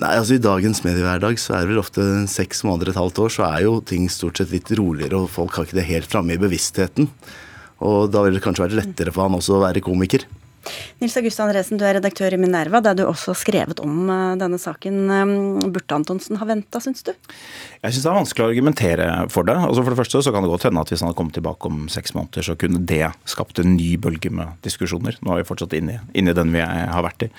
Nei, 0.00 0.14
altså 0.16 0.38
I 0.38 0.40
dagens 0.40 0.80
mediehverdag 0.80 1.36
så 1.42 1.58
er 1.58 1.66
det 1.66 1.74
vel 1.74 1.82
ofte 1.82 2.04
seks 2.32 2.64
måneder, 2.64 2.94
et 2.94 3.00
halvt 3.02 3.20
år, 3.20 3.32
så 3.36 3.46
er 3.50 3.66
jo 3.66 3.78
ting 3.84 4.08
stort 4.08 4.40
sett 4.40 4.54
litt 4.54 4.72
roligere, 4.78 5.20
og 5.20 5.32
folk 5.32 5.58
har 5.58 5.68
ikke 5.68 5.76
det 5.82 5.88
helt 5.90 6.08
framme 6.08 6.38
i 6.38 6.40
bevisstheten. 6.40 7.10
Og 7.84 8.08
da 8.12 8.22
vil 8.24 8.36
det 8.36 8.44
kanskje 8.44 8.64
være 8.64 8.80
lettere 8.80 9.12
for 9.12 9.26
han 9.26 9.36
også 9.36 9.58
å 9.58 9.64
være 9.66 9.84
komiker. 9.84 10.24
Nils 11.00 11.16
August 11.16 11.40
Andresen, 11.40 11.78
du 11.80 11.84
er 11.88 11.96
redaktør 11.96 12.34
i 12.34 12.38
Minerva, 12.40 12.82
der 12.84 12.96
du 12.98 13.04
også 13.06 13.32
har 13.32 13.38
skrevet 13.40 13.80
om 13.84 14.10
eh, 14.12 14.36
denne 14.40 14.58
saken. 14.60 14.98
Eh, 15.08 15.32
burde 15.72 15.96
Antonsen 15.96 16.38
ha 16.40 16.48
venta, 16.48 16.82
syns 16.84 17.04
du? 17.06 17.12
Jeg 17.80 17.94
syns 17.94 18.04
det 18.04 18.10
er 18.10 18.18
vanskelig 18.18 18.44
å 18.44 18.50
argumentere 18.50 19.08
for 19.32 19.48
det. 19.48 19.56
Altså 19.56 19.84
For 19.84 19.94
det 19.94 20.00
første 20.02 20.22
så 20.26 20.34
kan 20.34 20.44
det 20.44 20.52
godt 20.52 20.68
hende 20.68 20.84
at 20.84 20.92
hvis 20.92 21.02
han 21.02 21.10
hadde 21.10 21.20
kommet 21.20 21.36
tilbake 21.38 21.70
om 21.70 21.82
seks 21.92 22.14
måneder, 22.16 22.46
så 22.46 22.56
kunne 22.60 22.82
det 22.90 23.02
skapt 23.30 23.62
en 23.62 23.74
ny 23.76 23.94
bølge 24.00 24.32
med 24.34 24.60
diskusjoner. 24.66 25.16
Nå 25.24 25.34
er 25.34 25.42
vi 25.42 25.48
fortsatt 25.48 25.76
inne 25.78 26.00
inne 26.12 26.34
i 26.34 26.36
den 26.36 26.52
vi 26.52 26.64
har 26.64 27.04
vært 27.06 27.28
i. 27.28 27.30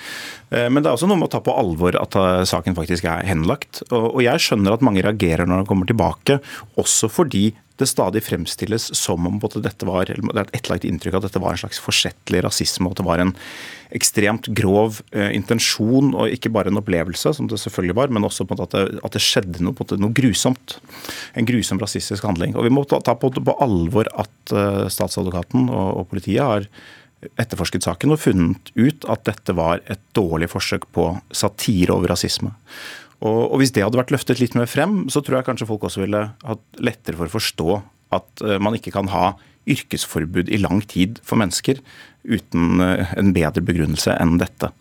Eh, 0.49 0.67
men 0.69 0.81
det 0.81 0.89
er 0.89 0.97
også 0.97 1.09
noe 1.11 1.21
med 1.21 1.29
å 1.29 1.35
ta 1.35 1.43
på 1.45 1.55
alvor 1.55 1.97
at 2.01 2.17
saken 2.49 2.77
faktisk 2.77 3.05
er 3.09 3.27
henlagt. 3.29 3.83
Og 3.93 4.21
jeg 4.25 4.41
skjønner 4.41 4.75
at 4.75 4.85
mange 4.85 5.03
reagerer 5.05 5.45
når 5.45 5.63
han 5.63 5.69
kommer 5.69 5.89
tilbake, 5.89 6.41
også 6.81 7.11
fordi 7.11 7.51
det 7.81 7.89
stadig 7.89 8.21
fremstilles 8.23 8.89
som 8.97 9.27
om 9.27 9.39
dette 9.41 9.87
var, 9.87 10.07
det 10.07 10.17
er 10.17 10.43
et 10.45 10.55
etterlagt 10.59 10.87
inntrykk 10.87 11.19
at 11.19 11.27
dette 11.27 11.41
var 11.41 11.55
en 11.55 11.63
slags 11.63 11.81
forsettlig 11.81 12.43
rasisme, 12.45 12.87
og 12.87 12.95
at 12.95 13.01
det 13.01 13.07
var 13.07 13.23
en 13.23 13.33
ekstremt 13.97 14.47
grov 14.55 15.01
eh, 15.11 15.33
intensjon, 15.35 16.13
og 16.15 16.31
ikke 16.31 16.51
bare 16.53 16.71
en 16.71 16.79
opplevelse, 16.79 17.33
som 17.37 17.49
det 17.51 17.59
selvfølgelig 17.59 17.97
var, 17.97 18.13
men 18.13 18.27
også 18.27 18.47
at 18.47 18.63
det, 18.75 18.85
at, 19.01 19.11
det, 19.17 19.23
skjedde 19.23 19.65
noe, 19.65 19.89
noe, 19.99 20.15
grusomt. 20.15 20.77
En 21.35 21.47
grusom 21.47 21.81
rasistisk 21.81 22.25
handling. 22.27 22.55
Og 22.55 22.67
Vi 22.67 22.73
må 22.73 22.85
ta, 22.87 23.01
på, 23.01 23.33
på, 23.35 23.57
alvor 23.63 24.07
at 24.15 24.55
uh, 24.55 24.87
statsadvokaten 24.91 25.67
og, 25.69 26.01
og 26.01 26.09
politiet 26.13 26.45
har 26.45 26.69
etterforsket 27.37 27.85
saken 27.85 28.15
og 28.15 28.21
funnet 28.23 28.71
ut 28.73 29.05
at 29.11 29.27
dette 29.27 29.53
var 29.53 29.83
et 29.91 30.01
dårlig 30.17 30.49
forsøk 30.49 30.87
på 30.95 31.11
satire 31.35 31.93
over 31.93 32.15
rasisme. 32.15 32.53
Og, 33.21 33.57
Hvis 33.61 33.73
det 33.75 33.83
hadde 33.85 33.99
vært 33.99 34.13
løftet 34.13 34.41
litt 34.41 34.55
mer 34.57 34.69
frem, 34.69 35.05
så 35.13 35.21
tror 35.21 35.39
jeg 35.39 35.49
kanskje 35.51 35.69
folk 35.69 35.85
også 35.85 36.01
ville 36.03 36.23
hatt 36.41 36.81
lettere 36.81 37.19
for 37.19 37.29
å 37.29 37.35
forstå 37.35 37.69
at 38.17 38.43
eh, 38.45 38.57
man 38.63 38.75
ikke 38.77 38.93
kan 38.95 39.11
ha 39.13 39.35
yrkesforbud 39.69 40.49
i 40.49 40.57
lang 40.61 40.81
tid 40.89 41.21
for 41.25 41.37
mennesker 41.37 41.79
uten 42.25 42.81
eh, 42.81 43.13
en 43.17 43.29
bedre 43.35 43.63
begrunnelse 43.65 44.15
enn 44.17 44.39
dette. 44.41 44.71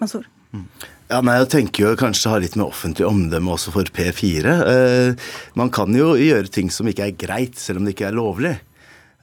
Mansour? 0.00 0.24
Mm. 0.56 0.64
Ja, 1.06 1.20
nei, 1.22 1.36
Jeg 1.38 1.50
tenker 1.52 1.84
jo 1.84 1.98
kanskje 2.00 2.32
ha 2.32 2.38
litt 2.42 2.56
med 2.58 2.66
offentlig 2.66 3.06
omdømme 3.06 3.52
også 3.54 3.74
for 3.76 3.92
P4. 3.94 4.54
Eh, 4.72 5.28
man 5.58 5.70
kan 5.74 5.94
jo 5.94 6.14
gjøre 6.18 6.50
ting 6.50 6.72
som 6.74 6.88
ikke 6.90 7.10
er 7.10 7.20
greit, 7.20 7.60
selv 7.60 7.80
om 7.80 7.86
det 7.86 7.94
ikke 7.94 8.08
er 8.08 8.16
lovlig. 8.16 8.56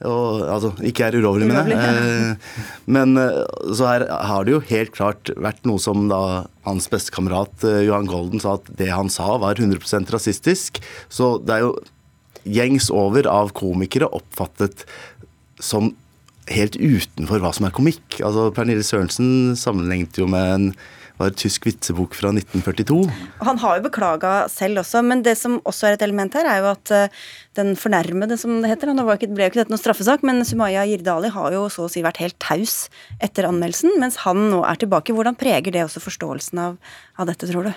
Og, 0.02 0.42
altså, 0.50 0.72
ikke 0.82 1.06
er 1.06 1.16
ulovlig, 1.20 1.46
mener 1.48 1.70
jeg. 1.70 1.78
Eh, 1.78 2.60
men 2.90 3.14
eh, 3.20 3.40
så 3.78 3.86
her 3.92 4.04
har 4.10 4.44
det 4.44 4.56
jo 4.56 4.62
helt 4.72 4.92
klart 4.96 5.30
vært 5.38 5.62
noe 5.68 5.78
som 5.80 6.08
da 6.10 6.20
hans 6.66 6.90
bestekamerat 6.90 7.64
eh, 7.68 7.84
Johan 7.86 8.10
Golden 8.10 8.42
sa 8.42 8.56
at 8.58 8.68
det 8.80 8.90
han 8.90 9.12
sa 9.12 9.36
var 9.40 9.60
100% 9.62 10.10
rasistisk. 10.12 10.82
Så 11.08 11.36
det 11.46 11.56
er 11.56 11.66
jo 11.68 11.76
gjengs 12.44 12.90
over 12.92 13.28
av 13.30 13.54
komikere 13.56 14.10
oppfattet 14.12 14.84
som 15.62 15.94
helt 16.52 16.76
utenfor 16.76 17.40
hva 17.40 17.54
som 17.56 17.70
er 17.70 17.76
komikk. 17.76 18.18
Altså 18.18 18.50
Pernille 18.52 18.84
Sørensen 18.84 19.54
sammenlignet 19.56 20.18
jo 20.20 20.26
med 20.28 20.50
en 20.58 20.68
var 21.20 21.34
tysk 21.38 21.68
vitsebok 21.68 22.16
fra 22.18 22.32
1942. 22.34 22.98
Han 23.46 23.60
har 23.62 23.78
jo 23.78 23.84
beklaga 23.86 24.32
selv 24.50 24.82
også, 24.82 25.02
men 25.06 25.22
det 25.26 25.36
som 25.38 25.60
også 25.62 25.88
er 25.88 25.96
et 25.96 26.04
element 26.06 26.34
her, 26.34 26.48
er 26.50 26.62
jo 26.62 26.70
at 26.72 26.94
uh, 26.94 27.22
den 27.58 27.74
fornærmede, 27.78 28.38
som 28.40 28.58
det 28.62 28.72
heter 28.72 28.90
Nå 28.94 29.06
ble 29.06 29.16
jo 29.16 29.50
ikke 29.50 29.60
dette 29.62 29.72
noen 29.72 29.80
straffesak, 29.80 30.26
men 30.26 30.42
Sumaya 30.46 30.84
Jirdali 30.88 31.30
har 31.34 31.54
jo 31.54 31.66
så 31.72 31.86
å 31.86 31.92
si 31.92 32.02
vært 32.04 32.20
helt 32.22 32.38
taus 32.42 32.88
etter 33.22 33.48
anmeldelsen, 33.48 33.94
mens 34.02 34.20
han 34.26 34.48
nå 34.50 34.62
er 34.66 34.78
tilbake. 34.82 35.14
Hvordan 35.14 35.38
preger 35.38 35.74
det 35.74 35.86
også 35.86 36.02
forståelsen 36.04 36.62
av, 36.62 36.78
av 37.18 37.30
dette, 37.30 37.48
tror 37.50 37.70
du? 37.70 37.74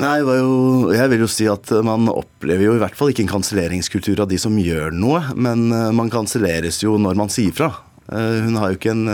Nei, 0.00 0.20
jo, 0.22 0.90
jeg 0.94 1.10
vil 1.10 1.24
jo 1.24 1.26
si 1.26 1.48
at 1.50 1.66
Man 1.82 2.06
opplever 2.12 2.68
jo 2.68 2.74
i 2.76 2.78
hvert 2.78 2.94
fall 2.94 3.10
ikke 3.10 3.24
en 3.24 3.32
kanselleringskultur 3.32 4.20
av 4.22 4.28
de 4.30 4.38
som 4.38 4.54
gjør 4.54 4.94
noe, 4.94 5.22
men 5.34 5.66
eh, 5.74 5.88
man 5.96 6.12
kanselleres 6.12 6.78
jo 6.84 6.94
når 7.02 7.18
man 7.18 7.32
sier 7.32 7.54
fra. 7.56 7.72
Eh, 8.06 8.36
hun 8.46 8.58
har 8.60 8.70
jo 8.70 8.78
ikke 8.78 8.94
en 8.94 9.08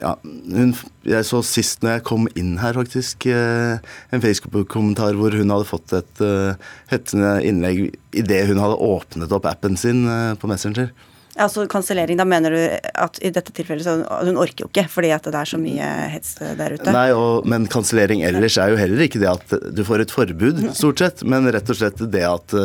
ja, 0.00 0.12
hun, 0.22 0.74
jeg 1.06 1.26
så 1.28 1.40
sist 1.46 1.84
når 1.84 1.98
jeg 1.98 2.06
kom 2.08 2.28
inn 2.38 2.56
her, 2.60 2.76
faktisk, 2.76 3.28
eh, 3.30 3.78
en 4.12 4.24
Facebook-kommentar 4.24 5.16
hvor 5.18 5.34
hun 5.36 5.52
hadde 5.54 5.68
fått 5.68 5.94
et 5.96 6.22
uh, 6.24 6.56
hetsende 6.90 7.36
innlegg 7.46 7.88
idet 8.16 8.46
hun 8.50 8.60
hadde 8.62 8.80
åpnet 8.82 9.32
opp 9.36 9.46
appen 9.48 9.78
sin 9.80 10.04
uh, 10.08 10.34
på 10.40 10.50
Messenger. 10.50 10.90
Altså 11.36 11.66
kansellering, 11.68 12.16
da 12.16 12.24
mener 12.24 12.54
du 12.54 12.60
at 12.96 13.18
i 13.20 13.28
dette 13.28 13.52
tilfellet 13.52 13.84
så 13.84 13.98
hun 14.24 14.38
orker 14.40 14.64
jo 14.64 14.70
ikke 14.70 14.86
fordi 14.88 15.10
at 15.12 15.26
det 15.28 15.36
er 15.36 15.50
så 15.50 15.58
mye 15.60 15.88
hets 16.14 16.38
der 16.40 16.78
ute? 16.78 16.94
Nei, 16.96 17.10
og, 17.12 17.44
men 17.48 17.68
kansellering 17.68 18.24
ellers 18.24 18.56
er 18.60 18.72
jo 18.72 18.78
heller 18.80 19.04
ikke 19.04 19.20
det 19.20 19.34
at 19.34 19.56
du 19.76 19.82
får 19.84 20.06
et 20.06 20.14
forbud, 20.16 20.64
stort 20.76 21.04
sett, 21.04 21.26
men 21.28 21.48
rett 21.52 21.68
og 21.72 21.76
slett 21.76 22.00
det 22.00 22.24
at 22.24 22.56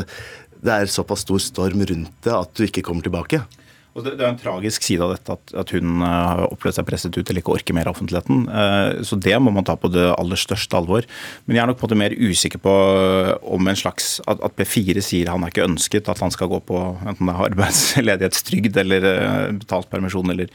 det 0.61 0.71
er 0.77 0.93
såpass 0.93 1.25
stor 1.25 1.41
storm 1.43 1.83
rundt 1.83 2.13
det 2.23 2.37
at 2.37 2.55
du 2.55 2.63
ikke 2.67 2.85
kommer 2.85 3.03
tilbake. 3.03 3.41
Det, 3.91 4.13
det, 4.15 4.23
er 4.23 4.29
en 4.29 4.39
tragisk 4.39 4.85
side 4.87 5.03
av 5.03 5.09
dette 5.11 5.33
at, 5.35 5.51
at 5.65 5.71
hun 5.75 5.99
uh, 5.99 6.07
har 6.07 6.41
opplevd 6.45 6.77
seg 6.77 6.85
presset 6.87 7.17
ut 7.17 7.25
eller 7.25 7.41
ikke 7.41 7.55
orker 7.57 7.75
mer 7.75 7.89
av 7.89 7.97
offentligheten. 7.97 8.45
Uh, 8.47 9.01
så 9.03 9.17
det 9.19 9.35
må 9.43 9.51
man 9.51 9.65
ta 9.67 9.75
på 9.75 9.89
det 9.91 10.05
aller 10.13 10.39
største 10.39 10.77
alvor. 10.79 11.03
Men 11.43 11.57
jeg 11.57 11.63
er 11.65 11.67
nok 11.67 11.81
på 11.81 11.83
en 11.83 11.89
måte 11.89 11.99
mer 11.99 12.15
usikker 12.15 12.61
på 12.63 12.71
uh, 12.71 13.33
om 13.51 13.67
en 13.67 13.79
slags 13.79 14.13
at, 14.31 14.39
at, 14.39 14.55
P4 14.55 15.03
sier 15.03 15.31
han 15.33 15.43
er 15.43 15.51
ikke 15.51 15.65
ønsket, 15.67 16.07
at 16.07 16.21
han 16.23 16.31
skal 16.31 16.47
gå 16.53 16.61
på 16.69 16.79
enten 17.01 17.27
det 17.27 17.33
er 17.33 17.49
arbeidsledighetstrygd 17.49 18.79
eller 18.79 19.07
betalt 19.59 19.91
permisjon 19.91 20.31
eller 20.31 20.47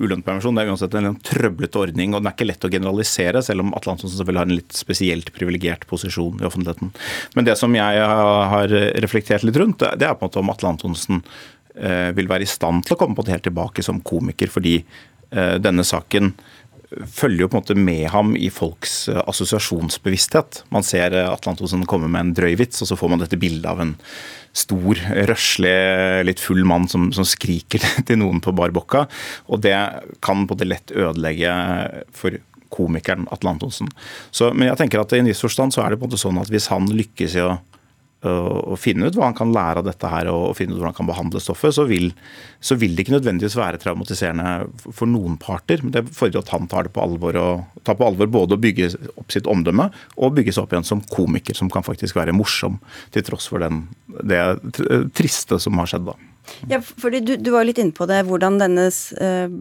ulønnet 0.00 0.24
permisjon. 0.24 0.56
Det 0.56 0.64
er 0.64 0.72
uansett 0.72 0.96
en, 0.96 1.20
trøblete 1.28 1.82
ordning, 1.82 2.16
og 2.16 2.22
den 2.22 2.30
er 2.30 2.38
ikke 2.38 2.48
lett 2.48 2.64
å 2.64 2.72
generalisere, 2.72 3.44
selv 3.44 3.66
om 3.66 3.74
Atle 3.76 3.98
Antonsen 3.98 4.16
selvfølgelig 4.16 4.40
har 4.40 4.48
en 4.48 4.56
litt 4.62 4.80
spesielt 4.80 5.32
privilegert 5.36 5.84
posisjon 5.90 6.40
i 6.40 6.48
offentligheten. 6.48 6.94
Men 7.36 7.48
det 7.48 7.58
som 7.60 7.76
jeg 7.76 8.08
har 8.54 8.72
reflektert 9.04 9.44
litt 9.44 9.60
rundt, 9.60 9.84
det 9.84 10.08
er 10.08 10.16
på 10.16 10.24
en 10.24 10.30
måte 10.30 10.40
om 10.40 10.52
Atle 10.54 10.72
Antonsen 10.72 11.22
Eh, 11.22 11.57
vil 12.16 12.30
være 12.30 12.46
i 12.46 12.50
stand 12.50 12.86
til 12.86 12.96
å 12.96 13.00
komme 13.00 13.14
på 13.14 13.24
det 13.26 13.36
helt 13.36 13.46
tilbake 13.46 13.84
som 13.86 14.00
komiker, 14.02 14.50
fordi 14.50 14.78
eh, 14.80 15.56
denne 15.62 15.84
saken 15.86 16.32
følger 16.88 17.42
jo 17.44 17.48
på 17.52 17.58
en 17.58 17.62
måte 17.62 17.76
med 17.76 18.06
ham 18.14 18.32
i 18.36 18.48
folks 18.52 19.08
eh, 19.12 19.20
assosiasjonsbevissthet. 19.28 20.62
Man 20.74 20.86
ser 20.86 21.16
Atle 21.20 21.52
Antonsen 21.52 21.84
komme 21.88 22.08
med 22.08 22.20
en 22.22 22.34
drøy 22.38 22.56
vits, 22.60 22.82
og 22.82 22.90
så 22.90 22.98
får 22.98 23.12
man 23.12 23.22
dette 23.22 23.40
bildet 23.40 23.68
av 23.68 23.82
en 23.84 23.94
stor, 24.56 25.00
røslig, 25.28 25.74
litt 26.26 26.42
full 26.42 26.64
mann 26.66 26.88
som, 26.90 27.10
som 27.14 27.26
skriker 27.28 27.84
til 28.08 28.20
noen 28.22 28.42
på 28.44 28.54
bar 28.56 28.72
bokka. 28.74 29.06
Og 29.52 29.62
det 29.64 29.76
kan 30.24 30.46
på 30.48 30.58
det 30.58 30.70
lett 30.70 30.94
ødelegge 30.96 31.52
for 32.16 32.40
komikeren 32.72 33.28
Atle 33.32 33.54
Antonsen. 33.54 33.88
Så, 34.30 34.52
men 34.52 34.70
jeg 34.70 34.80
tenker 34.80 35.02
at 35.02 35.12
i 35.16 35.22
en 35.22 35.28
viss 35.28 35.44
forstand 35.44 35.74
så 35.74 35.84
er 35.84 35.92
det 35.92 36.00
på 36.00 36.06
en 36.08 36.12
måte 36.12 36.20
sånn 36.20 36.40
at 36.40 36.50
hvis 36.52 36.68
han 36.72 36.88
lykkes 36.92 37.36
i 37.38 37.44
å 37.44 37.56
å 38.26 38.74
finne 38.74 39.06
ut 39.06 39.14
hva 39.14 39.28
han 39.28 39.36
kan 39.38 39.52
lære 39.54 39.78
av 39.78 39.86
dette 39.86 40.08
her 40.10 40.26
og 40.32 40.56
finne 40.58 40.74
ut 40.74 40.80
hvordan 40.80 40.90
han 40.90 40.96
kan 40.96 41.10
behandle 41.10 41.42
stoffet, 41.42 41.76
så 41.76 41.84
vil, 41.86 42.08
så 42.58 42.74
vil 42.74 42.96
det 42.96 43.04
ikke 43.04 43.14
nødvendigvis 43.14 43.54
være 43.58 43.78
traumatiserende 43.78 44.88
for 44.90 45.06
noen 45.06 45.36
parter. 45.38 45.84
Men 45.84 45.94
det 45.94 46.02
fordrer 46.10 46.42
at 46.42 46.50
han 46.50 46.66
tar 46.70 46.88
det 46.88 46.94
på 46.96 47.04
alvor, 47.04 47.38
og 47.38 47.84
tar 47.86 47.98
på 47.98 48.08
alvor 48.08 48.32
både 48.34 48.58
å 48.58 48.62
bygge 48.62 48.90
opp 49.14 49.30
sitt 49.34 49.46
omdømme 49.46 49.86
og 50.16 50.34
bygge 50.34 50.56
seg 50.56 50.66
opp 50.66 50.74
igjen 50.74 50.88
som 50.88 51.04
komiker, 51.12 51.54
som 51.54 51.70
kan 51.70 51.86
faktisk 51.86 52.18
være 52.18 52.34
morsom 52.34 52.80
til 53.14 53.26
tross 53.28 53.46
for 53.52 53.62
den, 53.62 53.84
det 54.26 54.42
triste 55.14 55.60
som 55.62 55.78
har 55.78 55.90
skjedd 55.90 56.10
da. 56.10 56.18
Ja, 56.70 56.80
fordi 56.80 57.20
du, 57.24 57.34
du 57.40 57.50
var 57.54 57.66
litt 57.66 57.80
inne 57.80 57.94
på 57.96 58.06
det, 58.10 58.20
hvordan 58.28 58.58
denne 58.60 58.88
uh, 58.90 59.52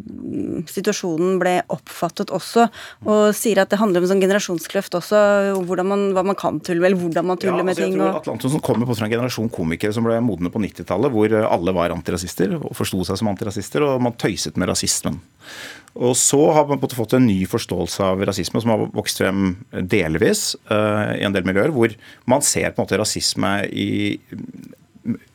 situasjonen 0.72 1.38
ble 1.42 1.56
oppfattet 1.74 2.34
også. 2.34 2.68
Og 3.08 3.24
sier 3.38 3.62
at 3.64 3.74
det 3.74 3.82
handler 3.82 4.04
om 4.04 4.10
sånn 4.12 4.24
generasjonskløft 4.24 4.98
også, 5.00 5.22
man, 5.88 6.10
hva 6.16 6.26
man 6.28 6.38
kan 6.40 6.62
tulle 6.62 6.82
med, 6.82 6.92
eller 6.92 7.02
hvordan 7.04 7.30
man 7.32 7.42
tuller 7.42 7.62
ja, 7.62 7.66
altså, 7.66 7.70
med 7.70 7.82
ting. 7.82 7.98
Jeg 7.98 8.04
tror 8.04 8.22
Atlantonsen 8.22 8.64
kommer 8.66 8.90
på 8.90 8.98
fra 8.98 9.08
en 9.08 9.16
generasjon 9.16 9.52
komikere 9.54 9.96
som 9.96 10.08
ble 10.08 10.20
modne 10.26 10.54
på 10.54 10.62
90-tallet, 10.64 11.14
hvor 11.14 11.38
alle 11.42 11.76
var 11.78 11.96
antirasister 11.96 12.58
og 12.60 12.72
forsto 12.78 13.04
seg 13.08 13.22
som 13.22 13.32
antirasister, 13.32 13.86
og 13.86 14.02
man 14.04 14.18
tøyset 14.20 14.58
med 14.60 14.72
rasismen. 14.72 15.22
Og 15.98 16.14
så 16.20 16.40
har 16.54 16.68
man 16.70 16.82
fått 16.82 17.16
en 17.18 17.26
ny 17.26 17.40
forståelse 17.50 18.06
av 18.06 18.22
rasisme 18.30 18.62
som 18.62 18.74
har 18.74 18.84
vokst 18.94 19.22
frem 19.22 19.56
delvis 19.72 20.52
uh, 20.70 21.16
i 21.18 21.24
en 21.26 21.34
del 21.34 21.48
miljøer, 21.48 21.74
hvor 21.74 21.94
man 22.30 22.46
ser 22.46 22.70
på 22.70 22.82
en 22.82 22.86
måte 22.86 23.00
rasisme 23.02 23.54
i 23.72 23.90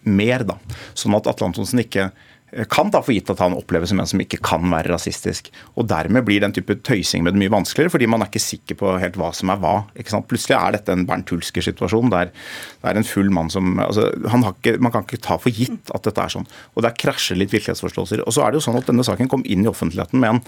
mer. 0.04 0.44
da, 0.48 0.58
Sånn 0.98 1.16
at 1.16 1.28
Atle 1.30 1.48
Antonsen 1.48 1.82
ikke 1.82 2.08
eh, 2.08 2.66
kan 2.70 2.90
ta 2.92 3.00
for 3.04 3.14
gitt 3.14 3.30
at 3.32 3.40
han 3.42 3.56
oppleves 3.56 3.92
som 3.92 4.00
en 4.02 4.08
som 4.08 4.20
ikke 4.22 4.40
kan 4.44 4.64
være 4.72 4.92
rasistisk. 4.92 5.50
Og 5.76 5.88
Dermed 5.90 6.26
blir 6.26 6.42
den 6.44 6.54
type 6.56 6.76
tøysing 6.86 7.24
med 7.24 7.34
det 7.34 7.42
mye 7.42 7.54
vanskeligere, 7.54 7.94
fordi 7.94 8.10
man 8.10 8.24
er 8.24 8.30
ikke 8.30 8.44
sikker 8.44 8.78
på 8.82 8.92
helt 9.02 9.16
hva 9.20 9.32
som 9.36 9.52
er 9.54 9.62
hva. 9.62 9.74
ikke 9.96 10.14
sant? 10.14 10.28
Plutselig 10.30 10.58
er 10.58 10.76
dette 10.76 10.94
en 10.94 11.06
Bernt 11.08 11.32
Hulsker-situasjon 11.32 12.12
der 12.12 12.30
det 12.32 12.92
er 12.92 13.00
en 13.00 13.08
full 13.08 13.32
mann 13.34 13.50
som 13.52 13.78
altså, 13.82 14.10
ikke, 14.52 14.78
Man 14.82 14.94
kan 14.94 15.06
ikke 15.08 15.22
ta 15.22 15.38
for 15.40 15.54
gitt 15.54 15.92
at 15.94 16.06
dette 16.08 16.28
er 16.28 16.36
sånn. 16.36 16.48
Og 16.76 16.86
Der 16.86 16.96
krasjer 16.98 17.38
litt 17.40 17.54
virkelighetsforståelser. 17.54 18.26
Og 18.26 18.36
så 18.36 18.44
er 18.44 18.52
det 18.52 18.60
jo 18.60 18.68
sånn 18.68 18.80
at 18.80 18.88
Denne 18.90 19.06
saken 19.06 19.30
kom 19.30 19.46
inn 19.46 19.64
i 19.64 19.70
offentligheten 19.70 20.20
med 20.20 20.36
en 20.36 20.44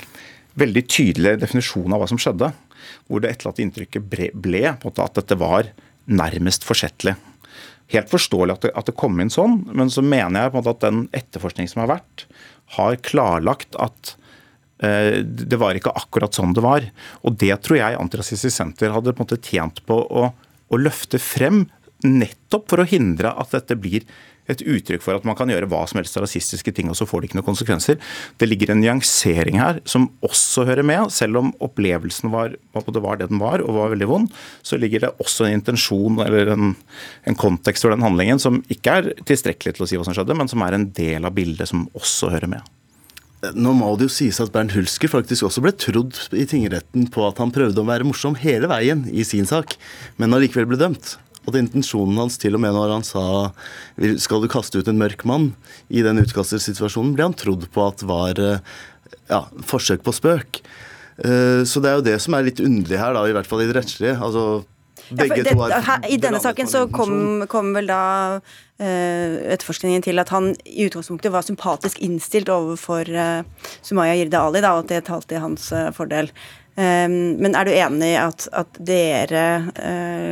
veldig 0.60 0.84
tydelig 0.86 1.38
definisjon 1.42 1.94
av 1.94 2.02
hva 2.02 2.08
som 2.10 2.20
skjedde. 2.20 2.52
Hvor 3.08 3.22
det 3.22 3.32
etterlatte 3.32 3.64
inntrykket 3.64 4.06
ble, 4.10 4.30
ble 4.34 4.66
at 4.70 5.18
dette 5.18 5.38
var 5.40 5.70
nærmest 6.04 6.66
forsettlig 6.68 7.14
helt 7.92 8.10
forståelig 8.10 8.56
at 8.56 8.66
det, 8.66 8.72
at 8.74 8.88
det, 8.88 8.96
kom 8.98 9.20
inn 9.20 9.32
sånn, 9.32 9.60
men 9.76 9.92
så 9.92 10.04
mener 10.04 10.46
jeg 10.46 10.64
at 10.64 10.84
den 10.84 11.06
etterforskning 11.16 11.68
som 11.70 11.84
har 11.84 11.96
vært, 11.96 12.26
har 12.78 12.98
klarlagt 13.04 13.76
at 13.82 14.14
eh, 14.82 15.20
det 15.22 15.60
var 15.60 15.76
ikke 15.76 15.94
akkurat 15.94 16.36
sånn 16.36 16.56
det 16.56 16.64
var. 16.64 16.86
Og 17.22 17.36
det 17.40 17.54
tror 17.64 17.80
jeg 17.80 18.00
Antirasistisk 18.00 18.56
Senter 18.56 18.94
hadde 18.94 19.12
på 19.12 19.22
en 19.22 19.28
måte 19.28 19.42
tjent 19.44 19.82
på 19.88 20.00
å, 20.00 20.30
å 20.32 20.80
løfte 20.80 21.20
frem, 21.22 21.66
nettopp 22.04 22.68
for 22.72 22.82
å 22.82 22.88
hindre 22.88 23.30
at 23.40 23.54
dette 23.54 23.76
blir 23.80 24.04
et 24.50 24.60
uttrykk 24.60 25.02
for 25.04 25.16
at 25.16 25.24
man 25.26 25.36
kan 25.38 25.50
gjøre 25.50 25.68
hva 25.70 25.82
som 25.88 26.00
helst 26.00 26.18
av 26.18 26.26
rasistiske 26.26 26.74
ting, 26.76 26.90
og 26.92 26.98
så 26.98 27.06
får 27.08 27.22
det 27.22 27.30
ikke 27.30 27.38
noen 27.40 27.48
konsekvenser. 27.48 27.98
Det 28.40 28.48
ligger 28.48 28.74
en 28.74 28.82
nyansering 28.82 29.60
her 29.60 29.80
som 29.88 30.10
også 30.26 30.66
hører 30.68 30.86
med. 30.86 31.12
Selv 31.14 31.40
om 31.40 31.52
opplevelsen 31.64 32.32
var, 32.34 32.56
var 32.74 33.20
det 33.20 33.30
den 33.32 33.42
var, 33.42 33.64
og 33.64 33.78
var 33.78 33.94
veldig 33.94 34.10
vond, 34.10 34.30
så 34.66 34.78
ligger 34.80 35.06
det 35.06 35.14
også 35.22 35.48
en 35.48 35.58
intensjon 35.60 36.20
eller 36.24 36.52
en, 36.54 36.74
en 37.24 37.40
kontekst 37.40 37.86
for 37.86 37.94
den 37.94 38.04
handlingen 38.04 38.42
som 38.42 38.62
ikke 38.72 39.00
er 39.00 39.12
tilstrekkelig 39.24 39.76
til 39.76 39.86
å 39.86 39.90
si 39.90 40.00
hva 40.00 40.06
som 40.06 40.16
skjedde, 40.16 40.36
men 40.38 40.50
som 40.50 40.64
er 40.64 40.76
en 40.76 40.88
del 40.94 41.24
av 41.24 41.36
bildet 41.36 41.70
som 41.70 41.88
også 41.96 42.32
hører 42.34 42.50
med. 42.56 42.74
Nå 43.52 43.74
må 43.76 43.90
det 43.98 44.06
jo 44.06 44.14
sies 44.14 44.38
at 44.40 44.52
Bernt 44.54 44.72
Hulsker 44.72 45.10
faktisk 45.12 45.44
også 45.48 45.60
ble 45.64 45.74
trodd 45.76 46.16
i 46.32 46.46
tingretten 46.48 47.10
på 47.12 47.26
at 47.26 47.40
han 47.42 47.52
prøvde 47.52 47.82
å 47.82 47.88
være 47.88 48.06
morsom 48.08 48.38
hele 48.40 48.70
veien 48.70 49.04
i 49.12 49.26
sin 49.26 49.48
sak, 49.48 49.76
men 50.16 50.32
allikevel 50.32 50.70
ble 50.70 50.80
dømt. 50.80 51.16
Og 51.44 51.58
intensjonen 51.58 52.18
hans, 52.22 52.38
til 52.40 52.56
og 52.56 52.62
med 52.64 52.72
når 52.72 52.92
han 52.94 53.04
sa 53.04 53.52
'skal 53.98 54.42
du 54.42 54.48
kaste 54.48 54.78
ut 54.78 54.88
en 54.88 54.98
mørk 54.98 55.24
mann' 55.24 55.52
i 55.90 56.02
den 56.02 56.18
utkastersituasjonen, 56.18 57.14
ble 57.14 57.22
han 57.28 57.36
trodd 57.36 57.68
på 57.70 57.86
at 57.86 58.02
var 58.02 58.38
eh, 58.40 58.58
ja, 59.28 59.44
forsøk 59.62 60.02
på 60.02 60.12
spøk. 60.12 60.62
Eh, 61.18 61.62
så 61.64 61.80
det 61.80 61.90
er 61.90 61.96
jo 62.00 62.08
det 62.08 62.20
som 62.20 62.34
er 62.34 62.48
litt 62.48 62.60
underlig 62.60 62.98
her, 62.98 63.12
da, 63.12 63.26
i 63.28 63.32
hvert 63.32 63.46
fall 63.46 63.62
i 63.62 63.68
det 63.68 63.76
rettslige. 63.76 64.16
Altså, 64.18 64.64
begge 65.10 65.36
ja, 65.36 65.42
det, 65.44 65.52
to 65.52 65.66
er 65.66 65.84
her, 65.84 66.06
I 66.08 66.16
denne 66.20 66.40
saken 66.40 66.70
så 66.70 66.86
kom, 66.92 67.44
kom 67.50 67.74
vel 67.76 67.90
da 67.90 68.00
uh, 68.40 69.32
etterforskningen 69.52 70.04
til 70.06 70.20
at 70.22 70.30
han 70.32 70.52
i 70.64 70.86
utgangspunktet 70.88 71.32
var 71.34 71.44
sympatisk 71.44 72.00
innstilt 72.04 72.48
overfor 72.52 73.10
uh, 73.12 73.68
Sumaya 73.84 74.14
Jirde 74.16 74.40
Ali, 74.40 74.62
da, 74.64 74.72
og 74.78 74.86
at 74.86 74.94
det 74.94 75.02
talte 75.10 75.36
i 75.36 75.42
hans 75.42 75.68
uh, 75.76 75.90
fordel. 75.94 76.30
Um, 76.74 77.36
men 77.38 77.54
er 77.54 77.68
du 77.68 77.70
enig 77.70 78.08
i 78.10 78.18
at, 78.18 78.48
at 78.50 78.78
dere, 78.82 79.44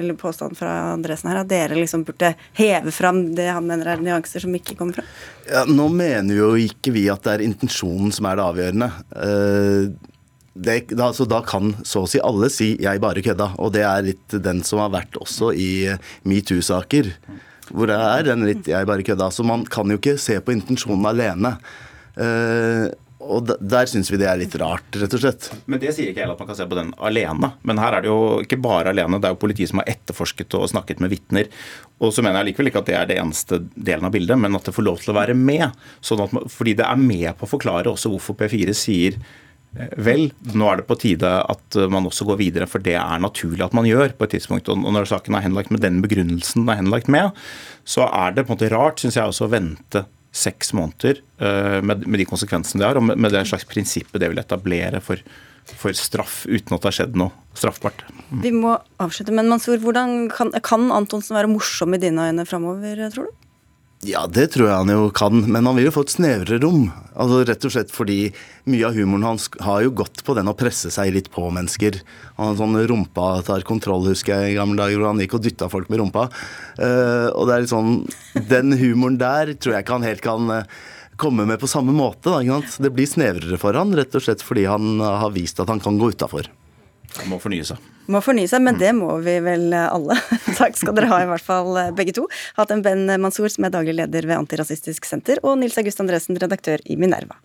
eller 0.00 0.16
påstanden 0.18 0.58
fra 0.58 0.72
Andresen 0.90 1.30
her, 1.30 1.42
at 1.44 1.50
dere 1.50 1.78
liksom 1.78 2.02
burde 2.08 2.32
heve 2.58 2.90
fram 2.94 3.28
det 3.36 3.46
han 3.52 3.68
mener 3.68 3.92
er 3.92 4.02
nyanser 4.02 4.42
som 4.42 4.56
ikke 4.58 4.74
kommer 4.78 4.98
fram? 4.98 5.12
Ja, 5.46 5.62
nå 5.70 5.86
mener 5.94 6.34
jo 6.34 6.54
ikke 6.58 6.94
vi 6.96 7.06
at 7.12 7.22
det 7.22 7.36
er 7.36 7.44
intensjonen 7.46 8.10
som 8.14 8.26
er 8.26 8.40
det 8.40 8.48
avgjørende. 8.48 8.90
Det, 10.52 10.74
da, 10.92 11.06
altså, 11.08 11.24
da, 11.30 11.40
kan 11.46 11.72
så 11.88 12.02
å 12.04 12.10
si 12.10 12.20
alle 12.20 12.50
si 12.52 12.74
'jeg 12.76 13.00
bare 13.00 13.22
kødda', 13.24 13.54
og 13.56 13.72
det 13.72 13.86
er 13.88 14.02
litt 14.04 14.36
den 14.44 14.60
som 14.66 14.82
har 14.82 14.90
vært 14.92 15.16
også 15.16 15.54
i 15.56 15.94
metoo-saker. 16.28 17.08
Hvor 17.72 17.88
det 17.88 17.96
er 17.96 18.26
den 18.26 18.44
litt 18.44 18.66
'jeg 18.68 18.86
bare 18.86 19.06
kødda'. 19.06 19.30
Så 19.32 19.46
man 19.46 19.64
kan 19.64 19.88
jo 19.88 19.96
ikke 19.96 20.18
se 20.18 20.40
på 20.40 20.52
intensjonen 20.52 21.06
alene. 21.06 21.56
Og 23.22 23.46
Der 23.46 23.88
syns 23.90 24.10
vi 24.10 24.18
det 24.20 24.26
er 24.28 24.38
litt 24.40 24.54
rart, 24.60 24.86
rett 24.98 25.14
og 25.14 25.22
slett. 25.22 25.48
Men 25.70 25.80
Det 25.82 25.92
sier 25.94 26.10
ikke 26.10 26.24
jeg 26.24 26.32
at 26.32 26.40
man 26.40 26.48
kan 26.48 26.58
se 26.58 26.66
på 26.68 26.78
den 26.78 26.92
alene. 26.98 27.52
Men 27.62 27.80
her 27.80 27.96
er 27.96 28.04
det 28.04 28.10
jo 28.10 28.40
ikke 28.42 28.60
bare 28.62 28.90
alene. 28.92 29.20
Det 29.22 29.28
er 29.28 29.36
jo 29.36 29.42
politiet 29.44 29.70
som 29.70 29.82
har 29.82 29.90
etterforsket 29.92 30.56
og 30.58 30.70
snakket 30.72 31.02
med 31.02 31.12
vitner. 31.14 31.50
Og 32.02 32.12
så 32.14 32.24
mener 32.24 32.40
jeg 32.40 32.52
likevel 32.52 32.72
ikke 32.72 32.82
at 32.82 32.90
det 32.90 32.96
er 32.98 33.10
det 33.10 33.20
eneste 33.22 33.60
delen 33.76 34.08
av 34.08 34.14
bildet, 34.14 34.40
men 34.42 34.58
at 34.58 34.66
det 34.66 34.74
får 34.74 34.86
lov 34.88 35.02
til 35.02 35.14
å 35.14 35.18
være 35.20 35.36
med. 35.38 35.70
Sånn 36.02 36.24
man, 36.24 36.50
fordi 36.50 36.74
det 36.80 36.88
er 36.88 36.98
med 36.98 37.30
på 37.38 37.46
å 37.46 37.52
forklare 37.54 37.92
også 37.92 38.10
hvorfor 38.12 38.38
P4 38.40 38.74
sier 38.76 39.18
eh, 39.78 39.92
Vel, 40.02 40.26
nå 40.52 40.70
er 40.70 40.82
det 40.82 40.88
på 40.88 40.98
tide 41.00 41.30
at 41.42 41.78
man 41.92 42.08
også 42.10 42.26
går 42.28 42.40
videre, 42.42 42.66
for 42.70 42.82
det 42.82 42.98
er 42.98 43.22
naturlig 43.22 43.64
at 43.68 43.76
man 43.76 43.86
gjør 43.88 44.16
på 44.18 44.26
et 44.26 44.34
tidspunkt. 44.34 44.72
Og 44.72 44.82
når 44.82 45.06
saken 45.12 45.38
er 45.38 45.46
henlagt 45.46 45.70
med 45.70 45.84
den 45.84 46.02
begrunnelsen 46.04 46.64
den 46.64 46.74
er 46.74 46.82
henlagt 46.82 47.12
med, 47.12 47.38
så 47.86 48.10
er 48.10 48.34
det 48.34 48.48
på 48.48 48.52
en 48.52 48.58
måte 48.58 48.72
rart, 48.74 48.98
syns 49.00 49.20
jeg, 49.20 49.30
også 49.30 49.46
å 49.46 49.54
vente 49.54 50.04
seks 50.32 50.72
måneder 50.76 51.20
eh, 51.44 51.78
med, 51.84 52.06
de 52.08 52.26
konsekvensene 52.28 52.82
det 52.82 52.88
har, 52.88 53.00
og 53.00 53.04
med 53.12 53.34
det 53.34 53.44
slags 53.50 53.68
prinsippet 53.68 54.20
det 54.22 54.30
vil 54.32 54.40
etablere 54.40 55.02
for, 55.04 55.20
for 55.68 55.96
straff 55.96 56.42
uten 56.48 56.74
at 56.74 56.80
det 56.80 56.88
har 56.88 56.98
skjedd 57.02 57.18
noe 57.20 57.34
straffbart. 57.58 58.04
Mm. 58.30 58.40
Vi 58.44 58.54
må 58.56 58.74
avslutte, 59.02 59.34
men 59.36 59.50
Mansour, 59.52 59.76
hvordan 59.82 60.26
kan, 60.32 60.54
kan 60.64 60.88
Antonsen 60.94 61.36
være 61.36 61.52
morsom 61.52 61.92
i 61.94 62.00
dine 62.02 62.30
øyne 62.30 62.48
framover, 62.48 63.04
tror 63.12 63.28
du? 63.28 63.38
Ja, 64.02 64.24
det 64.26 64.48
tror 64.50 64.66
jeg 64.66 64.74
han 64.80 64.90
jo 64.90 65.02
kan, 65.14 65.44
men 65.46 65.62
han 65.68 65.76
vil 65.78 65.84
jo 65.86 65.92
få 65.94 66.02
et 66.02 66.10
snevrere 66.10 66.56
rom. 66.64 66.88
Altså 67.14 67.44
Rett 67.46 67.66
og 67.68 67.70
slett 67.70 67.92
fordi 67.94 68.16
mye 68.66 68.88
av 68.88 68.96
humoren 68.98 69.28
hans 69.28 69.44
har 69.62 69.84
jo 69.84 69.92
gått 70.00 70.24
på 70.26 70.34
den 70.34 70.50
å 70.50 70.56
presse 70.58 70.90
seg 70.90 71.12
litt 71.14 71.28
på 71.30 71.44
mennesker. 71.54 72.00
Han 72.34 72.50
har 72.50 72.56
sånn 72.58 72.80
rumpa 72.90 73.28
tar 73.46 73.62
kontroll, 73.68 74.08
husker 74.10 74.42
jeg 74.42 74.54
i 74.54 74.56
gamle 74.56 74.80
dager, 74.80 74.98
hvor 74.98 75.12
han 75.12 75.22
gikk 75.22 75.36
og 75.38 75.44
dytta 75.44 75.68
folk 75.70 75.92
med 75.92 76.02
rumpa. 76.02 76.24
Uh, 76.80 77.30
og 77.30 77.46
det 77.46 77.54
er 77.54 77.62
litt 77.62 77.70
sånn 77.70 77.92
Den 78.50 78.74
humoren 78.80 79.20
der 79.22 79.54
tror 79.54 79.76
jeg 79.76 79.86
ikke 79.86 80.00
han 80.00 80.08
helt 80.08 80.24
kan 80.24 80.50
uh, 80.50 80.82
komme 81.22 81.46
med 81.46 81.62
på 81.62 81.70
samme 81.70 81.94
måte. 81.94 82.32
Da, 82.32 82.58
det 82.82 82.90
blir 82.96 83.06
snevrere 83.06 83.60
for 83.62 83.78
han, 83.78 83.94
rett 83.94 84.18
og 84.18 84.26
slett 84.26 84.42
fordi 84.42 84.66
han 84.66 84.98
har 84.98 85.30
vist 85.30 85.62
at 85.62 85.70
han 85.70 85.82
kan 85.84 86.02
gå 86.02 86.10
utafor. 86.10 86.50
Han 87.20 87.28
må 87.28 87.38
fornye 87.42 87.66
seg. 87.68 87.90
Må 88.12 88.22
fornye 88.24 88.48
seg, 88.50 88.64
men 88.64 88.80
det 88.80 88.90
må 88.96 89.12
vi 89.22 89.36
vel 89.44 89.68
alle. 89.76 90.16
Takk 90.60 90.78
skal 90.80 90.96
dere 90.96 91.12
ha, 91.12 91.20
i 91.22 91.30
hvert 91.30 91.46
fall 91.46 91.76
eh, 91.78 91.94
begge 91.96 92.16
to. 92.16 92.26
Hatt 92.58 92.72
en 92.74 92.82
Ben 92.84 93.04
Mansour, 93.20 93.52
som 93.52 93.68
er 93.68 93.74
daglig 93.74 93.98
leder 94.00 94.28
ved 94.28 94.40
Antirasistisk 94.40 95.06
Senter, 95.08 95.42
og 95.44 95.60
Nils 95.60 95.78
August 95.80 96.02
Andresen, 96.02 96.40
redaktør 96.40 96.82
i 96.88 96.98
Minerva. 96.98 97.38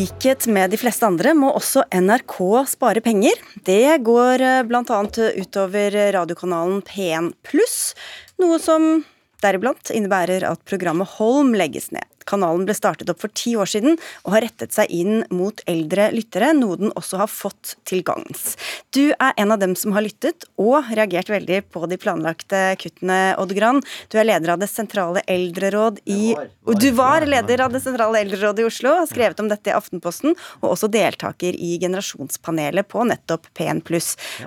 likhet 0.00 0.46
med 0.46 0.70
de 0.70 0.78
fleste 0.80 1.06
andre 1.06 1.32
må 1.36 1.50
også 1.56 1.82
NRK 1.92 2.36
spare 2.70 3.02
penger. 3.04 3.40
Det 3.66 3.98
går 4.06 4.44
eh, 4.44 4.62
bl.a. 4.68 5.00
utover 5.36 5.96
radiokanalen 6.16 6.80
P1 6.86 7.32
pluss, 7.46 7.94
noe 8.40 8.60
som 8.62 9.02
deriblant 9.42 9.92
innebærer 9.94 10.46
at 10.48 10.62
programmet 10.68 11.18
Holm 11.18 11.54
legges 11.58 11.90
ned. 11.94 12.06
Kanalen 12.30 12.66
ble 12.68 12.76
startet 12.76 13.10
opp 13.12 13.20
for 13.22 13.32
ti 13.36 13.56
år 13.58 13.68
siden 13.70 13.96
og 14.24 14.34
har 14.34 14.44
rettet 14.46 14.74
seg 14.74 14.90
inn 14.94 15.24
mot 15.34 15.60
eldre 15.70 16.10
lyttere, 16.14 16.52
noe 16.56 16.78
den 16.80 16.94
også 16.98 17.20
har 17.22 17.30
fått 17.30 17.74
til 17.88 18.04
gagns. 18.06 18.54
Du 18.94 19.10
er 19.12 19.34
en 19.40 19.54
av 19.54 19.60
dem 19.62 19.74
som 19.78 19.94
har 19.96 20.04
lyttet 20.06 20.46
og 20.60 20.90
reagert 20.94 21.30
veldig 21.32 21.62
på 21.74 21.84
de 21.90 21.98
planlagte 22.00 22.62
kuttene, 22.80 23.18
Odd 23.40 23.54
Gran. 23.56 23.82
Du 24.10 24.18
er 24.20 24.28
leder 24.28 24.54
av 24.54 24.62
Det 24.62 24.70
sentrale 24.70 25.24
eldreråd 25.30 26.00
i 26.10 26.34
Du 26.80 26.90
var 26.96 27.26
leder 27.26 27.66
av 27.66 27.74
Det 27.74 27.82
sentrale 27.82 28.22
eldrerådet 28.24 28.64
i 28.64 28.68
Oslo, 28.68 28.94
har 29.00 29.10
skrevet 29.10 29.40
om 29.42 29.50
dette 29.50 29.72
i 29.72 29.76
Aftenposten, 29.76 30.36
og 30.62 30.72
også 30.74 30.90
deltaker 30.92 31.56
i 31.56 31.76
generasjonspanelet 31.82 32.88
på 32.88 33.04
nettopp 33.08 33.50
P1. 33.56 33.82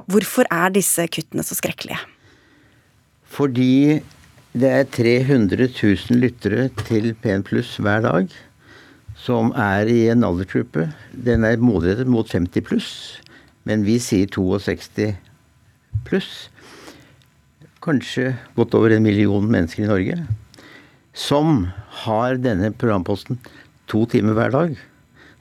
Hvorfor 0.07 0.49
er 0.51 0.73
disse 0.75 1.07
kuttene 1.11 1.45
så 1.45 1.57
skrekkelige? 1.57 1.99
Fordi 3.33 4.01
det 4.53 4.69
er 4.69 4.83
300 4.85 5.65
000 5.65 6.19
lyttere 6.21 6.67
til 6.85 7.15
P1 7.17 7.41
Pluss 7.47 7.71
hver 7.81 8.03
dag 8.05 8.33
som 9.17 9.49
er 9.57 9.89
i 9.89 10.11
en 10.13 10.25
aldersgruppe. 10.27 10.91
Den 11.09 11.45
er 11.47 11.57
målrettet 11.57 12.09
mot 12.09 12.29
50 12.29 12.61
pluss, 12.67 12.91
men 13.65 13.81
vi 13.87 13.95
sier 13.97 14.29
62 14.29 15.15
pluss. 16.05 16.29
Kanskje 17.81 18.35
godt 18.53 18.77
over 18.77 18.93
en 18.93 19.05
million 19.07 19.49
mennesker 19.49 19.87
i 19.87 19.89
Norge 19.89 20.19
som 21.17 21.67
har 22.05 22.37
denne 22.37 22.69
programposten 22.77 23.41
to 23.89 24.05
timer 24.09 24.37
hver 24.37 24.53
dag 24.53 24.77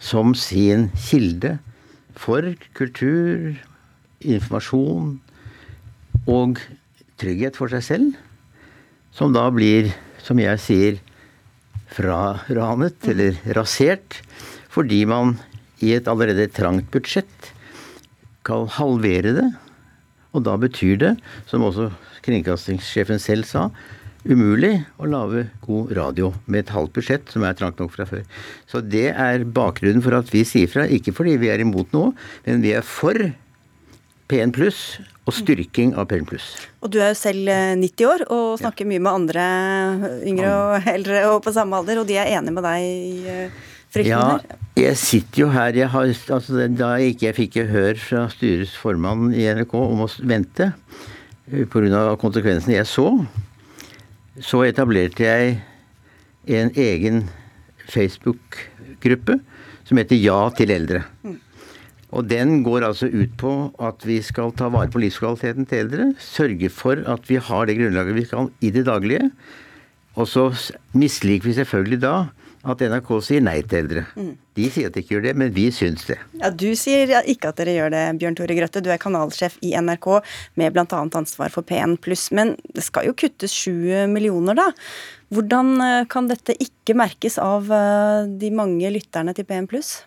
som 0.00 0.32
sin 0.32 0.88
kilde 0.96 1.58
for 2.16 2.48
kultur, 2.76 3.60
informasjon 4.24 5.18
og 6.32 6.60
trygghet 7.20 7.60
for 7.60 7.72
seg 7.72 7.90
selv 7.92 8.20
som 9.16 9.32
da 9.34 9.46
blir, 9.54 9.92
som 10.22 10.40
jeg 10.40 10.60
sier, 10.62 11.00
fraranet 11.92 13.08
eller 13.12 13.36
rasert, 13.56 14.20
fordi 14.72 15.02
man 15.08 15.36
i 15.84 15.92
et 15.96 16.08
allerede 16.08 16.48
trangt 16.54 16.88
budsjett 16.94 17.52
kan 18.46 18.68
halvere 18.78 19.34
det. 19.36 19.48
Og 20.32 20.46
da 20.46 20.56
betyr 20.56 20.96
det, 21.00 21.16
som 21.50 21.64
også 21.66 21.90
kringkastingssjefen 22.24 23.20
selv 23.20 23.44
sa, 23.48 23.66
umulig 24.22 24.76
å 25.02 25.08
lage 25.10 25.48
god 25.66 25.92
radio 25.98 26.30
med 26.46 26.62
et 26.62 26.72
halvt 26.72 26.94
budsjett 26.96 27.32
som 27.34 27.44
er 27.44 27.56
trangt 27.58 27.80
nok 27.82 27.92
fra 27.94 28.06
før. 28.08 28.22
Så 28.70 28.80
det 28.80 29.08
er 29.10 29.44
bakgrunnen 29.44 30.04
for 30.04 30.14
at 30.16 30.30
vi 30.32 30.44
sier 30.48 30.70
fra, 30.70 30.86
ikke 30.86 31.14
fordi 31.16 31.36
vi 31.42 31.50
er 31.52 31.64
imot 31.64 31.92
noe, 31.94 32.12
men 32.46 32.62
vi 32.64 32.74
er 32.78 32.86
for 32.86 33.18
P1 34.32 34.54
pluss 34.56 34.78
og 35.28 35.34
styrking 35.36 35.92
av 36.00 36.08
P1 36.10 36.24
pluss. 36.26 36.46
Og 36.82 36.90
du 36.94 36.98
er 37.02 37.12
jo 37.12 37.18
selv 37.18 37.50
90 37.78 37.84
eh, 37.92 38.08
år 38.08 38.24
og 38.32 38.46
snakker 38.62 38.86
ja. 38.86 38.90
mye 38.90 39.02
med 39.04 39.12
andre 39.12 39.44
yngre 40.26 40.54
og 40.56 40.88
eldre 40.94 41.20
og 41.28 41.42
på 41.44 41.52
samme 41.54 41.78
alder, 41.78 42.00
og 42.00 42.08
de 42.08 42.16
er 42.18 42.32
enige 42.32 42.56
med 42.56 42.66
deg 42.66 42.86
i 42.88 43.28
eh, 43.30 43.60
ja, 44.08 44.40
Jeg 44.78 44.96
sitter 44.96 45.42
jo 45.42 45.50
her 45.52 45.76
jeg 45.76 45.90
har, 45.92 46.08
altså, 46.08 46.64
Da 46.72 46.94
jeg 46.96 47.12
ikke 47.12 47.34
fikk 47.36 47.58
gehør 47.60 48.00
fra 48.00 48.24
styrets 48.32 48.72
formann 48.80 49.34
i 49.36 49.44
NRK 49.52 49.76
om 49.76 50.06
å 50.06 50.08
vente 50.24 50.72
eh, 51.52 51.66
pga. 51.68 52.16
konsekvensene 52.16 52.78
jeg 52.78 52.88
så, 52.88 53.06
så 54.40 54.64
etablerte 54.64 55.28
jeg 55.28 55.60
en 56.48 56.72
egen 56.74 57.26
Facebook-gruppe 57.92 59.38
som 59.84 60.00
heter 60.00 60.18
Ja 60.18 60.40
til 60.56 60.72
eldre. 60.72 61.04
Mm. 61.22 61.38
Og 62.12 62.28
den 62.28 62.60
går 62.66 62.84
altså 62.90 63.08
ut 63.08 63.32
på 63.40 63.52
at 63.80 64.04
vi 64.04 64.18
skal 64.24 64.52
ta 64.56 64.68
vare 64.72 64.92
på 64.92 65.00
livskvaliteten 65.00 65.68
til 65.68 65.86
eldre. 65.86 66.10
Sørge 66.20 66.68
for 66.72 67.00
at 67.08 67.28
vi 67.30 67.40
har 67.40 67.66
det 67.68 67.78
grunnlaget 67.80 68.18
vi 68.18 68.28
skal 68.28 68.52
i 68.60 68.72
det 68.74 68.84
daglige. 68.88 69.30
Og 70.20 70.28
så 70.28 70.50
misliker 70.92 71.48
vi 71.48 71.56
selvfølgelig 71.56 72.02
da 72.02 72.16
at 72.62 72.82
NRK 72.86 73.08
sier 73.26 73.42
nei 73.42 73.56
til 73.66 73.80
eldre. 73.80 74.04
Mm. 74.14 74.34
De 74.54 74.66
sier 74.70 74.86
at 74.86 74.94
de 74.94 75.02
ikke 75.02 75.16
gjør 75.16 75.24
det, 75.24 75.32
men 75.40 75.50
vi 75.54 75.64
syns 75.74 76.04
det. 76.06 76.18
Ja, 76.38 76.52
Du 76.54 76.68
sier 76.78 77.10
ikke 77.26 77.50
at 77.50 77.58
dere 77.58 77.74
gjør 77.74 77.90
det, 77.94 78.02
Bjørn 78.20 78.38
Tore 78.38 78.56
Grøtte. 78.58 78.82
Du 78.84 78.90
er 78.92 79.00
kanalsjef 79.02 79.56
i 79.66 79.72
NRK 79.74 80.08
med 80.60 80.76
bl.a. 80.76 80.86
ansvar 81.02 81.50
for 81.54 81.66
P1 81.66 81.96
pluss. 82.04 82.28
Men 82.30 82.54
det 82.76 82.84
skal 82.86 83.08
jo 83.08 83.16
kuttes 83.18 83.56
sju 83.56 84.06
millioner, 84.12 84.58
da. 84.58 84.68
Hvordan 85.32 85.74
eh, 85.80 86.06
kan 86.12 86.28
dette 86.30 86.54
ikke 86.60 86.94
merkes 86.98 87.40
av 87.40 87.72
eh, 87.72 88.30
de 88.38 88.52
mange 88.54 88.94
lytterne 88.94 89.34
til 89.34 89.48
P1 89.48 89.70
pluss? 89.72 90.02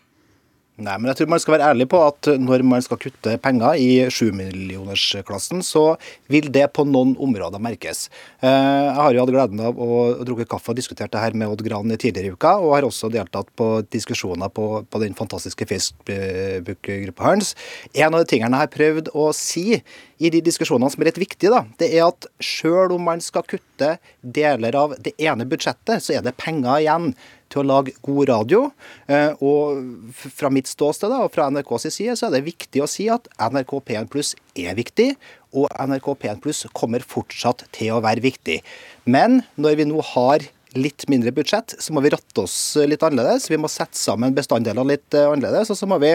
Nei, 0.75 0.97
men 0.99 1.07
jeg 1.07 1.21
tror 1.21 1.29
man 1.31 1.39
skal 1.39 1.53
være 1.53 1.67
ærlig 1.71 1.85
på 1.87 1.99
at 2.03 2.27
når 2.35 2.63
man 2.67 2.81
skal 2.83 2.99
kutte 2.99 3.37
penger 3.39 3.77
i 3.79 4.09
sjumillionersklassen, 4.11 5.61
så 5.63 5.83
vil 6.27 6.49
det 6.51 6.65
på 6.75 6.83
noen 6.83 7.13
områder 7.15 7.61
merkes. 7.63 8.09
Eh, 8.43 8.49
jeg 8.49 8.97
har 8.97 9.15
jo 9.15 9.21
hatt 9.23 9.31
gleden 9.31 9.61
av 9.69 9.79
å 9.79 9.99
drukke 10.27 10.47
kaffe 10.51 10.73
og 10.73 10.79
diskutert 10.81 11.13
det 11.13 11.21
her 11.23 11.37
med 11.39 11.53
Odd 11.53 11.63
Gran 11.63 11.93
tidligere 11.95 12.27
i 12.27 12.35
uka, 12.35 12.57
og 12.59 12.75
har 12.75 12.87
også 12.89 13.07
deltatt 13.13 13.53
på 13.55 13.69
diskusjoner 13.87 14.51
på, 14.51 14.65
på 14.83 15.01
den 15.05 15.15
fantastiske 15.15 15.69
Facebook-gruppa 15.69 17.23
hans. 17.29 17.53
En 17.95 18.11
av 18.11 18.25
de 18.25 18.33
tingene 18.33 18.59
jeg 18.59 18.67
har 18.67 18.75
prøvd 18.75 19.13
å 19.15 19.29
si 19.31 19.79
i 19.79 20.33
de 20.33 20.43
diskusjonene 20.43 20.91
som 20.91 20.99
er 21.05 21.11
litt 21.13 21.23
viktige, 21.23 21.55
da, 21.55 21.63
det 21.79 21.93
er 21.95 22.09
at 22.09 22.27
sjøl 22.43 22.97
om 22.97 23.07
man 23.13 23.23
skal 23.23 23.47
kutte 23.47 23.95
deler 24.19 24.75
av 24.75 24.99
det 24.99 25.15
ene 25.23 25.47
budsjettet, 25.47 26.03
så 26.03 26.19
er 26.19 26.27
det 26.27 26.35
penger 26.41 26.83
igjen 26.83 27.13
til 27.55 27.63
å 27.63 27.69
lage 27.69 27.95
god 28.05 28.29
radio. 28.31 28.65
Eh, 29.07 29.31
og 29.39 30.19
fra 30.35 30.51
mitt 30.53 30.69
ståsted 30.69 31.13
og 31.15 31.31
fra 31.33 31.47
NRKs 31.53 31.89
side 31.89 32.17
så 32.19 32.27
er 32.27 32.37
det 32.37 32.47
viktig 32.49 32.83
å 32.83 32.89
si 32.89 33.07
at 33.11 33.29
NRK 33.39 33.77
P1 33.87 34.11
Pluss 34.11 34.35
er 34.59 34.75
viktig, 34.77 35.13
og 35.55 35.71
NRK 35.71 36.11
P1 36.19 36.43
Pluss 36.43 36.65
kommer 36.75 37.03
fortsatt 37.05 37.65
til 37.75 37.95
å 37.95 38.03
være 38.03 38.23
viktig. 38.25 38.59
Men 39.07 39.41
når 39.55 39.79
vi 39.79 39.87
nå 39.87 40.03
har 40.13 40.45
litt 40.75 41.05
mindre 41.07 41.31
budsjett, 41.31 41.77
så 41.79 41.95
må 41.95 42.03
vi 42.03 42.11
ratte 42.11 42.43
oss 42.43 42.75
litt 42.83 43.03
annerledes. 43.05 43.47
Vi 43.51 43.59
må 43.59 43.71
sette 43.71 43.97
sammen 43.99 44.35
bestanddelene 44.35 44.95
litt 44.95 45.15
eh, 45.15 45.27
annerledes, 45.31 45.71
og 45.71 45.79
så 45.79 45.87
må 45.89 45.99
vi 46.03 46.13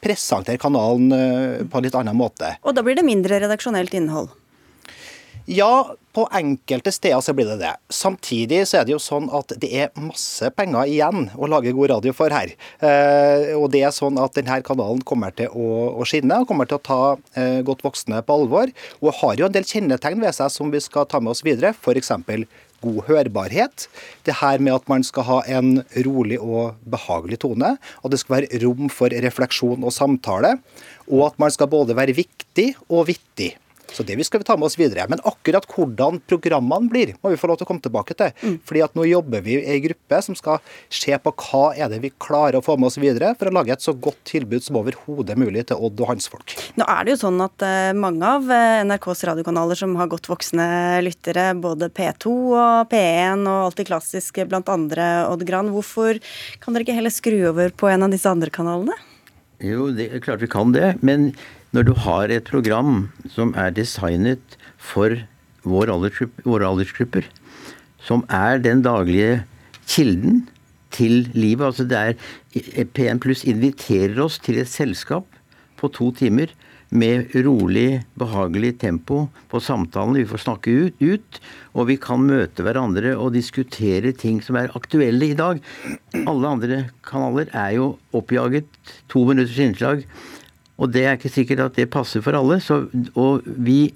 presentere 0.00 0.60
kanalen 0.60 1.12
eh, 1.12 1.64
på 1.68 1.78
en 1.78 1.86
litt 1.86 1.98
annen 1.98 2.16
måte. 2.16 2.54
Og 2.64 2.76
da 2.76 2.84
blir 2.86 2.96
det 2.98 3.06
mindre 3.06 3.42
redaksjonelt 3.44 3.94
innhold? 3.96 4.32
Ja, 5.50 5.96
på 6.14 6.28
enkelte 6.30 6.92
steder 6.94 7.20
så 7.26 7.32
blir 7.34 7.48
det 7.50 7.56
det. 7.58 7.72
Samtidig 7.90 8.60
så 8.70 8.76
er 8.78 8.84
det 8.86 8.92
jo 8.92 9.00
sånn 9.02 9.24
at 9.34 9.50
det 9.58 9.70
er 9.82 9.88
masse 9.98 10.46
penger 10.54 10.86
igjen 10.86 11.24
å 11.34 11.48
lage 11.50 11.72
god 11.74 11.90
radio 11.90 12.12
for 12.14 12.30
her. 12.30 12.52
Eh, 12.78 13.50
og 13.58 13.72
det 13.74 13.80
er 13.82 13.90
sånn 13.94 14.20
at 14.22 14.36
denne 14.38 14.60
kanalen 14.62 15.00
kommer 15.02 15.34
til 15.34 15.50
å, 15.50 15.90
å 15.98 16.06
skinne 16.06 16.38
og 16.38 16.46
kommer 16.46 16.70
til 16.70 16.78
å 16.78 16.84
ta 16.86 16.98
eh, 17.34 17.58
godt 17.66 17.82
voksne 17.82 18.22
på 18.22 18.36
alvor. 18.36 18.70
Og 19.02 19.18
har 19.24 19.40
jo 19.40 19.48
en 19.48 19.56
del 19.56 19.66
kjennetegn 19.66 20.22
ved 20.22 20.36
seg 20.38 20.52
som 20.54 20.70
vi 20.70 20.78
skal 20.84 21.08
ta 21.10 21.18
med 21.18 21.32
oss 21.32 21.42
videre. 21.42 21.72
F.eks. 21.74 22.12
god 22.86 23.00
hørbarhet. 23.08 23.88
Det 24.28 24.36
her 24.38 24.62
med 24.62 24.76
at 24.76 24.86
man 24.92 25.02
skal 25.06 25.26
ha 25.32 25.40
en 25.50 25.80
rolig 26.06 26.38
og 26.38 26.78
behagelig 26.94 27.40
tone. 27.42 27.72
At 28.04 28.14
det 28.14 28.22
skal 28.22 28.36
være 28.36 28.62
rom 28.68 28.86
for 28.86 29.10
refleksjon 29.10 29.82
og 29.82 29.96
samtale. 29.98 30.60
Og 31.10 31.26
at 31.32 31.42
man 31.42 31.50
skal 31.50 31.72
både 31.74 31.98
være 31.98 32.14
viktig 32.22 32.68
og 32.86 33.08
vittig. 33.10 33.56
Så 33.92 34.06
det 34.06 34.16
vi 34.18 34.26
skal 34.26 34.42
vi 34.42 34.48
ta 34.48 34.56
med 34.58 34.68
oss 34.68 34.78
videre. 34.78 35.06
Men 35.10 35.22
akkurat 35.26 35.66
hvordan 35.70 36.20
programmene 36.30 36.90
blir, 36.90 37.14
må 37.22 37.32
vi 37.32 37.38
få 37.40 37.50
lov 37.50 37.60
til 37.60 37.66
å 37.66 37.70
komme 37.70 37.84
tilbake 37.84 38.16
til. 38.18 38.32
Mm. 38.42 38.58
Fordi 38.66 38.84
at 38.86 38.96
nå 38.98 39.06
jobber 39.08 39.44
vi 39.44 39.56
i 39.58 39.74
ei 39.74 39.80
gruppe 39.84 40.20
som 40.24 40.36
skal 40.38 40.60
se 40.92 41.16
på 41.18 41.34
hva 41.44 41.64
er 41.76 41.90
det 41.92 42.00
vi 42.04 42.12
klarer 42.22 42.60
å 42.60 42.64
få 42.64 42.76
med 42.80 42.90
oss 42.90 42.98
videre 43.00 43.32
for 43.38 43.50
å 43.50 43.54
lage 43.54 43.74
et 43.74 43.84
så 43.84 43.94
godt 43.94 44.20
tilbud 44.30 44.64
som 44.64 44.78
overhodet 44.80 45.38
mulig 45.40 45.66
til 45.70 45.80
Odd 45.80 46.00
og 46.02 46.12
hans 46.12 46.30
folk. 46.30 46.54
Nå 46.78 46.86
er 46.86 47.06
det 47.06 47.16
jo 47.16 47.22
sånn 47.24 47.40
at 47.44 47.66
uh, 47.66 47.90
mange 47.96 48.26
av 48.26 48.48
uh, 48.50 48.80
NRKs 48.86 49.24
radiokanaler 49.30 49.78
som 49.78 49.94
har 49.98 50.10
godt 50.10 50.30
voksne 50.30 50.66
lyttere, 51.04 51.50
både 51.60 51.90
P2 51.94 52.34
og 52.50 52.90
P1 52.92 53.46
og 53.46 53.70
Alltid 53.70 53.90
Klassisk 53.90 54.42
blant 54.50 54.70
andre, 54.72 55.10
Odd 55.30 55.46
Gran, 55.48 55.72
hvorfor 55.74 56.20
kan 56.62 56.74
dere 56.74 56.86
ikke 56.86 56.98
heller 56.98 57.14
skru 57.14 57.38
over 57.50 57.72
på 57.74 57.90
en 57.90 58.06
av 58.06 58.12
disse 58.12 58.30
andre 58.30 58.52
kanalene? 58.54 58.96
Jo, 59.60 59.90
det 59.92 60.08
er 60.08 60.22
klart 60.24 60.40
vi 60.40 60.48
kan 60.48 60.72
det. 60.72 60.94
Men 61.04 61.30
når 61.76 61.86
du 61.86 61.92
har 62.06 62.32
et 62.34 62.46
program 62.46 63.10
som 63.30 63.52
er 63.58 63.74
designet 63.74 64.56
for 64.78 65.14
vår 65.62 65.92
aldersgruppe, 65.92 66.44
våre 66.48 66.66
aldersgrupper, 66.70 67.26
som 68.02 68.24
er 68.32 68.62
den 68.64 68.82
daglige 68.82 69.42
kilden 69.86 70.46
til 70.90 71.28
livet 71.36 71.68
altså 71.68 71.86
det 71.86 72.00
er 72.00 72.86
P1 72.96 73.20
Pluss 73.22 73.44
inviterer 73.46 74.18
oss 74.24 74.40
til 74.42 74.58
et 74.58 74.70
selskap 74.70 75.28
på 75.78 75.90
to 75.94 76.10
timer 76.16 76.50
med 76.90 77.30
rolig, 77.46 78.02
behagelig 78.18 78.72
tempo 78.82 79.28
på 79.50 79.60
samtalen. 79.62 80.16
Vi 80.18 80.26
får 80.26 80.42
snakke 80.42 80.72
ut, 80.74 80.96
ut, 80.98 81.38
og 81.78 81.86
vi 81.86 81.96
kan 82.02 82.24
møte 82.26 82.64
hverandre 82.66 83.14
og 83.14 83.36
diskutere 83.36 84.10
ting 84.10 84.40
som 84.42 84.58
er 84.58 84.74
aktuelle 84.74 85.30
i 85.30 85.38
dag. 85.38 85.62
Alle 86.26 86.50
andre 86.50 86.80
kanaler 87.06 87.52
er 87.54 87.76
jo 87.78 87.92
oppjaget 88.16 88.66
to 89.12 89.22
minutters 89.28 89.62
innslag 89.62 90.02
og 90.80 90.92
det 90.94 91.04
er 91.04 91.18
ikke 91.18 91.32
sikkert 91.32 91.64
at 91.66 91.76
det 91.76 91.90
passer 91.92 92.24
for 92.24 92.36
alle. 92.36 92.56
Så, 92.64 92.86
og 93.14 93.44
vi 93.44 93.92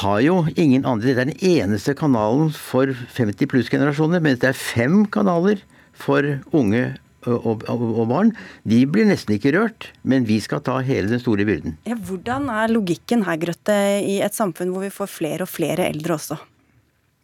har 0.00 0.20
jo 0.24 0.40
ingen 0.56 0.86
andre. 0.88 1.12
Det 1.12 1.16
er 1.16 1.28
den 1.28 1.42
eneste 1.44 1.94
kanalen 1.98 2.50
for 2.56 2.90
50 3.16 3.50
pluss-generasjoner, 3.52 4.22
mens 4.24 4.40
det 4.42 4.50
er 4.50 4.58
fem 4.58 5.04
kanaler 5.12 5.60
for 5.96 6.24
unge 6.56 6.96
og, 7.26 7.64
og, 7.66 7.84
og, 7.84 8.02
barn. 8.10 8.32
De 8.68 8.80
blir 8.88 9.08
nesten 9.08 9.36
ikke 9.36 9.52
rørt, 9.56 9.90
men 10.06 10.26
vi 10.28 10.38
skal 10.42 10.62
ta 10.64 10.78
hele 10.86 11.10
den 11.10 11.22
store 11.22 11.46
byrden. 11.48 11.76
Ja, 11.88 11.96
hvordan 11.98 12.50
er 12.52 12.72
logikken 12.72 13.24
her, 13.26 13.38
Grøtte, 13.42 13.76
i 14.02 14.20
et 14.24 14.36
samfunn 14.36 14.72
hvor 14.74 14.86
vi 14.86 14.94
får 14.94 15.10
flere 15.10 15.46
og 15.46 15.50
flere 15.50 15.88
eldre 15.90 16.16
også? 16.16 16.38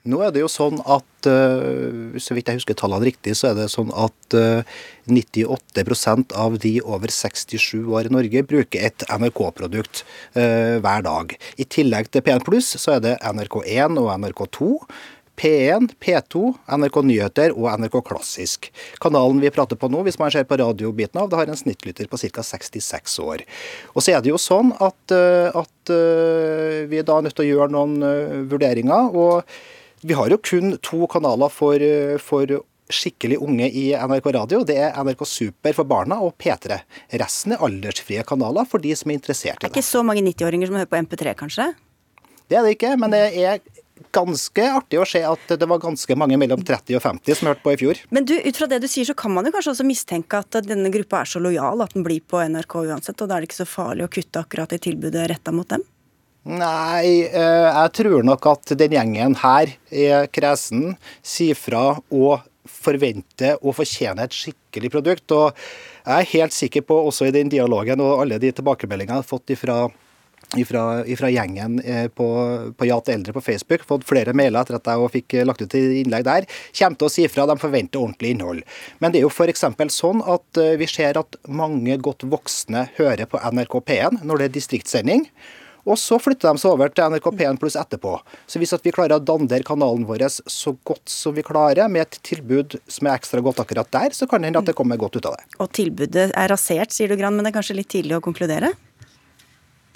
Nå 0.02 0.18
er 0.26 0.32
det 0.34 0.40
jo 0.42 0.48
sånn 0.50 0.80
at, 0.82 1.28
uh, 1.30 2.18
så 2.18 2.34
vidt 2.34 2.48
jeg 2.50 2.58
husker 2.58 2.74
tallene 2.78 3.06
riktig, 3.06 3.36
så 3.38 3.52
er 3.52 3.60
det 3.60 3.68
sånn 3.70 3.92
at 3.94 4.34
uh, 4.34 4.66
98% 5.06 6.34
av 6.34 6.56
de 6.62 6.72
over 6.82 7.12
67 7.14 7.86
år 7.86 8.08
i 8.08 8.14
Norge 8.16 8.42
bruker 8.50 8.82
et 8.82 9.04
NRK-produkt 9.06 10.02
uh, 10.34 10.82
hver 10.82 11.04
dag. 11.06 11.34
I 11.54 11.66
tillegg 11.70 12.10
til 12.10 12.24
P1 12.26 12.42
Pluss 12.46 12.74
så 12.74 12.96
er 12.96 13.04
det 13.04 13.18
NRK1 13.22 14.00
og 14.02 14.08
NRK2. 14.16 14.72
P1, 15.38 15.94
P2, 16.02 16.50
NRK 16.74 16.98
Nyheter 17.06 17.54
og 17.54 17.68
NRK 17.80 17.94
Klassisk. 18.08 18.66
Kanalen 19.02 19.38
vi 19.42 19.52
prater 19.54 19.78
på 19.78 19.88
nå, 19.90 20.02
hvis 20.06 20.18
man 20.18 20.34
ser 20.34 20.48
på 20.50 20.58
radiobiten 20.58 21.20
av, 21.22 21.30
det 21.30 21.38
har 21.38 21.50
en 21.50 21.58
snittlytter 21.58 22.10
på 22.10 22.18
ca. 22.26 22.44
66 22.46 23.14
år. 23.22 23.46
Og 23.94 24.02
så 24.02 24.16
er 24.16 24.22
det 24.22 24.34
jo 24.34 24.38
sånn 24.38 24.74
at, 24.76 25.14
at 25.14 25.94
vi 26.90 27.00
er 27.00 27.08
da 27.08 27.16
nødt 27.24 27.38
til 27.38 27.46
å 27.46 27.48
gjøre 27.48 27.72
noen 27.74 28.44
vurderinger. 28.50 29.08
og 29.16 29.48
vi 30.02 30.14
har 30.18 30.32
jo 30.32 30.38
kun 30.42 30.76
to 30.82 31.06
kanaler 31.10 31.52
for, 31.52 31.82
for 32.22 32.54
skikkelig 32.92 33.38
unge 33.42 33.68
i 33.68 33.84
NRK 33.94 34.26
Radio. 34.36 34.62
Det 34.66 34.76
er 34.82 34.96
NRK 34.98 35.24
Super 35.28 35.76
for 35.76 35.88
barna 35.88 36.18
og 36.24 36.34
P3. 36.40 36.80
Resten 37.22 37.54
er 37.54 37.62
aldersfrie 37.64 38.24
kanaler 38.26 38.68
for 38.68 38.82
de 38.82 38.94
som 38.98 39.12
er 39.12 39.20
interessert 39.20 39.56
i 39.56 39.62
det. 39.62 39.70
Det 39.70 39.72
er 39.72 39.78
ikke 39.80 39.92
så 39.92 40.02
mange 40.06 40.24
90-åringer 40.26 40.70
som 40.70 40.80
hører 40.80 40.90
på 40.90 41.00
MP3, 41.06 41.36
kanskje? 41.44 41.70
Det 42.50 42.58
er 42.58 42.66
det 42.66 42.74
ikke, 42.76 42.96
men 43.00 43.14
det 43.14 43.22
er 43.40 43.62
ganske 44.12 44.64
artig 44.66 44.98
å 44.98 45.06
se 45.06 45.22
at 45.24 45.52
det 45.60 45.68
var 45.68 45.80
ganske 45.80 46.16
mange 46.18 46.36
mellom 46.40 46.60
30 46.66 46.98
og 46.98 47.04
50 47.04 47.38
som 47.38 47.48
hørte 47.52 47.62
på 47.64 47.72
i 47.72 47.78
fjor. 47.80 48.00
Men 48.12 48.26
du, 48.28 48.34
ut 48.34 48.58
fra 48.58 48.68
det 48.68 48.82
du 48.82 48.88
sier, 48.90 49.06
så 49.08 49.14
kan 49.16 49.32
man 49.32 49.46
jo 49.46 49.54
kanskje 49.54 49.76
også 49.76 49.86
mistenke 49.86 50.42
at 50.42 50.58
denne 50.66 50.90
gruppa 50.92 51.22
er 51.22 51.30
så 51.30 51.42
lojal 51.42 51.84
at 51.84 51.94
den 51.94 52.04
blir 52.06 52.24
på 52.26 52.42
NRK 52.42 52.78
uansett, 52.82 53.22
og 53.22 53.30
da 53.30 53.38
er 53.38 53.44
det 53.44 53.52
ikke 53.52 53.62
så 53.62 53.68
farlig 53.70 54.08
å 54.08 54.12
kutte 54.12 54.42
akkurat 54.42 54.74
i 54.74 54.82
tilbudet 54.82 55.28
retta 55.30 55.54
mot 55.54 55.70
dem? 55.70 55.86
Nei, 56.42 57.22
eh, 57.30 57.68
jeg 57.70 57.90
tror 58.00 58.24
nok 58.26 58.46
at 58.50 58.72
den 58.74 58.96
gjengen 58.96 59.36
her 59.44 59.76
er 59.94 60.26
kresen, 60.34 60.96
sier 61.22 61.54
fra 61.54 62.00
og 62.10 62.42
forventer 62.66 63.60
og 63.62 63.76
fortjener 63.78 64.26
et 64.26 64.34
skikkelig 64.34 64.90
produkt. 64.90 65.34
Og 65.36 65.52
jeg 66.02 66.16
er 66.16 66.32
helt 66.34 66.56
sikker 66.56 66.82
på, 66.88 66.98
også 67.06 67.28
i 67.28 67.34
den 67.34 67.52
dialogen 67.52 68.02
og 68.02 68.24
alle 68.24 68.40
de 68.42 68.50
tilbakemeldingene 68.54 69.20
jeg 69.20 69.22
har 69.22 69.28
fått 69.28 69.54
ifra 69.54 69.84
ifra, 70.58 71.06
ifra 71.06 71.30
gjengen 71.30 71.78
eh, 71.80 72.08
på, 72.08 72.26
på 72.76 72.88
Ja 72.88 72.98
til 73.00 73.14
eldre 73.14 73.32
på 73.36 73.44
Facebook, 73.44 73.86
fått 73.88 74.04
flere 74.08 74.34
mailer 74.36 74.60
etter 74.60 74.76
at 74.76 74.90
jeg 74.90 75.12
fikk 75.14 75.36
lagt 75.46 75.62
ut 75.62 75.76
innlegg 75.78 76.26
der, 76.26 76.48
kommer 76.76 76.98
til 76.98 77.08
å 77.08 77.12
si 77.12 77.26
fra. 77.30 77.46
De 77.48 77.56
forventer 77.62 78.02
ordentlig 78.02 78.34
innhold. 78.34 78.66
Men 78.98 79.14
det 79.14 79.22
er 79.22 79.26
jo 79.28 79.32
f.eks. 79.32 79.64
sånn 79.94 80.26
at 80.26 80.60
eh, 80.60 80.74
vi 80.80 80.90
ser 80.90 81.22
at 81.22 81.38
mange 81.48 81.96
godt 82.02 82.26
voksne 82.26 82.88
hører 82.98 83.30
på 83.30 83.40
NRK 83.40 83.80
P1 83.86 84.22
når 84.26 84.42
det 84.42 84.50
er 84.50 84.56
distriktssending. 84.58 85.28
Og 85.82 85.98
så 85.98 86.18
flytter 86.22 86.52
de 86.52 86.62
seg 86.62 86.74
over 86.76 86.92
til 86.94 87.10
NRK 87.10 87.26
P1 87.38 87.58
pluss 87.62 87.76
etterpå. 87.78 88.14
Så 88.46 88.60
hvis 88.62 88.74
vi 88.84 88.94
klarer 88.94 89.16
å 89.16 89.24
dandere 89.24 89.66
kanalen 89.66 90.06
vår 90.06 90.28
så 90.30 90.76
godt 90.86 91.10
som 91.10 91.34
vi 91.34 91.44
klarer, 91.46 91.90
med 91.90 92.06
et 92.06 92.20
tilbud 92.26 92.78
som 92.86 93.08
er 93.08 93.18
ekstra 93.18 93.42
godt 93.42 93.62
akkurat 93.64 93.90
der, 93.94 94.14
så 94.14 94.28
kan 94.30 94.42
det 94.42 94.52
hende 94.52 94.62
at 94.62 94.70
det 94.70 94.76
kommer 94.78 95.00
godt 95.00 95.18
ut 95.18 95.26
av 95.26 95.36
det. 95.38 95.46
Og 95.58 95.72
tilbudet 95.74 96.30
er 96.30 96.52
rasert, 96.52 96.94
sier 96.94 97.10
du 97.10 97.18
Gran, 97.18 97.34
men 97.34 97.44
det 97.44 97.52
er 97.52 97.58
kanskje 97.58 97.78
litt 97.80 97.90
tidlig 97.92 98.18
å 98.18 98.24
konkludere? 98.24 98.70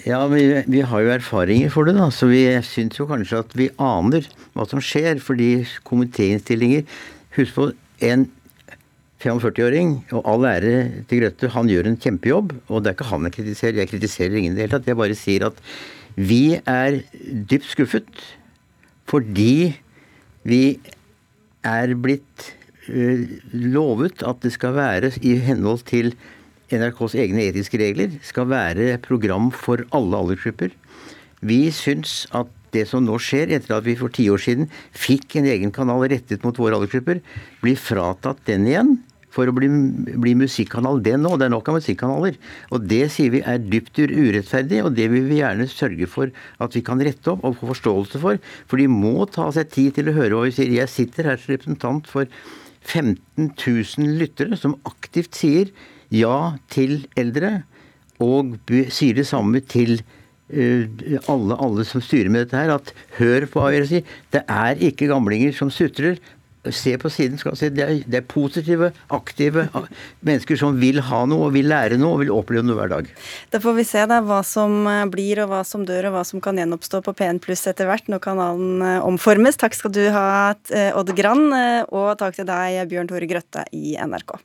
Ja, 0.05 0.21
vi, 0.29 0.43
vi 0.69 0.83
har 0.85 1.03
jo 1.03 1.13
erfaringer 1.15 1.71
for 1.73 1.87
det, 1.87 1.95
da, 1.97 2.11
så 2.13 2.29
vi 2.29 2.43
syns 2.67 2.99
jo 2.99 3.07
kanskje 3.09 3.41
at 3.41 3.55
vi 3.57 3.71
aner 3.81 4.27
hva 4.55 4.67
som 4.69 4.83
skjer. 4.83 5.21
Fordi 5.23 5.51
komitéinnstillinger 5.87 6.85
Husk 7.37 7.53
på, 7.53 7.67
en 8.01 8.23
45-åring, 9.23 9.93
og 10.13 10.27
all 10.29 10.45
ære 10.45 10.73
til 11.09 11.23
Grøtte, 11.23 11.49
han 11.53 11.69
gjør 11.71 11.89
en 11.89 11.97
kjempejobb. 12.01 12.53
Og 12.69 12.83
det 12.83 12.91
er 12.91 12.97
ikke 12.97 13.11
han 13.11 13.27
jeg 13.27 13.37
kritiserer, 13.39 13.79
jeg 13.81 13.91
kritiserer 13.93 14.37
ingen 14.37 14.53
i 14.53 14.59
det 14.59 14.67
hele 14.67 14.75
tatt. 14.77 14.89
Jeg 14.89 14.99
bare 14.99 15.17
sier 15.17 15.47
at 15.49 15.61
vi 16.17 16.57
er 16.57 17.01
dypt 17.49 17.71
skuffet 17.71 18.23
fordi 19.07 19.77
vi 20.47 20.79
er 21.67 21.93
blitt 21.95 22.49
lovet 22.87 24.23
at 24.27 24.41
det 24.43 24.51
skal 24.55 24.75
være 24.75 25.11
i 25.21 25.37
henhold 25.43 25.85
til 25.87 26.13
NRKs 26.71 27.15
egne 27.15 27.45
etiske 27.47 27.79
regler, 27.79 28.17
skal 28.23 28.49
være 28.51 28.97
program 29.03 29.49
for 29.55 29.85
alle 29.95 30.19
aldersgrupper. 30.19 30.73
Vi 31.39 31.69
syns 31.71 32.25
at 32.35 32.51
det 32.75 32.87
som 32.89 33.05
nå 33.05 33.17
skjer, 33.21 33.51
etter 33.55 33.77
at 33.77 33.85
vi 33.85 33.97
for 33.99 34.13
ti 34.13 34.27
år 34.31 34.41
siden 34.43 34.71
fikk 34.95 35.37
en 35.39 35.49
egen 35.49 35.73
kanal 35.75 36.05
rettet 36.11 36.43
mot 36.45 36.57
våre 36.59 36.77
aldersgrupper, 36.77 37.21
blir 37.63 37.79
fratatt 37.79 38.43
den 38.49 38.67
igjen 38.69 38.97
for 39.37 39.49
å 39.49 39.53
bli, 39.53 39.69
bli 40.17 40.33
musikkanal 40.39 41.01
det 41.05 41.15
nå. 41.21 41.35
Det 41.37 41.47
er 41.47 41.53
nok 41.53 41.69
av 41.69 41.77
musikkanaler. 41.77 42.37
Og 42.73 42.87
det 42.89 43.03
sier 43.13 43.33
vi 43.33 43.43
er 43.45 43.61
dypt 43.61 43.99
urettferdig, 44.01 44.81
og 44.85 44.95
det 44.97 45.09
vil 45.13 45.27
vi 45.29 45.41
gjerne 45.41 45.67
sørge 45.69 46.09
for 46.09 46.33
at 46.63 46.77
vi 46.77 46.83
kan 46.85 47.01
rette 47.03 47.33
opp 47.33 47.45
og 47.45 47.59
få 47.59 47.71
forståelse 47.73 48.21
for. 48.23 48.41
For 48.69 48.81
de 48.81 48.87
må 48.91 49.27
ta 49.33 49.49
seg 49.53 49.69
tid 49.73 49.97
til 49.99 50.09
å 50.09 50.17
høre 50.17 50.39
hva 50.39 50.47
vi 50.47 50.55
sier. 50.57 50.73
Jeg 50.79 50.93
sitter 50.93 51.31
her 51.31 51.41
som 51.41 51.53
representant 51.53 52.09
for 52.09 52.29
15 52.87 53.51
000 53.51 54.17
lyttere 54.17 54.57
som 54.57 54.77
aktivt 54.87 55.37
sier 55.37 55.73
ja 56.13 56.55
til 56.71 57.01
eldre, 57.19 57.61
og 58.23 58.55
sier 58.95 59.17
det 59.19 59.27
samme 59.29 59.59
til 59.69 59.99
uh, 59.99 60.16
alle, 60.47 61.57
alle, 61.59 61.83
som 61.83 62.03
styrer 62.03 62.31
med 62.31 62.45
dette 62.45 62.59
her, 62.59 62.71
at 62.77 62.93
hør 63.17 63.47
på 63.51 63.63
hva 63.63 63.73
jeg 63.75 63.89
sier. 63.89 64.17
Det 64.31 64.45
er 64.47 64.79
ikke 64.89 65.09
gamlinger 65.11 65.55
som 65.55 65.71
sutrer 65.73 66.21
se 66.73 66.97
på 66.99 67.09
siden. 67.09 67.37
skal 67.37 67.55
se, 67.57 67.69
det 67.73 67.83
er, 67.83 67.93
det 68.05 68.21
er, 68.21 68.25
positive, 68.27 68.91
aktive 69.13 69.67
mennesker 70.25 70.59
som 70.59 70.79
vil 70.81 71.01
ha 71.09 71.23
noe, 71.29 71.47
og 71.47 71.55
vil 71.55 71.69
lære 71.69 71.99
noe 71.99 72.15
og 72.15 72.23
vil 72.23 72.33
oppleve 72.33 72.65
noe 72.65 72.77
hver 72.79 72.91
dag. 72.91 73.11
Da 73.53 73.61
får 73.63 73.77
vi 73.79 73.87
se 73.87 74.03
da, 74.09 74.19
hva 74.25 74.41
som 74.47 74.79
eh, 74.89 75.05
blir, 75.11 75.43
og 75.43 75.51
hva 75.53 75.63
som 75.67 75.85
dør, 75.87 76.09
og 76.09 76.17
hva 76.17 76.25
som 76.27 76.43
kan 76.43 76.59
gjenoppstå 76.59 77.03
på 77.05 77.15
PN 77.17 77.41
pluss 77.43 77.67
etter 77.69 77.89
hvert, 77.89 78.09
når 78.11 78.23
kanalen 78.23 78.83
eh, 78.83 78.99
omformes. 79.05 79.59
Takk 79.59 79.77
skal 79.77 79.93
du 79.95 80.03
ha, 80.13 80.27
eh, 80.73 80.91
Odd 80.97 81.13
Grand, 81.17 81.53
og 81.93 82.11
takk 82.19 82.39
til 82.39 82.47
deg, 82.49 82.83
Bjørn 82.91 83.09
Tore 83.09 83.29
Grøtte 83.29 83.67
i 83.75 83.95
NRK. 83.97 84.37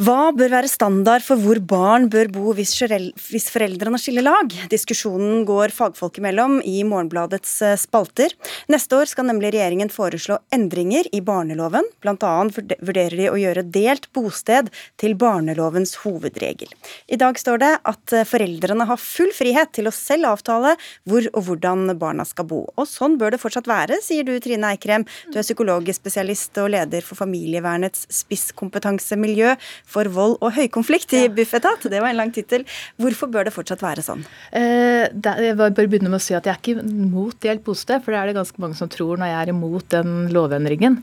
Hva 0.00 0.30
bør 0.32 0.48
være 0.54 0.68
standard 0.70 1.20
for 1.20 1.36
hvor 1.36 1.58
barn 1.68 2.06
bør 2.08 2.30
bo 2.32 2.54
hvis 2.56 3.50
foreldrene 3.52 3.98
skiller 4.00 4.24
lag? 4.24 4.54
Diskusjonen 4.72 5.42
går 5.44 5.74
fagfolk 5.76 6.16
imellom 6.22 6.54
i 6.64 6.78
Morgenbladets 6.88 7.50
eh, 7.66 7.74
spalter. 7.76 8.32
Neste 8.72 8.96
år 8.96 9.10
skal 9.10 9.26
nemlig 9.28 9.50
regjeringen 9.52 9.92
foreslå 9.92 10.38
endringer 10.56 11.04
i 11.12 11.20
barneloven. 11.20 11.84
Annet 12.08 12.56
vurderer 12.80 13.16
de 13.18 13.26
å 13.28 13.36
gjøre 13.42 13.66
delt 13.74 14.08
bosted 14.16 14.70
til 14.96 15.18
barnelovens 15.20 15.92
hovedregel. 16.06 16.72
I 17.12 17.20
dag 17.20 17.36
står 17.36 17.60
det 17.60 17.70
at 17.92 18.16
eh, 18.16 18.24
foreldrene 18.30 18.88
har 18.88 19.02
full 19.04 19.34
frihet 19.36 19.74
til 19.76 19.90
å 19.90 19.92
selv 19.92 20.30
avtale 20.30 20.78
hvor 21.04 21.28
og 21.34 21.44
hvordan 21.50 21.92
barna 22.00 22.24
skal 22.24 22.48
bo. 22.48 22.62
Og 22.80 22.88
sånn 22.88 23.18
bør 23.20 23.36
det 23.36 23.42
fortsatt 23.44 23.68
være, 23.68 24.00
sier 24.00 24.24
du 24.24 24.32
Trine 24.40 24.72
Eikrem. 24.72 25.04
Du 25.28 25.36
er 25.36 25.44
psykologspesialist 25.44 26.56
og 26.64 26.72
leder 26.78 27.04
for 27.04 27.20
familievernets 27.20 28.08
spisskompetansemiljø 28.22 29.58
for 29.90 30.10
vold 30.14 30.38
og 30.38 30.54
høykonflikt 30.56 31.14
i 31.18 31.24
Bufetat. 31.34 31.88
Det 31.90 32.00
var 32.02 32.12
en 32.12 32.20
lang 32.20 32.32
tittel. 32.34 32.64
Hvorfor 33.00 33.30
bør 33.32 33.48
det 33.48 33.54
fortsatt 33.54 33.82
være 33.84 34.04
sånn? 34.06 34.24
Eh, 34.56 35.08
jeg 35.10 35.58
bør 35.58 35.74
begynne 35.76 36.12
med 36.12 36.20
å 36.20 36.24
si 36.24 36.36
at 36.38 36.46
jeg 36.46 36.54
er 36.54 36.62
ikke 36.62 36.86
imot 36.86 37.46
hjelp 37.50 37.70
hos 37.72 37.84
det, 37.90 38.00
for 38.04 38.14
det 38.14 38.20
er 38.20 38.30
det 38.30 38.38
ganske 38.38 38.62
mange 38.62 38.78
som 38.78 38.90
tror 38.92 39.20
når 39.20 39.32
jeg 39.32 39.40
er 39.42 39.54
imot 39.54 39.90
den 39.96 40.16
lovendringen. 40.34 41.00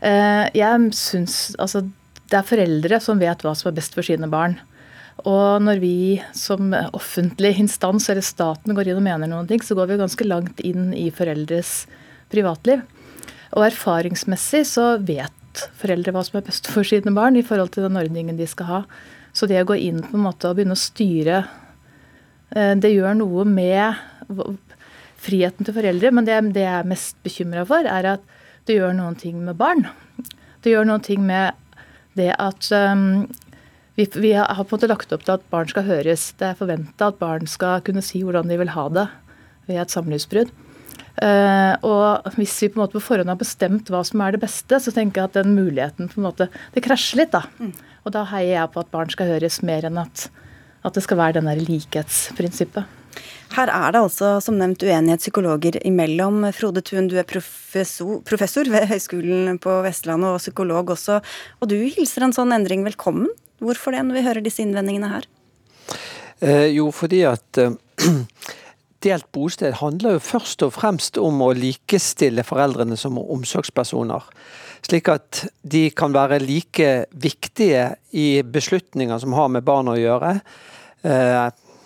Eh, 0.00 0.46
jeg 0.56 0.90
syns 0.96 1.38
altså 1.58 1.84
det 2.28 2.36
er 2.36 2.48
foreldre 2.48 2.98
som 3.00 3.20
vet 3.20 3.40
hva 3.44 3.54
som 3.56 3.70
er 3.70 3.78
best 3.78 3.96
for 3.96 4.06
sine 4.06 4.28
barn. 4.30 4.58
Og 5.26 5.62
når 5.64 5.80
vi 5.82 5.96
som 6.36 6.70
offentlig 6.94 7.56
instans 7.58 8.06
eller 8.12 8.22
staten 8.22 8.76
går 8.76 8.90
inn 8.90 9.00
og 9.00 9.06
mener 9.06 9.30
noen 9.30 9.48
ting, 9.48 9.64
så 9.64 9.74
går 9.74 9.90
vi 9.90 9.98
ganske 10.02 10.28
langt 10.28 10.60
inn 10.62 10.92
i 10.94 11.08
foreldres 11.14 11.88
privatliv. 12.30 12.84
Og 13.56 13.64
erfaringsmessig 13.70 14.62
så 14.68 14.92
vet 15.00 15.32
foreldre 15.80 16.14
hva 16.14 16.24
som 16.26 16.38
er 16.40 16.46
best 16.46 16.68
for 16.70 16.86
sine 16.86 17.12
barn 17.16 17.38
i 17.38 17.44
forhold 17.46 17.72
til 17.74 17.86
den 17.86 17.98
ordningen 18.00 18.38
de 18.38 18.46
skal 18.48 18.70
ha. 18.70 18.80
Så 19.36 19.48
det 19.50 19.60
å 19.62 19.68
gå 19.68 19.76
inn 19.78 20.00
på 20.04 20.16
en 20.16 20.24
måte 20.24 20.50
og 20.50 20.58
begynne 20.58 20.76
å 20.76 20.80
styre, 20.80 21.42
eh, 22.54 22.74
det 22.74 22.94
gjør 22.94 23.18
noe 23.20 23.44
med 23.48 23.98
friheten 25.18 25.66
til 25.66 25.76
foreldre. 25.76 26.12
Men 26.14 26.28
det, 26.28 26.40
det 26.56 26.64
jeg 26.64 26.76
er 26.80 26.90
mest 26.90 27.18
bekymra 27.26 27.66
for, 27.68 27.86
er 27.86 28.14
at 28.16 28.36
det 28.68 28.78
gjør 28.78 28.96
noen 28.96 29.18
ting 29.18 29.40
med 29.44 29.58
barn. 29.60 29.86
Det 30.64 30.74
gjør 30.74 30.88
noen 30.88 31.04
ting 31.04 31.22
med 31.26 31.56
det 32.18 32.32
at 32.34 32.68
um, 32.74 33.28
vi, 33.94 34.06
vi, 34.18 34.32
har 34.36 34.58
på 34.58 34.66
en 34.66 34.76
måte 34.76 34.90
lagt 34.90 35.12
opp 35.14 35.24
til 35.24 35.36
at 35.38 35.46
barn 35.52 35.70
skal 35.70 35.86
høres. 35.86 36.30
Det 36.38 36.50
er 36.50 36.58
forventa 36.58 37.10
at 37.10 37.20
barn 37.22 37.48
skal 37.50 37.82
kunne 37.86 38.04
si 38.04 38.22
hvordan 38.24 38.50
de 38.50 38.58
vil 38.60 38.74
ha 38.74 38.88
det 38.94 39.06
ved 39.70 39.82
et 39.82 39.94
samlivsbrudd. 39.94 40.52
Uh, 41.18 41.74
og 41.82 42.28
hvis 42.36 42.54
vi 42.62 42.68
på 42.70 42.78
en 42.78 42.84
måte 42.84 42.94
på 42.94 43.02
forhånd 43.02 43.32
har 43.32 43.38
bestemt 43.40 43.88
hva 43.90 44.04
som 44.06 44.22
er 44.22 44.36
det 44.36 44.42
beste, 44.44 44.78
så 44.78 44.92
tenker 44.94 45.24
jeg 45.24 45.30
at 45.30 45.38
den 45.40 45.56
muligheten 45.56 46.10
på 46.10 46.20
en 46.20 46.28
måte, 46.28 46.46
Det 46.74 46.84
krasjer 46.84 47.24
litt, 47.24 47.34
da. 47.34 47.42
Mm. 47.58 47.72
Og 48.06 48.14
da 48.14 48.22
heier 48.30 48.54
jeg 48.54 48.72
på 48.74 48.84
at 48.84 48.92
barn 48.94 49.10
skal 49.10 49.32
høres 49.34 49.58
mer 49.66 49.88
enn 49.88 49.98
at, 49.98 50.28
at 50.86 50.94
det 50.94 51.02
skal 51.04 51.18
være 51.18 51.40
den 51.40 51.50
der 51.50 51.60
likhetsprinsippet. 51.64 52.94
Her 53.56 53.70
er 53.72 53.94
det 53.94 54.02
altså 54.04 54.36
som 54.44 54.58
nevnt 54.60 54.84
uenighet 54.84 55.22
psykologer 55.24 55.78
imellom. 55.88 56.42
Frode 56.54 56.82
Thun, 56.84 57.08
du 57.10 57.16
er 57.18 57.26
professor, 57.26 58.20
professor 58.28 58.68
ved 58.70 58.86
Høgskolen 58.90 59.58
på 59.62 59.80
Vestlandet 59.86 60.36
og 60.36 60.42
psykolog 60.42 60.92
også. 60.94 61.18
Og 61.58 61.72
du 61.72 61.76
hilser 61.80 62.26
en 62.26 62.36
sånn 62.36 62.52
endring 62.54 62.84
velkommen. 62.86 63.30
Hvorfor 63.64 63.96
det, 63.96 64.04
når 64.06 64.20
vi 64.20 64.26
hører 64.28 64.44
disse 64.44 64.62
innvendingene 64.62 65.10
her? 65.10 65.26
Eh, 66.44 66.68
jo, 66.76 66.90
fordi 66.94 67.24
at 67.26 67.58
eh, 67.58 67.74
delt 69.04 69.28
bosted 69.34 69.78
handler 69.80 70.16
jo 70.16 70.24
først 70.24 70.64
og 70.66 70.74
fremst 70.74 71.18
om 71.20 71.42
å 71.44 71.52
likestille 71.56 72.44
foreldrene 72.46 72.98
som 72.98 73.18
omsorgspersoner. 73.20 74.26
Slik 74.86 75.10
at 75.12 75.44
de 75.62 75.88
kan 75.94 76.14
være 76.14 76.40
like 76.42 76.90
viktige 77.10 77.92
i 78.14 78.42
beslutninger 78.42 79.18
som 79.22 79.34
har 79.38 79.50
med 79.54 79.66
barn 79.66 79.90
å 79.92 79.98
gjøre. 79.98 80.38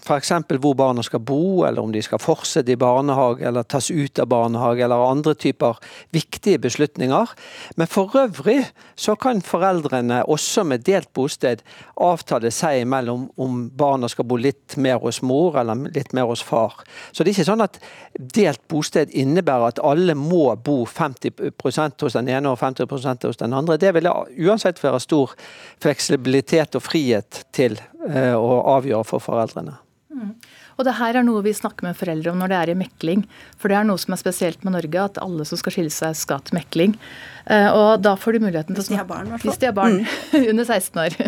F.eks. 0.02 0.32
hvor 0.58 0.74
barna 0.74 1.02
skal 1.06 1.20
bo, 1.22 1.62
eller 1.66 1.82
om 1.82 1.92
de 1.94 2.02
skal 2.02 2.18
fortsette 2.18 2.72
i 2.74 2.78
barnehage 2.78 3.46
eller 3.46 3.62
tas 3.62 3.90
ut 3.90 4.18
av 4.18 4.26
barnehage, 4.32 4.82
eller 4.82 5.04
andre 5.06 5.34
typer 5.38 5.78
viktige 6.10 6.58
beslutninger. 6.58 7.30
Men 7.76 7.90
for 7.90 8.10
øvrig 8.18 8.64
så 8.98 9.14
kan 9.16 9.42
foreldrene 9.42 10.24
også 10.26 10.64
med 10.66 10.82
delt 10.86 11.12
bosted 11.14 11.62
avtale 12.02 12.50
seg 12.50 12.82
imellom 12.82 13.28
om 13.38 13.68
barna 13.78 14.10
skal 14.10 14.26
bo 14.26 14.40
litt 14.40 14.76
mer 14.76 14.98
hos 15.02 15.22
mor 15.22 15.60
eller 15.60 15.86
litt 15.94 16.12
mer 16.12 16.26
hos 16.30 16.42
far. 16.42 16.82
Så 17.12 17.22
det 17.22 17.32
er 17.32 17.38
ikke 17.38 17.50
sånn 17.52 17.64
at 17.64 17.78
delt 18.18 18.62
bosted 18.72 19.14
innebærer 19.14 19.70
at 19.70 19.82
alle 19.86 20.16
må 20.18 20.50
bo 20.56 20.82
50% 20.88 22.02
hos 22.02 22.18
den 22.18 22.32
ene 22.32 22.50
og 22.50 22.58
50% 22.58 23.28
hos 23.28 23.38
den 23.38 23.54
andre. 23.54 23.78
Det 23.78 23.94
vil 23.94 24.10
uansett 24.10 24.82
være 24.82 25.02
stor 25.02 25.36
fleksibilitet 25.82 26.74
og 26.78 26.86
frihet 26.90 27.44
til 27.54 27.78
eh, 28.10 28.34
å 28.34 28.60
avgjøre 28.76 29.06
for 29.08 29.22
foreldrene. 29.22 29.78
Mm. 30.12 30.34
Og 30.78 30.86
det 30.86 30.94
her 30.98 31.18
er 31.18 31.24
noe 31.26 31.42
vi 31.44 31.54
snakker 31.56 31.86
med 31.86 31.98
foreldre 31.98 32.32
om 32.32 32.40
når 32.40 32.52
det 32.52 32.58
er 32.58 32.72
i 32.72 32.78
mekling. 32.78 33.24
For 33.60 33.72
det 33.72 33.78
er 33.78 33.88
noe 33.88 34.00
som 34.00 34.14
er 34.14 34.20
spesielt 34.20 34.64
med 34.66 34.76
Norge, 34.76 35.08
at 35.08 35.20
alle 35.22 35.46
som 35.48 35.60
skal 35.60 35.76
skille 35.76 35.92
seg, 35.92 36.16
skal 36.18 36.42
til 36.46 36.58
mekling. 36.58 36.96
Uh, 37.44 37.68
og 37.70 37.90
da 38.04 38.14
får 38.18 38.36
de 38.36 38.44
muligheten 38.46 38.76
til 38.76 38.80
å 38.80 38.84
Hvis 38.84 38.92
de 38.94 39.00
har 39.00 39.08
barn, 39.08 39.28
i 39.28 39.34
hvert 39.34 39.44
fall. 39.44 39.52
Hvis 39.52 39.60
de 39.62 39.68
har 39.68 39.76
barn 39.76 40.00
mm. 40.00 40.48
under 40.52 40.68
16 40.68 41.04
år. 41.04 41.20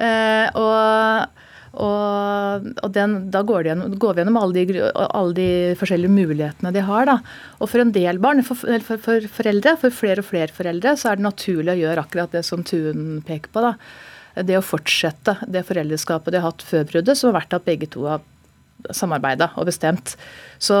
Uh, 0.00 0.46
og 0.64 1.40
og, 1.74 2.66
og 2.86 2.90
den, 2.94 3.16
da 3.34 3.40
går, 3.42 3.66
gjennom, 3.66 3.94
går, 3.98 4.12
vi 4.14 4.22
gjennom 4.22 4.36
alle 4.38 4.62
de, 4.62 4.82
alle 4.94 5.34
de, 5.34 5.46
forskjellige 5.80 6.14
mulighetene 6.14 6.70
de 6.70 6.84
har. 6.86 7.08
Da. 7.08 7.16
Og 7.58 7.70
for 7.72 7.82
en 7.82 7.90
del 7.94 8.20
barn, 8.22 8.44
for, 8.46 8.60
for, 8.62 9.00
for, 9.02 9.26
foreldre, 9.40 9.74
for 9.82 9.94
flere 9.94 10.22
og 10.22 10.28
flere 10.28 10.54
foreldre, 10.54 10.94
så 11.00 11.10
er 11.10 11.18
det 11.18 11.26
naturlig 11.26 11.74
å 11.74 11.80
gjøre 11.80 12.04
akkurat 12.06 12.36
det 12.36 12.44
som 12.46 12.62
Tuen 12.62 13.24
peker 13.26 13.50
på. 13.50 13.64
da 13.64 13.74
det 14.34 14.58
å 14.58 14.64
fortsette 14.64 15.36
det 15.46 15.64
foreldreskapet 15.68 16.34
de 16.34 16.40
har 16.40 16.50
hatt 16.50 16.64
før 16.66 16.86
bruddet, 16.90 17.18
som 17.18 17.30
har 17.30 17.40
vært 17.42 17.58
at 17.58 17.66
begge 17.66 17.90
to 17.92 18.06
har 18.08 18.22
samarbeida 18.92 19.50
og 19.60 19.68
bestemt. 19.68 20.14
Så, 20.58 20.76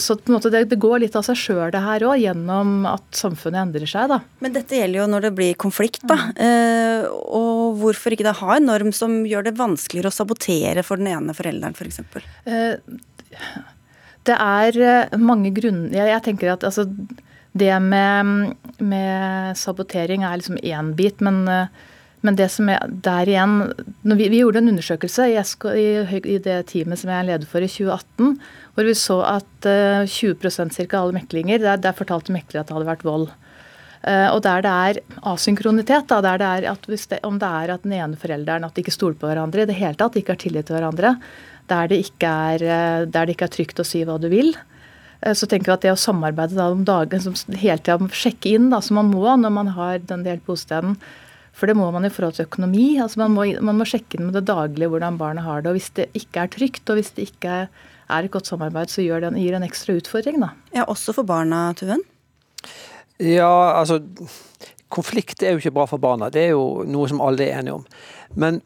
så 0.00 0.16
det, 0.16 0.64
det, 0.70 0.78
går 0.80 1.02
litt 1.04 1.16
av 1.18 1.26
seg 1.26 1.38
sjøl 1.38 1.72
det 1.74 1.82
her 1.84 2.04
òg, 2.06 2.16
gjennom 2.22 2.86
at 2.88 3.04
samfunnet 3.16 3.60
endrer 3.66 3.90
seg. 3.90 4.08
da. 4.10 4.20
Men 4.44 4.56
dette 4.56 4.78
gjelder 4.78 5.02
jo 5.02 5.10
når 5.12 5.28
det 5.28 5.34
blir 5.38 5.60
konflikt, 5.60 6.02
da. 6.08 6.18
Mm. 6.32 6.40
Eh, 6.46 7.06
og 7.38 7.78
hvorfor 7.82 8.14
ikke 8.14 8.26
da 8.26 8.34
ha 8.40 8.56
en 8.56 8.68
norm 8.70 8.90
som 8.96 9.22
gjør 9.28 9.48
det 9.48 9.56
vanskeligere 9.60 10.10
å 10.10 10.18
sabotere 10.18 10.86
for 10.86 11.00
den 11.00 11.12
ene 11.12 11.36
forelderen, 11.36 11.76
f.eks.? 11.76 12.02
For 12.14 12.26
eh, 12.48 12.74
det 14.24 14.40
er 14.40 14.80
eh, 14.80 15.16
mange 15.20 15.52
grunner 15.54 15.94
jeg, 15.94 16.10
jeg 16.14 16.26
tenker 16.30 16.54
at 16.54 16.66
altså, 16.66 16.88
det 17.54 17.74
med, 17.84 18.54
med 18.82 19.58
sabotering 19.58 20.24
er 20.26 20.40
liksom 20.40 20.58
én 20.58 20.94
bit, 20.98 21.20
men 21.22 21.44
uh, 21.46 21.84
men 22.24 22.38
det 22.38 22.48
som 22.52 22.70
er 22.72 22.82
der 23.04 23.28
igjen 23.28 23.56
vi, 24.02 24.28
vi, 24.32 24.40
gjorde 24.40 24.62
en 24.62 24.72
undersøkelse 24.72 25.28
i, 25.28 25.36
i, 25.36 25.88
i, 26.18 26.38
det 26.42 26.58
teamet 26.70 27.00
som 27.00 27.12
jeg 27.12 27.20
er 27.20 27.28
leder 27.28 27.48
for 27.50 27.64
i 27.64 27.68
2018, 27.68 28.36
hvor 28.74 28.88
vi 28.88 28.94
så 28.98 29.18
at 29.28 29.68
uh, 29.68 30.08
20 30.08 30.50
ca. 30.72 31.00
alle 31.00 31.16
meklinger, 31.18 31.60
der, 31.60 31.80
der 31.84 31.96
fortalte 31.96 32.32
meklere 32.34 32.64
at 32.64 32.70
det 32.70 32.78
hadde 32.78 32.88
vært 32.88 33.06
vold. 33.06 33.28
Uh, 34.04 34.28
og 34.34 34.42
der 34.44 34.64
det 34.64 34.72
er 34.72 35.00
asynkronitet, 35.34 36.08
da, 36.08 36.20
der 36.24 36.40
det 36.40 36.48
er 36.48 36.68
at 36.72 36.88
det, 36.88 37.20
om 37.28 37.38
det 37.40 37.50
er 37.62 37.74
at 37.76 37.84
den 37.84 37.96
ene 37.96 38.20
forelderen 38.20 38.64
at 38.66 38.76
de 38.76 38.84
ikke 38.84 38.96
stoler 38.96 39.20
på 39.20 39.28
hverandre, 39.28 39.64
i 39.64 39.70
det 39.70 39.78
hele 39.78 40.00
tatt 40.00 40.16
ikke 40.20 40.36
har 40.36 40.40
tillit 40.40 40.68
til 40.68 40.78
hverandre, 40.78 41.16
der 41.72 41.90
det 41.92 42.00
ikke 42.04 42.28
er, 42.28 42.64
eh, 42.64 43.06
der 43.08 43.26
det 43.26 43.36
ikke 43.36 43.48
er 43.48 43.54
trygt 43.54 43.80
å 43.80 43.86
si 43.88 44.02
hva 44.04 44.18
du 44.20 44.28
vil. 44.32 44.52
Eh, 45.24 45.32
så 45.32 45.48
tenker 45.48 45.72
jeg 45.72 45.78
at 45.78 45.86
det 45.86 45.94
å 45.94 46.00
samarbeide 46.00 46.58
da 46.58 46.70
om 46.72 46.84
dagen, 46.84 47.22
som 47.24 47.56
hele 47.56 47.80
tida 47.80 48.10
sjekke 48.12 48.54
inn, 48.58 48.70
da, 48.72 48.82
som 48.84 49.00
man 49.00 49.12
må 49.12 49.24
når 49.40 49.54
man 49.54 49.72
har 49.76 50.02
den 50.04 50.24
delt 50.26 50.44
bostaden, 50.46 50.98
for 51.54 51.70
det 51.70 51.76
må 51.78 51.86
man 51.94 52.06
i 52.06 52.12
forhold 52.12 52.34
til 52.36 52.48
økonomi. 52.48 52.98
altså 53.02 53.20
Man 53.22 53.34
må, 53.36 53.46
man 53.62 53.78
må 53.78 53.86
sjekke 53.86 54.18
inn 54.18 54.26
med 54.28 54.34
det 54.38 54.48
daglige 54.50 54.90
hvordan 54.90 55.18
barnet 55.20 55.46
har 55.46 55.62
det. 55.62 55.70
og 55.70 55.78
Hvis 55.78 55.92
det 55.94 56.08
ikke 56.18 56.42
er 56.42 56.50
trygt, 56.50 56.90
og 56.90 56.98
hvis 56.98 57.14
det 57.14 57.28
ikke 57.30 57.54
er 57.64 58.18
et 58.26 58.30
godt 58.34 58.50
samarbeid, 58.50 58.90
så 58.90 59.04
gir 59.04 59.22
det 59.22 59.30
en, 59.30 59.38
gir 59.38 59.54
en 59.54 59.66
ekstra 59.66 59.94
utfordring. 59.94 60.40
da. 60.42 60.50
Ja, 60.74 60.84
Også 60.90 61.14
for 61.14 61.22
barna, 61.22 61.72
Tuven? 61.78 62.02
Ja, 63.22 63.78
altså 63.78 64.02
Konflikt 64.94 65.42
er 65.42 65.54
jo 65.54 65.62
ikke 65.62 65.74
bra 65.74 65.88
for 65.90 65.98
barna. 65.98 66.28
Det 66.30 66.42
er 66.42 66.52
jo 66.54 66.84
noe 66.86 67.08
som 67.10 67.22
alle 67.24 67.46
er 67.46 67.58
enige 67.58 67.80
om. 67.80 67.86
Men 68.38 68.60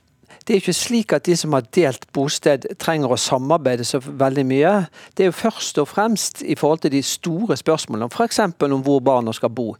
det 0.49 0.55
er 0.55 0.61
ikke 0.63 0.73
slik 0.77 1.13
at 1.13 1.27
de 1.29 1.35
som 1.37 1.53
har 1.53 1.67
delt 1.77 2.07
bosted 2.17 2.65
trenger 2.81 3.13
å 3.13 3.21
samarbeide 3.21 3.85
så 3.85 4.01
veldig 4.01 4.45
mye. 4.49 4.73
Det 5.13 5.25
er 5.25 5.29
jo 5.31 5.37
først 5.37 5.81
og 5.81 5.91
fremst 5.91 6.41
i 6.41 6.57
forhold 6.57 6.81
til 6.85 6.95
de 6.95 7.03
store 7.05 7.57
spørsmålene, 7.61 8.09
f.eks. 8.09 8.41
om 8.65 8.85
hvor 8.85 9.03
barna 9.05 9.35
skal 9.37 9.53
bo, 9.53 9.75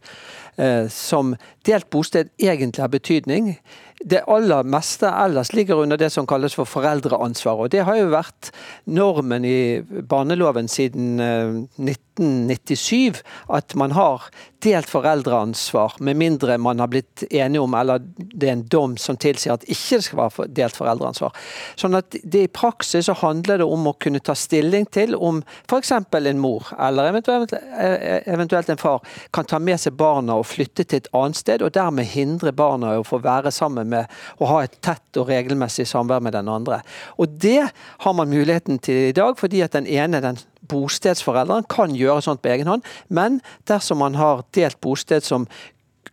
som 0.89 1.35
delt 1.65 1.89
bosted 1.89 2.29
egentlig 2.37 2.83
har 2.83 2.91
betydning. 2.91 3.53
Det 3.99 4.21
aller 4.31 4.63
meste 4.63 5.09
ellers 5.11 5.51
ligger 5.53 5.81
under 5.83 5.97
det 5.99 6.09
som 6.13 6.27
kalles 6.27 6.55
for 6.55 6.69
foreldreansvar. 6.69 7.65
og 7.65 7.69
Det 7.69 7.83
har 7.83 7.97
jo 7.99 8.11
vært 8.13 8.51
normen 8.85 9.45
i 9.45 9.81
barneloven 9.83 10.71
siden 10.71 11.19
1997 11.19 12.93
eh, 12.95 13.19
at 13.57 13.75
man 13.75 13.91
har 13.91 14.29
delt 14.63 14.89
foreldreansvar, 14.91 15.93
med 15.99 16.17
mindre 16.19 16.57
man 16.57 16.79
har 16.79 16.87
blitt 16.91 17.23
enige 17.29 17.61
om 17.61 17.73
eller 17.73 18.01
det 18.17 18.47
er 18.47 18.55
en 18.57 18.65
dom 18.71 18.95
som 18.99 19.17
tilsier 19.19 19.55
at 19.55 19.63
ikke 19.67 19.99
det 19.99 20.05
skal 20.07 20.19
være 20.19 20.47
delt 20.55 20.79
foreldreansvar. 20.79 21.35
Sånn 21.79 21.95
at 21.99 22.17
det 22.23 22.43
I 22.43 22.51
praksis 22.51 23.07
så 23.07 23.15
handler 23.21 23.61
det 23.61 23.67
om 23.67 23.87
å 23.87 23.95
kunne 24.01 24.21
ta 24.23 24.35
stilling 24.35 24.87
til 24.91 25.15
om 25.15 25.41
f.eks. 25.69 25.93
en 25.95 26.41
mor 26.41 26.67
eller 26.77 27.11
eventuelt, 27.13 27.55
eventuelt, 27.55 28.69
en 28.69 28.81
far 28.81 29.03
kan 29.35 29.47
ta 29.47 29.59
med 29.63 29.79
seg 29.79 29.95
barna 29.99 30.39
og 30.39 30.47
flytte 30.49 30.83
til 30.83 31.03
et 31.03 31.11
annet 31.15 31.39
sted, 31.39 31.63
og 31.63 31.73
dermed 31.75 32.11
hindre 32.11 32.51
barna 32.55 32.95
i 32.95 32.99
å 32.99 33.07
få 33.07 33.21
være 33.23 33.51
sammen 33.55 33.88
med 33.89 34.19
å 34.39 34.49
ha 34.49 34.61
et 34.65 34.77
tett 34.85 35.19
og 35.19 35.29
regelmessig 35.31 35.87
samvær 35.89 36.23
med 36.23 36.37
den 36.37 36.51
andre. 36.51 36.81
Og 37.17 37.39
Det 37.39 37.71
har 38.05 38.13
man 38.13 38.29
muligheten 38.29 38.79
til 38.79 39.09
i 39.09 39.15
dag, 39.15 39.37
fordi 39.39 39.61
at 39.61 39.73
den 39.73 39.87
ene, 39.87 40.21
den 40.21 40.39
bostedsforelderen, 40.69 41.67
kan 41.69 41.95
gjøre 41.95 42.21
sånt 42.25 42.41
på 42.43 42.53
egen 42.53 42.67
hånd. 42.67 42.85
Men 43.09 43.41
dersom 43.67 44.01
man 44.03 44.15
har 44.19 44.45
delt 44.55 44.79
bosted 44.81 45.25
som 45.25 45.47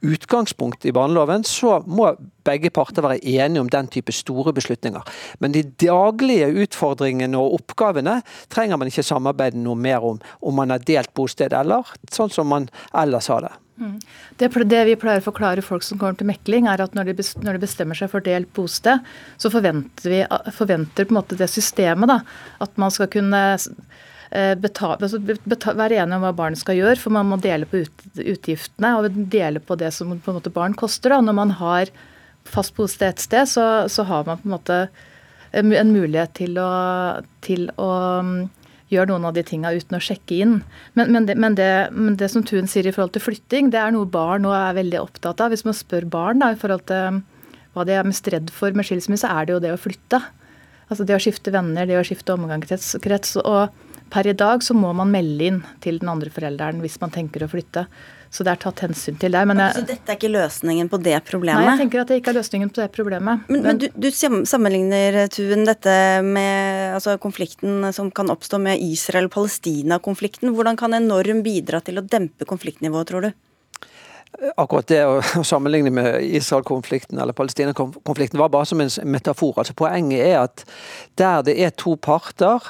utgangspunkt 0.00 0.84
i 0.86 0.92
barneloven, 0.92 1.44
så 1.44 1.80
må 1.86 2.10
begge 2.46 2.70
parter 2.74 3.04
være 3.04 3.22
enige 3.24 3.62
om 3.62 3.70
den 3.72 3.88
type 3.90 4.12
store 4.14 4.52
beslutninger. 4.56 5.02
Men 5.40 5.54
de 5.54 5.64
daglige 5.82 6.50
utfordringene 6.64 7.38
og 7.40 7.60
oppgavene 7.60 8.20
trenger 8.52 8.80
man 8.80 8.90
ikke 8.90 9.06
samarbeide 9.06 9.60
noe 9.60 9.78
mer 9.78 10.04
om, 10.04 10.20
om 10.40 10.58
man 10.58 10.74
har 10.74 10.84
delt 10.84 11.14
bosted 11.16 11.56
eller 11.56 11.86
sånn 12.12 12.32
som 12.32 12.50
man 12.52 12.68
ellers 12.94 13.30
har 13.32 13.46
det. 13.48 13.54
Mm. 13.76 13.96
Det, 14.40 14.48
det, 14.64 14.84
vi 14.88 14.96
pleier 14.96 15.20
å 15.20 15.26
forklare 15.26 15.64
folk 15.64 15.84
som 15.84 15.98
kommer 16.00 16.16
til 16.16 16.30
mekling, 16.30 16.68
er 16.70 16.80
at 16.80 16.94
når 16.96 17.10
de, 17.10 17.26
når 17.44 17.56
de 17.56 17.64
bestemmer 17.66 17.98
seg 17.98 18.08
for 18.12 18.24
delt 18.24 18.48
bosted, 18.56 19.04
så 19.36 19.52
forventer 19.52 20.12
vi 20.12 20.22
forventer 20.56 21.10
det 21.36 21.50
systemet 21.52 22.08
da, 22.08 22.20
at 22.64 22.80
man 22.80 22.94
skal 22.94 23.10
kunne 23.12 23.42
eh, 23.52 24.54
betale, 24.56 24.96
altså 25.02 25.20
betale, 25.20 25.76
være 25.82 26.00
enige 26.00 26.20
om 26.20 26.24
hva 26.24 26.34
barnet 26.40 26.62
skal 26.62 26.80
gjøre, 26.80 26.98
for 27.02 27.16
man 27.18 27.28
må 27.28 27.40
dele 27.42 27.68
på 27.68 27.84
ut, 27.84 28.06
utgiftene 28.16 28.96
og 28.96 29.20
dele 29.32 29.60
på 29.60 29.76
det 29.76 29.92
som 29.94 30.16
på 30.16 30.38
barn 30.48 30.76
koster. 30.76 31.12
Da. 31.12 31.20
Når 31.20 31.40
man 31.44 31.56
har 31.60 31.92
fast 32.48 32.76
bosted 32.78 33.10
et 33.10 33.24
sted, 33.26 33.50
så, 33.50 33.66
så, 33.92 34.06
har 34.08 34.24
man 34.24 34.40
på 34.40 34.48
en 34.48 34.56
måte 34.56 34.82
en 35.56 35.92
mulighet 35.92 36.32
til 36.36 36.56
å, 36.60 36.70
til 37.44 37.68
å 37.80 37.90
gjør 38.92 39.10
noen 39.10 39.26
av 39.28 39.34
de 39.36 39.42
tinga 39.46 39.72
uten 39.74 39.98
å 39.98 40.02
sjekke 40.02 40.40
inn. 40.44 40.56
Men, 40.98 41.10
men, 41.14 41.26
det, 41.28 41.36
men, 41.42 41.56
det, 41.58 41.70
men, 41.94 42.18
det, 42.20 42.30
som 42.32 42.44
Thun 42.46 42.70
sier 42.70 42.86
i 42.86 42.94
forhold 42.94 43.16
til 43.16 43.24
flytting, 43.24 43.70
det 43.74 43.80
er 43.82 43.94
noe 43.94 44.08
barn 44.10 44.46
nå 44.46 44.52
er 44.54 44.76
veldig 44.78 45.00
opptatt 45.02 45.42
av. 45.42 45.54
Hvis 45.54 45.66
man 45.66 45.76
spør 45.76 46.06
barn 46.10 46.42
da, 46.42 46.52
i 46.52 46.60
forhold 46.60 46.86
til 46.90 47.22
hva 47.76 47.84
de 47.84 47.96
er 47.96 48.06
mest 48.08 48.28
redd 48.32 48.52
for 48.54 48.76
med 48.76 48.86
skilsmisse, 48.88 49.28
er 49.28 49.48
det 49.48 49.56
jo 49.56 49.62
det 49.64 49.74
å 49.74 49.80
flytte. 49.80 50.22
Altså 50.86 51.06
det 51.06 51.16
å 51.16 51.22
skifte 51.22 51.52
venner, 51.54 51.88
det 51.88 51.98
å 51.98 52.06
skifte 52.06 52.36
omgangskrets. 52.36 53.34
Og 53.42 54.12
per 54.12 54.30
i 54.30 54.36
dag 54.38 54.62
så 54.62 54.76
må 54.78 54.92
man 54.96 55.10
melde 55.12 55.50
inn 55.50 55.64
til 55.84 55.98
den 56.02 56.12
andre 56.12 56.30
forelderen 56.32 56.80
hvis 56.84 57.00
man 57.02 57.14
tenker 57.14 57.44
å 57.44 57.50
flytte. 57.50 57.88
Så 58.36 58.44
det 58.44 58.52
er 58.52 58.60
tatt 58.66 58.82
hensyn 58.84 59.16
til 59.20 59.32
der. 59.32 59.46
Men 59.48 59.62
jeg, 59.62 59.78
så 59.78 59.84
dette 59.88 60.12
er 60.12 60.18
ikke 60.18 60.28
løsningen 60.28 60.90
på 60.92 61.00
det 61.00 61.16
problemet? 61.24 61.64
Nei, 61.64 61.72
jeg 61.72 61.82
tenker 61.86 62.02
at 62.02 62.10
det 62.12 62.18
ikke 62.20 62.34
er 62.34 62.38
løsningen 62.42 62.72
på 62.72 62.82
det 62.82 62.88
problemet. 62.92 63.46
Men, 63.48 63.62
men 63.64 63.80
du, 63.80 63.86
du, 63.96 64.08
sammenligner, 64.12 65.22
Tuen, 65.32 65.64
dette 65.68 65.96
med 66.26 66.98
altså, 66.98 67.16
konflikten 67.22 67.88
som 67.96 68.10
kan 68.12 68.32
oppstå 68.34 68.60
med 68.60 68.82
Israel-Palestina-konflikten. 68.84 70.52
Hvordan 70.56 70.76
kan 70.76 70.96
en 70.96 71.08
norm 71.08 71.40
bidra 71.46 71.80
til 71.84 72.02
å 72.02 72.04
dempe 72.04 72.48
konfliktnivået, 72.48 73.08
tror 73.08 73.28
du? 73.28 73.32
Akkurat 74.56 74.88
det 74.90 75.00
å 75.08 75.44
sammenligne 75.50 75.92
med 75.94 76.20
Israel-konflikten 76.24 77.18
eller 77.20 77.36
Palestina-konflikten 77.36 78.40
var 78.40 78.52
bare 78.52 78.68
som 78.68 78.80
en 78.80 78.92
metafor. 79.08 79.54
Altså 79.56 79.76
Poenget 79.76 80.24
er 80.26 80.38
at 80.42 80.64
der 81.18 81.42
det 81.46 81.56
er 81.62 81.72
to 81.76 81.96
parter, 81.96 82.62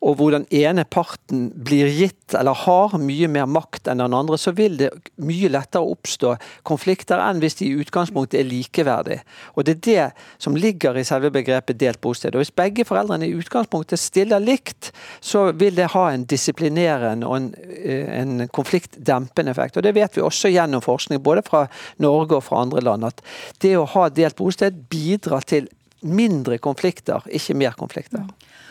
og 0.00 0.16
hvor 0.16 0.32
den 0.32 0.46
ene 0.54 0.86
parten 0.88 1.50
blir 1.52 1.90
gitt 1.92 2.32
eller 2.36 2.56
har 2.56 2.94
mye 3.00 3.28
mer 3.28 3.48
makt 3.50 3.90
enn 3.90 4.00
den 4.00 4.14
andre, 4.16 4.38
så 4.40 4.54
vil 4.56 4.78
det 4.80 4.88
mye 5.20 5.50
lettere 5.52 5.84
oppstå 5.92 6.36
konflikter 6.68 7.20
enn 7.20 7.42
hvis 7.42 7.58
de 7.58 7.68
i 7.68 7.82
utgangspunktet 7.82 8.40
er 8.40 8.48
likeverdige. 8.48 9.24
Og 9.56 9.66
Det 9.66 9.74
er 9.76 9.82
det 9.84 10.06
som 10.38 10.56
ligger 10.56 10.96
i 10.96 11.04
selve 11.04 11.30
begrepet 11.34 11.78
delt 11.80 12.00
bosted. 12.00 12.34
Og 12.34 12.40
Hvis 12.40 12.54
begge 12.54 12.86
foreldrene 12.88 13.28
i 13.28 13.36
utgangspunktet 13.36 14.00
stiller 14.00 14.40
likt, 14.40 14.92
så 15.20 15.50
vil 15.52 15.76
det 15.76 15.92
ha 15.92 16.06
en 16.10 16.24
disiplinerende 16.24 17.26
og 17.26 17.36
en, 17.36 17.54
eh, 17.84 18.20
en 18.20 18.48
konfliktdempende 18.48 19.50
effekt. 19.50 19.76
Og 19.76 19.82
Det 19.82 19.94
vet 19.94 20.16
vi 20.16 20.22
også 20.22 20.48
gjennom 20.48 20.80
forskning 20.80 21.09
forskning 21.10 21.22
både 21.22 21.42
fra 21.42 21.66
Norge 21.98 22.38
og 22.38 22.44
fra 22.46 22.62
andre 22.62 22.80
land 22.80 23.04
at 23.04 23.20
det 23.60 23.76
å 23.76 23.88
ha 23.88 24.08
delt 24.08 24.36
bosted 24.36 24.88
bidrar 24.90 25.42
til 25.42 25.68
mindre 26.02 26.58
konflikter, 26.58 27.20
ikke 27.28 27.54
mer 27.54 27.76
konflikter. 27.76 28.24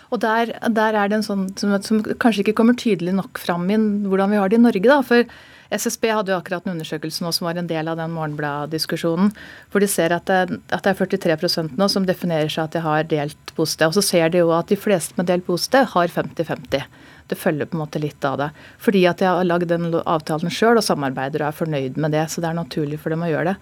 Og 0.09 0.19
der, 0.19 0.57
der, 0.73 0.95
er 0.95 1.07
det 1.07 1.19
en 1.19 1.23
sånn 1.23 1.49
som, 1.55 1.75
som, 1.83 2.01
kanskje 2.01 2.41
ikke 2.41 2.57
kommer 2.57 2.73
tydelig 2.73 3.13
nok 3.13 3.37
fram 3.37 3.69
i 3.69 3.77
hvordan 3.77 4.31
vi 4.31 4.39
har 4.39 4.49
det 4.49 4.57
i 4.57 4.63
Norge. 4.63 4.87
da, 4.89 5.03
for 5.05 5.27
SSB 5.69 6.09
hadde 6.09 6.31
jo 6.33 6.39
akkurat 6.39 6.65
en 6.65 6.73
undersøkelse 6.73 7.21
nå 7.21 7.29
som 7.29 7.45
var 7.45 7.59
en 7.61 7.69
del 7.69 7.87
av 7.91 7.99
den 7.99 8.15
Morgenblad-diskusjonen. 8.15 9.29
Hvor 9.69 9.83
de 9.83 9.87
ser 9.91 10.15
at 10.15 10.25
det, 10.25 10.57
at 10.73 10.81
det 10.81 10.95
er 10.95 11.19
43 11.21 11.67
nå 11.77 11.87
som 11.93 12.07
definerer 12.09 12.49
seg 12.49 12.65
at 12.65 12.73
de 12.73 12.81
har 12.81 13.05
delt 13.05 13.53
bosted. 13.53 13.85
Og 13.85 13.99
så 13.99 14.01
ser 14.01 14.33
de 14.33 14.41
jo 14.41 14.49
at 14.57 14.73
de 14.73 14.79
fleste 14.79 15.13
med 15.19 15.29
delt 15.29 15.45
bosted 15.45 15.85
har 15.93 16.09
50-50 16.09 16.89
det 17.29 17.37
følger 17.39 17.69
på 17.69 17.77
en 17.77 17.83
måte 17.83 18.01
litt 18.01 18.25
av 18.25 18.39
det. 18.41 18.49
Fordi 18.81 19.05
at 19.09 19.21
jeg 19.23 19.29
har 19.29 19.47
lagd 19.47 19.69
den 19.71 19.87
avtalen 19.99 20.53
sjøl 20.53 20.79
og 20.81 20.85
samarbeider 20.85 21.43
og 21.43 21.51
er 21.51 21.59
fornøyd 21.59 21.97
med 22.01 22.15
det. 22.15 22.25
Så 22.31 22.43
det 22.43 22.51
er 22.51 22.59
naturlig 22.59 22.99
for 23.01 23.13
dem 23.13 23.25
å 23.25 23.31
gjøre 23.31 23.53
det. 23.53 23.57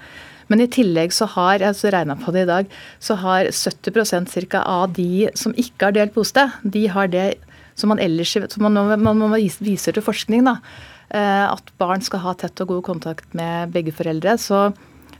Men 0.47 0.63
i 0.63 0.69
tillegg 0.71 1.11
så 1.15 1.27
har 1.33 1.59
jeg 1.59 1.73
altså 1.73 1.91
regna 1.91 2.15
på 2.19 2.31
det 2.31 2.45
i 2.45 2.49
dag, 2.49 2.75
så 3.03 3.17
har 3.19 3.49
70% 3.51 4.31
cirka 4.31 4.61
av 4.63 4.93
de 4.95 5.27
som 5.35 5.55
ikke 5.59 5.89
har 5.89 5.97
delt 5.97 6.15
bosted, 6.15 6.53
de 6.63 6.85
har 6.87 7.11
det 7.11 7.33
som 7.77 7.91
man 7.91 7.99
ellers 8.01 8.31
som 8.31 8.63
man, 8.63 8.79
man, 9.03 9.19
man 9.19 9.35
viser 9.35 9.93
til 9.93 10.05
forskning, 10.05 10.47
da. 10.47 10.55
Eh, 11.11 11.43
at 11.51 11.73
barn 11.79 12.01
skal 12.03 12.23
ha 12.23 12.33
tett 12.39 12.63
og 12.63 12.71
god 12.71 12.85
kontakt 12.87 13.35
med 13.37 13.75
begge 13.75 13.93
foreldre. 13.95 14.37
så 14.41 14.69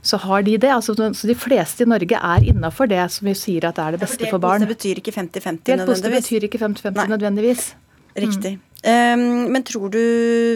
så 0.02 0.16
har 0.22 0.42
de 0.42 0.56
det. 0.56 0.70
Altså, 0.70 0.94
så 0.94 1.26
De 1.26 1.34
fleste 1.34 1.82
i 1.82 1.88
Norge 1.88 2.16
er 2.16 2.44
innafor 2.52 2.88
det 2.88 3.02
som 3.10 3.26
vi 3.26 3.34
sier 3.34 3.66
at 3.68 3.78
er 3.82 3.96
det 3.96 4.00
beste 4.00 4.30
for 4.30 4.38
barn. 4.38 4.62
Det 4.62 4.70
betyr 4.70 5.00
ikke 5.02 5.12
50-50 5.12 5.82
nødvendigvis? 5.82 6.02
Det 6.02 6.12
betyr 6.14 6.46
ikke 6.48 6.60
50-50 6.62 7.08
nødvendigvis. 7.12 7.74
Riktig. 8.14 8.56
Mm. 8.58 8.64
Um, 8.78 9.50
men 9.50 9.64
tror 9.66 9.90
du 9.90 9.98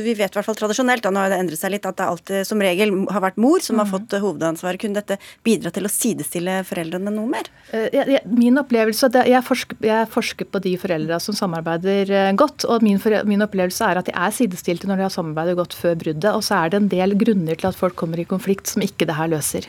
Vi 0.05 0.12
vet 0.14 0.30
i 0.30 0.36
hvert 0.36 0.46
fall 0.46 0.55
tradisjonelt, 0.55 1.03
da 1.03 1.11
nå 1.11 1.24
har 1.24 1.32
det 1.32 1.40
endret 1.42 1.59
seg 1.59 1.72
litt, 1.74 1.86
at 1.88 1.96
det 1.98 2.07
alltid 2.07 2.46
som 2.46 2.61
regel 2.62 2.92
har 3.11 3.24
vært 3.24 3.40
mor 3.42 3.59
som 3.64 3.74
mm. 3.74 3.82
har 3.82 3.88
fått 3.90 4.14
hovedansvaret. 4.22 4.78
Kunne 4.82 5.00
dette 5.00 5.18
bidra 5.42 5.72
til 5.74 5.88
å 5.88 5.90
sidestille 5.90 6.61
foreldrene 6.68 7.11
noe 7.11 7.26
mer? 7.32 7.50
Uh, 7.72 7.88
jeg, 7.90 8.22
min 8.30 8.61
opplevelse 8.62 9.11
jeg, 9.26 9.42
forsker, 9.46 9.80
jeg, 9.82 10.11
forsker, 10.12 10.50
på 10.53 10.62
de 10.62 10.76
foreldra 10.78 11.18
som 11.22 11.34
samarbeider 11.34 12.14
uh, 12.14 12.30
godt. 12.38 12.68
Og 12.70 12.86
min, 12.86 13.00
min, 13.26 13.42
opplevelse 13.42 13.90
er 13.90 13.98
at 13.98 14.11
de 14.11 14.14
er 14.14 14.36
sidestilte 14.38 14.90
når 14.90 15.03
de 15.03 15.09
har 15.09 15.16
samarbeidet 15.16 15.59
godt 15.59 15.74
før 15.74 15.98
bruddet. 16.05 16.30
Og 16.30 16.46
så 16.46 16.61
er 16.61 16.70
det 16.70 16.78
en 16.78 16.90
del 16.94 17.18
grunner 17.18 17.59
til 17.59 17.72
at 17.72 17.78
folk 17.78 17.98
kommer 17.98 18.22
i 18.22 18.28
konflikt 18.28 18.70
som 18.70 18.86
ikke 18.86 19.09
det 19.11 19.18
her 19.18 19.34
løser. 19.34 19.66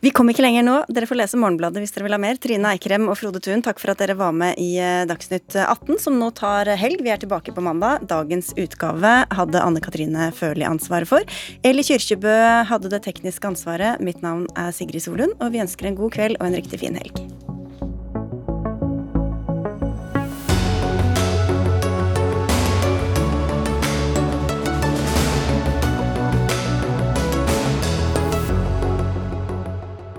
Vi 0.00 0.12
kommer 0.14 0.30
ikke 0.30 0.44
lenger 0.44 0.62
nå. 0.62 0.76
Dere 0.94 1.08
får 1.10 1.18
lese 1.18 1.38
Morgenbladet 1.40 1.82
hvis 1.82 1.94
dere 1.94 2.06
vil 2.06 2.14
ha 2.14 2.20
mer. 2.22 2.38
Trine 2.38 2.70
Eikrem 2.70 3.08
og 3.10 3.18
Frode 3.18 3.42
Thun, 3.42 3.64
takk 3.66 3.82
for 3.82 3.90
at 3.90 3.98
dere 3.98 4.14
var 4.18 4.36
med 4.36 4.54
i 4.62 4.76
eh, 4.78 5.02
Dagsnytt 5.10 5.56
18, 5.58 5.98
som 6.04 6.20
nå 6.20 6.30
tar 6.38 6.70
helg. 6.78 7.02
Vi 7.02 7.10
er 7.10 7.18
tilbake 7.18 7.54
på 7.54 7.64
mandag. 7.66 8.06
Dagens 8.06 8.52
utgave 8.54 9.14
hadde 9.34 9.64
Anne 9.64 9.82
Katrine 9.82 10.30
Førli 10.38 10.68
ansvaret 10.68 11.10
for. 11.10 11.26
Eli 11.66 11.82
Kyrkjebø 11.82 12.38
hadde 12.70 12.94
det 12.94 13.02
tekniske 13.10 13.50
ansvaret. 13.50 13.98
Mitt 13.98 14.22
navn 14.22 14.46
er 14.54 14.70
Sigrid 14.76 15.02
Solund, 15.02 15.34
og 15.42 15.50
vi 15.54 15.66
ønsker 15.66 15.90
en 15.90 15.98
god 15.98 16.14
kveld 16.14 16.38
og 16.38 16.46
en 16.46 16.60
riktig 16.62 16.84
fin 16.86 16.98
helg. 17.02 17.57